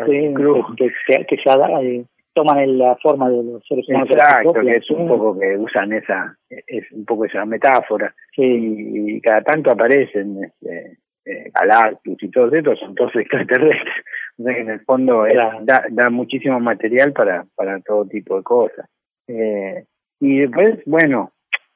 que, 0.06 0.34
que, 0.78 1.26
que, 1.26 1.38
se, 1.38 2.06
toman 2.34 2.78
la 2.78 2.96
forma 2.98 3.30
de 3.30 3.44
los 3.44 3.66
seres 3.68 3.88
humanos. 3.90 4.10
Exacto, 4.12 4.54
que 4.54 4.76
es 4.76 4.90
un 4.90 5.08
poco 5.08 5.40
que 5.40 5.58
usan 5.58 5.94
esa, 5.94 6.38
es 6.50 6.92
un 6.92 7.06
poco 7.06 7.26
esa 7.26 7.46
metáfora. 7.46 8.14
Sí. 8.36 8.44
Y, 8.44 9.22
cada 9.22 9.42
tanto 9.42 9.72
aparecen 9.72 10.44
este, 10.44 10.98
eh, 11.26 11.52
Galactus 11.54 12.22
y 12.24 12.32
todos 12.32 12.54
estos 12.54 12.80
son 12.80 12.96
todos 12.96 13.16
extraterrestres. 13.16 14.06
en 14.38 14.70
el 14.70 14.80
fondo 14.82 15.26
da, 15.64 15.86
da 15.90 16.10
muchísimo 16.10 16.60
material 16.60 17.14
para, 17.14 17.46
para 17.56 17.80
todo 17.82 18.06
tipo 18.06 18.38
de 18.38 18.44
cosas. 18.44 18.90
Eh, 19.28 19.86
y 20.20 20.40
después, 20.40 20.80
bueno, 20.86 21.32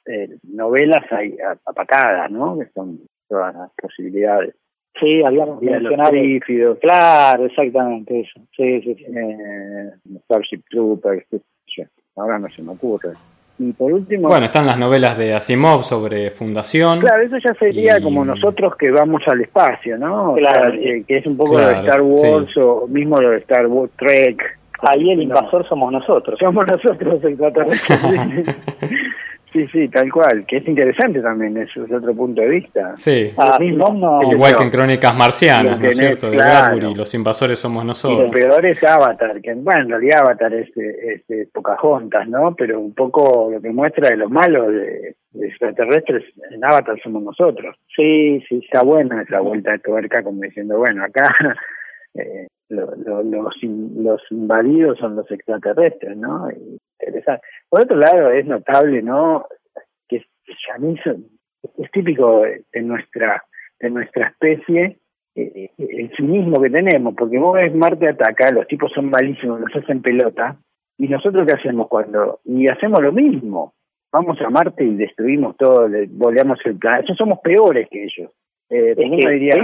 eh, 0.05 0.29
novelas 0.43 1.11
hay 1.11 1.37
a, 1.39 1.57
a, 1.65 2.27
¿no? 2.29 2.57
Que 2.59 2.67
son 2.73 2.99
todas 3.27 3.55
las 3.55 3.71
posibilidades. 3.75 4.55
Sí, 4.99 5.23
habíamos 5.23 5.61
mencionado. 5.61 6.13
Los 6.13 6.79
claro, 6.79 7.45
exactamente 7.45 8.21
eso. 8.21 8.39
Sí, 8.55 8.81
sí, 8.81 8.95
sí. 8.95 9.05
Eh, 9.05 9.91
Starship 10.25 10.63
Troopers, 10.69 11.25
ahora 12.15 12.39
no 12.39 12.47
se 12.49 12.61
me 12.61 12.71
ocurre. 12.71 13.11
Y 13.57 13.71
por 13.71 13.91
último. 13.91 14.27
Bueno, 14.27 14.45
están 14.45 14.65
las 14.65 14.77
novelas 14.77 15.17
de 15.17 15.33
Asimov 15.33 15.83
sobre 15.83 16.29
fundación. 16.29 16.99
Claro, 16.99 17.23
eso 17.23 17.37
ya 17.37 17.53
sería 17.55 18.01
como 18.01 18.25
nosotros 18.25 18.75
que 18.77 18.91
vamos 18.91 19.21
al 19.27 19.41
espacio, 19.41 19.97
¿no? 19.97 20.35
Claro. 20.35 20.73
que, 20.73 21.03
es 21.07 21.25
un 21.25 21.37
poco 21.37 21.59
lo 21.59 21.67
de 21.67 21.73
Star 21.75 22.01
Wars 22.01 22.57
o 22.57 22.87
mismo 22.87 23.21
lo 23.21 23.31
de 23.31 23.37
Star 23.37 23.67
Wars 23.67 23.91
Trek. 23.97 24.59
Ahí 24.81 25.09
el 25.09 25.21
invasor 25.21 25.67
somos 25.67 25.91
nosotros. 25.91 26.37
Somos 26.37 26.65
nosotros 26.67 27.23
extraterrestres. 27.23 28.01
Sí, 29.55 29.65
sí, 29.71 29.87
tal 29.87 30.11
cual, 30.11 30.45
que 30.45 30.57
es 30.57 30.67
interesante 30.67 31.21
también, 31.21 31.55
eso 31.55 31.85
es 31.85 31.91
otro 31.93 32.13
punto 32.13 32.41
de 32.41 32.49
vista. 32.49 32.93
Sí, 32.97 33.31
ah, 33.37 33.57
igual 33.61 34.53
que 34.57 34.63
en 34.63 34.69
Crónicas 34.69 35.15
Marcianas, 35.15 35.79
¿no 35.79 35.87
es 35.87 35.95
cierto? 35.95 36.29
De 36.29 36.35
claro. 36.35 36.93
los 36.93 37.13
invasores 37.13 37.57
somos 37.57 37.85
nosotros. 37.85 38.19
Y 38.19 38.23
lo 38.23 38.31
peor 38.33 38.65
es 38.65 38.83
Avatar, 38.83 39.39
que 39.41 39.53
bueno, 39.53 39.79
en 39.83 39.89
realidad 39.91 40.23
Avatar 40.23 40.53
es, 40.55 40.69
es, 40.75 41.47
Pocahontas, 41.53 42.27
¿no? 42.27 42.53
Pero 42.53 42.81
un 42.81 42.93
poco 42.93 43.49
lo 43.49 43.61
que 43.61 43.69
muestra 43.69 44.09
de 44.09 44.17
lo 44.17 44.27
malo 44.27 44.69
de, 44.69 45.15
extraterrestres, 45.39 46.25
en 46.51 46.61
Avatar 46.61 46.99
somos 47.01 47.23
nosotros. 47.23 47.77
Sí, 47.95 48.43
sí, 48.49 48.59
está 48.61 48.83
buena 48.83 49.21
esa 49.21 49.39
vuelta 49.39 49.71
de 49.71 49.79
tuerca, 49.79 50.21
como 50.21 50.41
diciendo, 50.41 50.79
bueno, 50.79 51.01
acá 51.05 51.33
eh, 52.13 52.47
los, 52.67 52.89
los 52.97 54.31
invadidos 54.31 54.97
son 54.99 55.15
los 55.15 55.31
extraterrestres, 55.31 56.17
¿no? 56.17 56.49
Interesante. 57.05 57.41
Por 57.69 57.81
otro 57.83 57.97
lado, 57.97 58.31
es 58.31 58.45
notable, 58.45 59.01
¿no? 59.01 59.45
Que 60.07 60.17
es 60.17 61.91
típico 61.91 62.41
de 62.41 62.81
nuestra 62.81 63.43
de 63.79 63.89
nuestra 63.89 64.27
especie 64.27 64.99
eh, 65.35 65.69
el 65.77 66.11
cinismo 66.15 66.61
que 66.61 66.69
tenemos, 66.69 67.13
porque 67.13 67.37
vos 67.37 67.55
ves 67.55 67.75
Marte 67.75 68.07
ataca, 68.07 68.51
los 68.51 68.67
tipos 68.67 68.91
son 68.93 69.09
malísimos, 69.09 69.59
nos 69.59 69.75
hacen 69.75 70.01
pelota, 70.01 70.57
y 70.97 71.09
nosotros 71.09 71.45
qué 71.45 71.53
hacemos 71.53 71.89
cuando, 71.89 72.39
y 72.45 72.69
hacemos 72.69 73.01
lo 73.01 73.11
mismo, 73.11 73.73
vamos 74.13 74.39
a 74.39 74.49
Marte 74.49 74.85
y 74.85 74.95
destruimos 74.95 75.57
todo, 75.57 75.89
le 75.89 76.07
volvemos 76.07 76.57
el 76.63 76.77
planeta, 76.77 77.13
somos 77.15 77.39
peores 77.39 77.89
que 77.91 78.05
ellos. 78.05 78.31
Eh, 78.69 78.95
diría, 78.95 79.55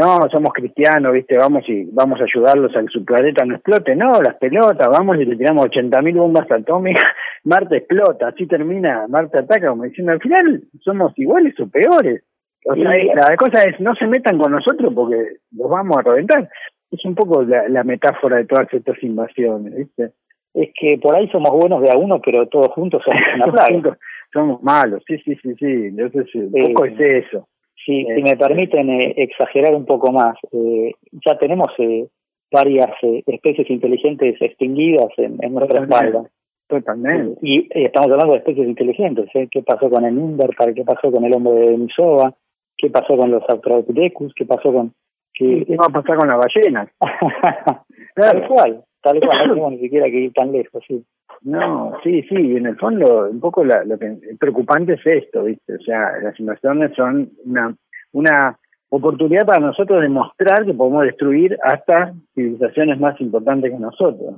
no, 0.00 0.18
somos 0.32 0.52
cristianos, 0.54 1.12
¿viste? 1.12 1.36
Vamos 1.36 1.62
y 1.68 1.84
vamos 1.92 2.18
a 2.20 2.24
ayudarlos 2.24 2.74
a 2.74 2.80
que 2.80 2.88
su 2.88 3.04
planeta 3.04 3.44
no 3.44 3.56
explote. 3.56 3.94
No, 3.94 4.22
las 4.22 4.36
pelotas, 4.36 4.88
vamos 4.88 5.18
y 5.18 5.26
le 5.26 5.36
tiramos 5.36 5.66
80.000 5.66 6.16
bombas 6.16 6.50
atómicas, 6.50 7.04
Marte 7.44 7.76
explota, 7.76 8.28
así 8.28 8.46
termina, 8.46 9.06
Marte 9.08 9.40
ataca, 9.40 9.68
como 9.68 9.84
diciendo, 9.84 10.12
al 10.12 10.20
final 10.20 10.62
somos 10.82 11.12
iguales 11.18 11.54
o 11.60 11.68
peores. 11.68 12.22
O 12.66 12.74
sea, 12.74 12.90
la 13.14 13.36
cosa 13.36 13.62
es, 13.62 13.78
no 13.80 13.94
se 13.94 14.06
metan 14.06 14.38
con 14.38 14.52
nosotros 14.52 14.92
porque 14.94 15.36
los 15.56 15.70
vamos 15.70 15.98
a 15.98 16.02
reventar. 16.02 16.48
Es 16.90 17.04
un 17.04 17.14
poco 17.14 17.42
la, 17.42 17.84
metáfora 17.84 18.38
de 18.38 18.46
todas 18.46 18.72
estas 18.72 19.02
invasiones, 19.02 19.76
¿viste? 19.76 20.12
Es 20.54 20.70
que 20.78 20.98
por 21.00 21.16
ahí 21.16 21.28
somos 21.28 21.52
buenos 21.52 21.82
de 21.82 21.90
a 21.90 21.96
uno, 21.96 22.20
pero 22.24 22.46
todos 22.48 22.68
juntos 22.68 23.02
somos 23.04 23.52
una 23.54 23.96
somos 24.32 24.62
malos, 24.62 25.02
sí, 25.06 25.18
sí, 25.18 25.36
sí, 25.42 25.54
sí. 25.58 25.86
Entonces, 25.86 26.34
un 26.34 26.72
poco 26.72 26.84
es 26.86 27.00
eso. 27.00 27.48
Si, 27.90 28.04
si 28.04 28.22
me 28.22 28.36
permiten 28.36 28.88
eh, 28.88 29.14
exagerar 29.16 29.74
un 29.74 29.84
poco 29.84 30.12
más, 30.12 30.36
eh, 30.52 30.92
ya 31.26 31.36
tenemos 31.38 31.68
eh, 31.78 32.06
varias 32.52 32.90
especies 33.26 33.68
inteligentes 33.68 34.40
extinguidas 34.40 35.08
en, 35.16 35.38
nuestra 35.52 35.82
espalda. 35.82 36.30
Totalmente. 36.68 37.40
Y 37.42 37.68
estamos 37.70 38.12
hablando 38.12 38.34
de 38.34 38.38
especies 38.38 38.68
inteligentes. 38.68 39.28
¿Qué 39.32 39.62
pasó 39.62 39.90
con 39.90 40.04
el 40.04 40.14
Neanderthal? 40.14 40.72
¿Qué 40.72 40.84
pasó 40.84 41.10
con 41.10 41.24
el 41.24 41.34
hombre 41.34 41.54
de 41.54 41.70
Denisova? 41.72 42.32
¿Qué 42.76 42.90
pasó 42.90 43.16
con 43.16 43.32
los 43.32 43.42
Australopithecus? 43.48 44.32
¿Qué 44.34 44.46
pasó 44.46 44.72
con...? 44.72 44.94
¿Qué, 45.34 45.64
va 45.76 45.86
a 45.86 46.02
pasar 46.02 46.16
con 46.16 46.28
las 46.28 46.38
ballenas? 46.38 46.88
Tal 48.14 48.46
cual, 48.46 48.84
tal 49.00 49.20
cual. 49.20 49.48
No 49.48 49.48
tenemos 49.54 49.72
ni 49.72 49.78
siquiera 49.78 50.06
que 50.06 50.20
ir 50.20 50.32
tan 50.32 50.52
lejos, 50.52 50.82
sí. 50.86 51.02
No, 51.42 51.94
sí, 52.04 52.22
sí, 52.24 52.56
en 52.56 52.66
el 52.66 52.76
fondo 52.76 53.28
un 53.30 53.40
poco 53.40 53.64
lo 53.64 53.98
que 53.98 54.18
preocupante 54.38 54.94
es 54.94 55.06
esto, 55.06 55.44
¿viste? 55.44 55.74
O 55.74 55.80
sea, 55.80 56.18
las 56.22 56.38
invasiones 56.38 56.92
son 56.94 57.30
una, 57.44 57.74
una 58.12 58.58
oportunidad 58.90 59.46
para 59.46 59.60
nosotros 59.60 60.02
de 60.02 60.08
mostrar 60.08 60.66
que 60.66 60.74
podemos 60.74 61.04
destruir 61.04 61.56
hasta 61.62 62.12
civilizaciones 62.34 63.00
más 63.00 63.18
importantes 63.20 63.70
que 63.70 63.78
nosotros. 63.78 64.34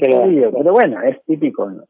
pero, 0.00 0.72
bueno, 0.72 1.02
es 1.02 1.22
típico, 1.26 1.68
¿no? 1.70 1.84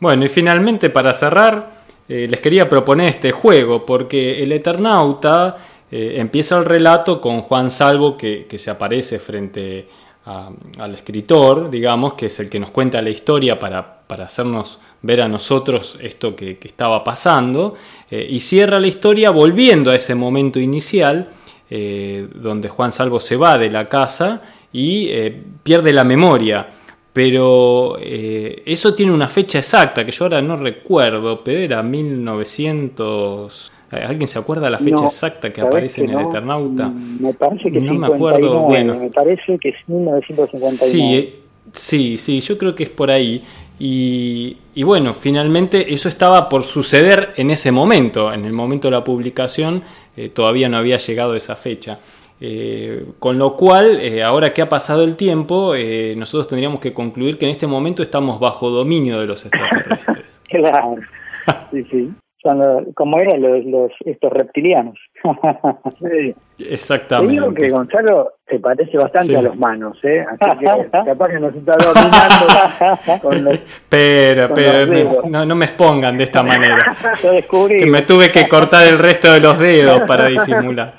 Bueno, 0.00 0.24
y 0.24 0.28
finalmente 0.28 0.90
para 0.90 1.14
cerrar, 1.14 1.66
eh, 2.08 2.26
les 2.28 2.40
quería 2.40 2.68
proponer 2.68 3.10
este 3.10 3.30
juego, 3.30 3.86
porque 3.86 4.42
el 4.42 4.50
Eternauta 4.50 5.56
eh, 5.90 6.14
empieza 6.16 6.58
el 6.58 6.64
relato 6.64 7.20
con 7.20 7.42
Juan 7.42 7.70
Salvo 7.70 8.16
que, 8.16 8.46
que 8.46 8.58
se 8.58 8.70
aparece 8.70 9.20
frente 9.20 9.86
al 10.26 10.92
escritor, 10.92 11.70
digamos, 11.70 12.14
que 12.14 12.26
es 12.26 12.40
el 12.40 12.48
que 12.48 12.58
nos 12.58 12.70
cuenta 12.70 13.00
la 13.00 13.10
historia 13.10 13.60
para, 13.60 14.00
hacernos 14.08 14.80
ver 15.02 15.20
a 15.22 15.28
nosotros 15.28 15.96
esto 16.00 16.34
que, 16.34 16.58
estaba 16.62 17.04
pasando, 17.04 17.76
eh, 18.10 18.26
y 18.28 18.40
cierra 18.40 18.80
la 18.80 18.88
historia 18.88 19.30
volviendo 19.30 19.92
a 19.92 19.96
ese 19.96 20.16
momento 20.16 20.58
inicial, 20.58 21.30
eh, 21.70 22.26
donde 22.34 22.68
Juan 22.68 22.90
Salvo 22.90 23.20
se 23.20 23.36
va 23.36 23.56
de 23.56 23.70
la 23.70 23.88
casa 23.88 24.42
y 24.72 25.06
eh, 25.10 25.44
pierde 25.62 25.92
la 25.92 26.02
memoria. 26.02 26.70
Pero 27.12 27.96
eso 27.98 28.94
tiene 28.94 29.10
una 29.10 29.30
fecha 29.30 29.58
exacta, 29.58 30.04
que 30.04 30.12
yo 30.12 30.26
ahora 30.26 30.42
no 30.42 30.56
recuerdo, 30.56 31.42
pero 31.42 31.60
era 31.60 31.82
1900... 31.82 33.72
¿Alguien 33.90 34.26
se 34.26 34.38
acuerda 34.38 34.68
la 34.68 34.78
fecha 34.78 35.04
exacta 35.04 35.52
que 35.52 35.60
aparece 35.60 36.04
en 36.04 36.10
el 36.10 36.20
Eternauta? 36.20 36.88
Mm, 36.88 37.22
me 37.22 37.34
parece 37.34 37.70
que 37.70 37.80
no 37.80 37.94
me 37.94 38.08
acuerdo. 38.08 38.62
Bueno, 38.62 38.96
me 38.96 39.10
parece 39.10 39.58
que 39.58 39.68
es 39.68 39.76
1959. 39.86 40.76
Sí, 40.76 41.14
eh, 41.14 41.34
sí, 41.72 42.18
sí, 42.18 42.40
yo 42.40 42.58
creo 42.58 42.74
que 42.74 42.82
es 42.84 42.88
por 42.88 43.10
ahí. 43.10 43.40
Y, 43.78 44.56
bueno, 44.82 45.14
finalmente 45.14 45.92
eso 45.92 46.08
estaba 46.08 46.48
por 46.48 46.64
suceder 46.64 47.34
en 47.36 47.50
ese 47.50 47.70
momento. 47.70 48.32
En 48.32 48.44
el 48.44 48.52
momento 48.52 48.88
de 48.88 48.92
la 48.92 49.04
publicación 49.04 49.82
eh, 50.16 50.30
todavía 50.30 50.68
no 50.68 50.78
había 50.78 50.98
llegado 50.98 51.36
esa 51.36 51.54
fecha. 51.54 52.00
Eh, 52.40 53.06
con 53.18 53.38
lo 53.38 53.54
cual, 53.54 54.00
ahora 54.24 54.52
que 54.52 54.62
ha 54.62 54.68
pasado 54.68 55.04
el 55.04 55.14
tiempo, 55.14 55.74
nosotros 56.16 56.48
tendríamos 56.48 56.80
que 56.80 56.92
concluir 56.92 57.38
que 57.38 57.44
en 57.44 57.52
este 57.52 57.68
momento 57.68 58.02
estamos 58.02 58.40
bajo 58.40 58.68
dominio 58.70 59.20
de 59.20 59.26
los 59.28 59.44
extraterrestres. 59.46 60.42
claro. 60.48 60.96
Sí, 61.70 61.84
sí 61.90 62.10
como 62.94 63.18
eran 63.18 63.40
los, 63.42 63.92
estos 64.04 64.32
reptilianos. 64.32 64.98
Exactamente. 66.58 67.32
digo 67.32 67.52
que 67.52 67.70
Gonzalo 67.70 68.32
se 68.48 68.58
parece 68.60 68.96
bastante 68.96 69.36
a 69.36 69.42
los 69.42 69.56
manos, 69.56 69.98
¿eh? 70.04 70.24
Así 70.40 70.58
que 70.58 70.90
capaz 70.90 71.28
que 71.28 71.40
nos 71.40 71.54
está 71.54 71.76
dominando 71.76 73.20
con 73.22 73.44
los. 73.44 73.58
Pero, 73.88 74.54
pero, 74.54 75.22
no, 75.28 75.44
no, 75.44 75.54
me 75.54 75.66
expongan 75.66 76.16
de 76.16 76.24
esta 76.24 76.42
manera. 76.42 76.96
Que 77.20 77.86
me 77.86 78.02
tuve 78.02 78.30
que 78.30 78.48
cortar 78.48 78.86
el 78.86 78.98
resto 78.98 79.32
de 79.32 79.40
los 79.40 79.58
dedos 79.58 80.02
para 80.02 80.26
disimular. 80.26 80.94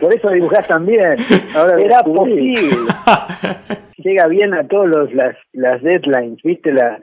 Por 0.00 0.14
eso 0.14 0.30
dibujás 0.30 0.66
también. 0.66 1.16
Ahora 1.54 1.80
Era 1.80 2.02
posible. 2.02 2.76
Llega 3.98 4.26
bien 4.28 4.54
a 4.54 4.66
todos 4.68 4.88
los, 4.88 5.12
las, 5.14 5.36
las 5.52 5.82
deadlines, 5.82 6.38
¿viste? 6.42 6.72
La, 6.72 6.98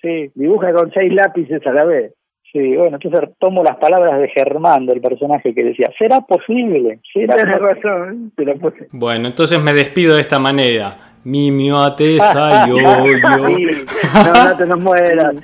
sí. 0.00 0.30
Dibuja 0.34 0.72
con 0.72 0.92
seis 0.92 1.12
lápices 1.12 1.66
a 1.66 1.72
la 1.72 1.84
vez. 1.84 2.12
Sí, 2.52 2.76
bueno, 2.76 2.98
entonces 3.02 3.30
tomo 3.38 3.64
las 3.64 3.76
palabras 3.76 4.20
de 4.20 4.28
Germán, 4.28 4.84
del 4.84 5.00
personaje 5.00 5.54
que 5.54 5.64
decía, 5.64 5.90
¿será 5.98 6.20
posible? 6.20 6.98
¿Será 7.10 7.34
razón, 7.36 8.30
pero 8.36 8.54
Bueno, 8.90 9.28
entonces 9.28 9.62
me 9.62 9.72
despido 9.72 10.16
de 10.16 10.20
esta 10.20 10.38
manera. 10.38 11.11
Mimio 11.24 11.80
atesa, 11.80 12.66
yo, 12.68 12.78
yo. 12.78 12.88
no, 12.88 14.44
no 14.44 14.56
te 14.56 14.66
nos 14.66 14.80
mueras. 14.80 15.34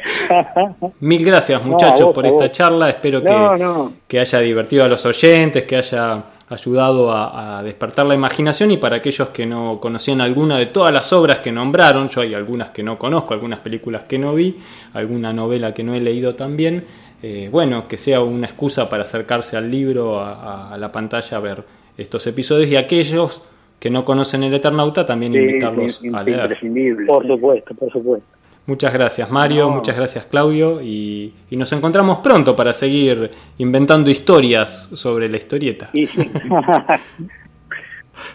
Mil 1.01 1.25
gracias, 1.25 1.65
muchachos, 1.65 2.13
por 2.13 2.27
esta 2.27 2.51
charla. 2.51 2.89
Espero 2.89 3.23
que, 3.23 3.91
que 4.07 4.21
haya 4.21 4.41
divertido 4.41 4.85
a 4.85 4.89
los 4.89 5.05
oyentes, 5.07 5.65
que 5.65 5.77
haya 5.77 6.25
ayudado 6.51 7.13
a, 7.13 7.63
despertar 7.63 8.07
la 8.07 8.15
imaginación 8.15 8.71
y 8.71 8.77
para 8.79 8.97
aquellos 8.97 9.29
que 9.29 9.45
no 9.45 9.79
conocían 9.81 10.21
alguna 10.21 10.59
de 10.59 10.67
todas 10.67 10.93
las 10.93 11.13
obras 11.13 11.41
que 11.41 11.53
nombraron, 11.53 12.09
yo 12.09 12.23
hay 12.23 12.35
algunas 12.35 12.71
que 12.71 12.83
no 12.83 12.99
conozco, 12.99 13.35
algunas 13.35 13.59
películas 13.59 14.05
que 14.05 14.19
no 14.19 14.35
vi, 14.35 14.57
alguna 14.95 15.33
novela 15.33 15.75
que 15.75 15.83
no 15.83 15.95
he 15.95 16.01
leído 16.01 16.35
también, 16.35 16.85
eh, 17.23 17.49
bueno, 17.53 17.87
que 17.87 17.97
sea 17.99 18.21
una 18.23 18.47
excusa 18.47 18.89
para 18.89 19.03
acercarse 19.03 19.57
al 19.57 19.71
libro, 19.71 20.21
a, 20.21 20.77
la 20.79 20.91
pantalla, 20.91 21.37
a 21.37 21.41
ver 21.41 21.65
estos 21.97 22.27
episodios 22.27 22.71
y 22.71 22.77
aquellos 22.77 23.43
que 23.79 23.91
no 23.91 24.05
conocen 24.05 24.43
el 24.43 24.55
Eternauta 24.55 25.07
también 25.07 25.35
invitarlos 25.35 26.01
a 26.13 26.23
leer. 26.23 26.59
Por 27.07 27.27
supuesto, 27.27 27.75
por 27.75 27.93
supuesto. 27.93 28.27
Muchas 28.67 28.93
gracias 28.93 29.31
Mario, 29.31 29.69
No. 29.69 29.77
muchas 29.77 29.97
gracias 29.97 30.25
Claudio 30.27 30.83
y, 30.83 31.33
y 31.49 31.57
nos 31.57 31.73
encontramos 31.73 32.19
pronto 32.19 32.55
para 32.55 32.75
seguir 32.75 33.31
inventando 33.57 34.11
historias 34.11 34.91
sobre 34.93 35.27
la 35.29 35.39
historieta. 35.39 35.89
Sí. 35.95 36.07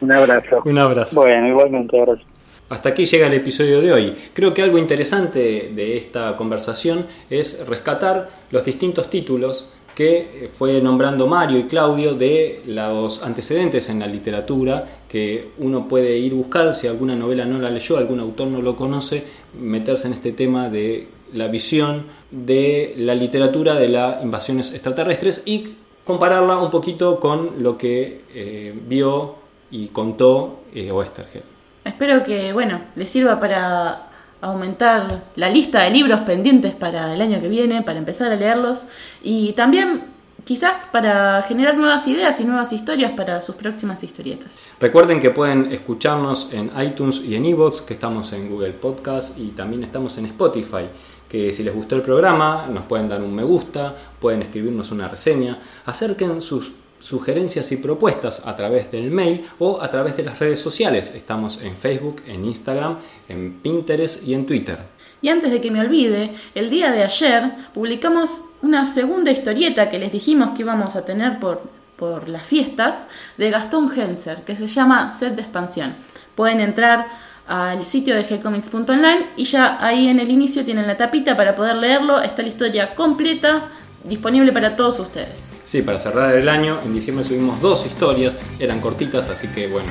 Un 0.02 0.12
abrazo. 0.12 0.62
Un 0.66 0.80
abrazo. 0.80 1.22
bueno, 1.22 1.48
igualmente, 1.48 2.00
gracias. 2.00 2.28
Hasta 2.70 2.90
aquí 2.90 3.06
llega 3.06 3.28
el 3.28 3.34
episodio 3.34 3.82
de 3.82 3.92
hoy. 3.94 4.14
Creo 4.34 4.54
que 4.54 4.64
algo 4.64 4.78
interesante 4.78 5.72
de 5.76 5.98
esta 5.98 6.36
conversación 6.36 7.06
es 7.30 7.68
rescatar 7.68 8.30
los 8.50 8.66
distintos 8.66 9.10
títulos 9.10 9.70
que 9.96 10.50
fue 10.54 10.82
nombrando 10.82 11.28
Mario 11.28 11.60
y 11.60 11.64
Claudio 11.66 12.14
de 12.14 12.64
los 12.66 13.22
antecedentes 13.24 13.90
en 13.90 14.00
la 14.00 14.08
literatura 14.08 14.86
que 15.08 15.52
uno 15.60 15.88
puede 15.88 16.18
ir 16.18 16.34
buscar 16.34 16.76
si 16.76 16.88
alguna 16.88 17.16
novela 17.16 17.46
no 17.46 17.60
la 17.60 17.70
leyó, 17.70 17.98
algún 17.98 18.20
autor 18.20 18.48
no 18.48 18.62
lo 18.62 18.76
conoce, 18.76 19.24
meterse 19.60 20.08
en 20.08 20.14
este 20.14 20.32
tema 20.32 20.70
de 20.70 21.08
la 21.34 21.48
visión 21.48 22.06
de 22.32 22.94
la 22.98 23.16
literatura 23.16 23.76
de 23.76 23.90
las 23.90 24.24
invasiones 24.24 24.74
extraterrestres 24.74 25.44
y 25.46 25.76
compararla 26.04 26.58
un 26.58 26.72
poquito 26.72 27.20
con 27.20 27.64
lo 27.64 27.78
que 27.78 28.24
eh, 28.34 28.74
vio 28.88 29.36
y 29.72 29.88
contó 29.88 30.62
eh, 30.74 30.92
Oestergel. 30.92 31.44
Espero 31.86 32.24
que, 32.24 32.54
bueno, 32.54 32.82
les 32.96 33.10
sirva 33.10 33.40
para 33.40 34.13
aumentar 34.44 35.08
la 35.36 35.50
lista 35.50 35.84
de 35.84 35.92
libros 35.92 36.20
pendientes 36.22 36.76
para 36.76 37.14
el 37.14 37.22
año 37.22 37.40
que 37.42 37.48
viene, 37.48 37.82
para 37.82 38.00
empezar 38.00 38.32
a 38.32 38.36
leerlos 38.36 38.88
y 39.24 39.54
también 39.54 40.14
quizás 40.44 40.88
para 40.92 41.42
generar 41.44 41.78
nuevas 41.78 42.08
ideas 42.08 42.40
y 42.40 42.46
nuevas 42.46 42.74
historias 42.74 43.12
para 43.14 43.42
sus 43.42 43.56
próximas 43.56 44.04
historietas. 44.04 44.60
Recuerden 44.80 45.20
que 45.20 45.30
pueden 45.30 45.72
escucharnos 45.72 46.50
en 46.52 46.72
iTunes 46.82 47.22
y 47.22 47.36
en 47.36 47.46
iVoox, 47.46 47.82
que 47.82 47.94
estamos 47.94 48.34
en 48.34 48.50
Google 48.50 48.74
Podcast 48.74 49.38
y 49.38 49.50
también 49.50 49.84
estamos 49.84 50.18
en 50.18 50.26
Spotify. 50.26 50.90
Que 51.30 51.52
si 51.52 51.64
les 51.64 51.74
gustó 51.74 51.96
el 51.96 52.02
programa, 52.02 52.68
nos 52.70 52.84
pueden 52.84 53.10
dar 53.10 53.22
un 53.22 53.34
me 53.34 53.44
gusta, 53.44 53.96
pueden 54.20 54.44
escribirnos 54.44 54.92
una 54.92 55.08
reseña, 55.08 55.60
acerquen 55.86 56.42
sus 56.42 56.74
sugerencias 57.04 57.72
y 57.72 57.78
propuestas 57.78 58.48
a 58.48 58.56
través 58.56 58.92
del 58.92 59.12
mail 59.12 59.46
o 59.60 59.82
a 59.82 59.92
través 59.92 60.18
de 60.18 60.24
las 60.24 60.40
redes 60.40 60.60
sociales. 60.60 61.14
Estamos 61.14 61.60
en 61.62 61.76
Facebook, 61.78 62.24
en 62.26 62.46
Instagram, 62.46 62.98
en 63.28 63.60
Pinterest 63.62 64.26
y 64.26 64.34
en 64.34 64.46
Twitter. 64.46 64.80
Y 65.22 65.30
antes 65.30 65.52
de 65.52 65.62
que 65.62 65.72
me 65.72 65.82
olvide, 65.82 66.34
el 66.56 66.70
día 66.70 66.92
de 66.92 67.04
ayer 67.04 67.52
publicamos 67.74 68.42
una 68.62 68.86
segunda 68.86 69.32
historieta 69.32 69.90
que 69.90 70.00
les 70.00 70.12
dijimos 70.12 70.52
que 70.52 70.64
íbamos 70.64 70.96
a 70.96 71.06
tener 71.06 71.40
por, 71.40 71.62
por 71.98 72.28
las 72.30 72.46
fiestas 72.46 73.08
de 73.38 73.50
Gastón 73.50 73.92
Henser, 73.96 74.44
que 74.44 74.56
se 74.56 74.68
llama 74.68 75.14
Set 75.14 75.36
de 75.36 75.42
Expansión. 75.42 75.96
Pueden 76.36 76.62
entrar 76.62 77.08
al 77.48 77.86
sitio 77.86 78.16
de 78.16 78.24
gcomics.online 78.24 79.32
y 79.36 79.44
ya 79.46 79.78
ahí 79.86 80.08
en 80.08 80.20
el 80.20 80.32
inicio 80.32 80.64
tienen 80.64 80.88
la 80.88 80.98
tapita 80.98 81.36
para 81.36 81.56
poder 81.56 81.76
leerlo. 81.76 82.22
Está 82.22 82.42
la 82.42 82.48
historia 82.48 82.96
completa, 82.96 83.70
disponible 84.04 84.52
para 84.52 84.76
todos 84.76 85.00
ustedes. 85.00 85.40
Sí, 85.66 85.82
para 85.82 86.00
cerrar 86.00 86.36
el 86.36 86.50
año, 86.50 86.80
en 86.84 86.94
diciembre 86.94 87.26
subimos 87.26 87.60
dos 87.62 87.86
historias, 87.86 88.36
eran 88.60 88.80
cortitas, 88.80 89.30
así 89.30 89.48
que 89.48 89.68
bueno, 89.68 89.90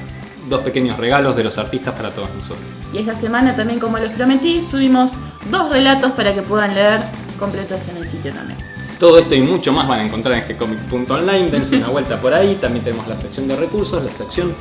dos 0.49 0.61
pequeños 0.63 0.99
regalos 0.99 1.37
de 1.37 1.45
los 1.45 1.59
artistas 1.59 1.95
para 1.95 2.13
todos 2.13 2.33
nosotros. 2.35 2.65
Y 2.93 2.99
esta 2.99 3.17
semana 3.17 3.55
también, 3.57 3.81
como 3.81 3.99
les 3.99 4.11
prometí, 4.11 4.63
subimos 4.63 5.13
dos 5.51 5.71
relatos 5.71 6.13
para 6.13 6.35
que 6.35 6.43
puedan 6.43 6.75
leer 6.75 7.01
completos 7.39 7.81
en 7.89 7.97
el 7.97 8.09
sitio 8.09 8.33
también. 8.33 8.59
Todo 9.01 9.19
esto 9.19 9.35
y 9.35 9.43
mucho 9.43 9.73
más 9.73 9.89
van 9.89 10.01
a 10.01 10.05
encontrar 10.05 10.35
en 10.35 10.57
gcomic.online, 10.57 11.51
dense 11.51 11.77
una 11.77 11.89
vuelta 11.89 12.21
por 12.21 12.33
ahí, 12.33 12.57
también 12.61 12.85
tenemos 12.85 13.09
la 13.09 13.17
sección 13.17 13.49
de 13.49 13.57
recursos, 13.57 14.05
la 14.05 14.11
sección 14.11 14.55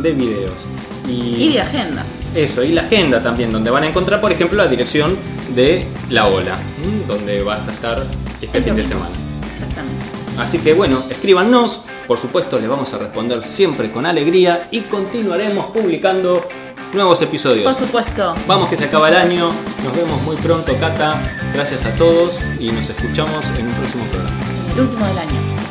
de 0.00 0.12
videos. 0.12 0.64
Y 1.08 1.52
de 1.52 1.60
agenda. 1.60 2.04
Eso, 2.34 2.62
y 2.62 2.72
la 2.72 2.82
agenda 2.82 3.22
también, 3.22 3.50
donde 3.50 3.70
van 3.70 3.84
a 3.84 3.88
encontrar, 3.88 4.20
por 4.20 4.30
ejemplo, 4.30 4.58
la 4.58 4.68
dirección 4.68 5.16
de 5.54 5.86
La 6.10 6.26
Ola, 6.26 6.58
donde 7.06 7.42
vas 7.42 7.66
a 7.66 7.72
estar 7.72 8.06
este 8.40 8.62
fin 8.62 8.76
de 8.76 8.84
semana. 8.84 9.10
Exactamente. 9.54 10.04
Así 10.38 10.58
que 10.58 10.74
bueno, 10.74 11.02
escríbanos, 11.10 11.82
por 12.06 12.18
supuesto 12.18 12.58
les 12.58 12.68
vamos 12.68 12.92
a 12.94 12.98
responder 12.98 13.44
siempre 13.44 13.90
con 13.90 14.06
alegría 14.06 14.62
y 14.70 14.82
continuaremos 14.82 15.66
publicando 15.66 16.46
nuevos 16.92 17.20
episodios. 17.22 17.64
Por 17.64 17.86
supuesto. 17.86 18.34
Vamos 18.46 18.68
que 18.68 18.76
se 18.76 18.84
acaba 18.84 19.08
el 19.08 19.16
año, 19.16 19.50
nos 19.84 19.96
vemos 19.96 20.22
muy 20.22 20.36
pronto, 20.36 20.72
Cata, 20.78 21.20
gracias 21.54 21.86
a 21.86 21.94
todos 21.96 22.38
y 22.60 22.70
nos 22.70 22.88
escuchamos 22.88 23.44
en 23.58 23.66
un 23.66 23.74
próximo 23.74 24.04
programa. 24.04 24.40
El 24.74 24.80
último 24.80 25.06
del 25.06 25.18
año. 25.18 25.67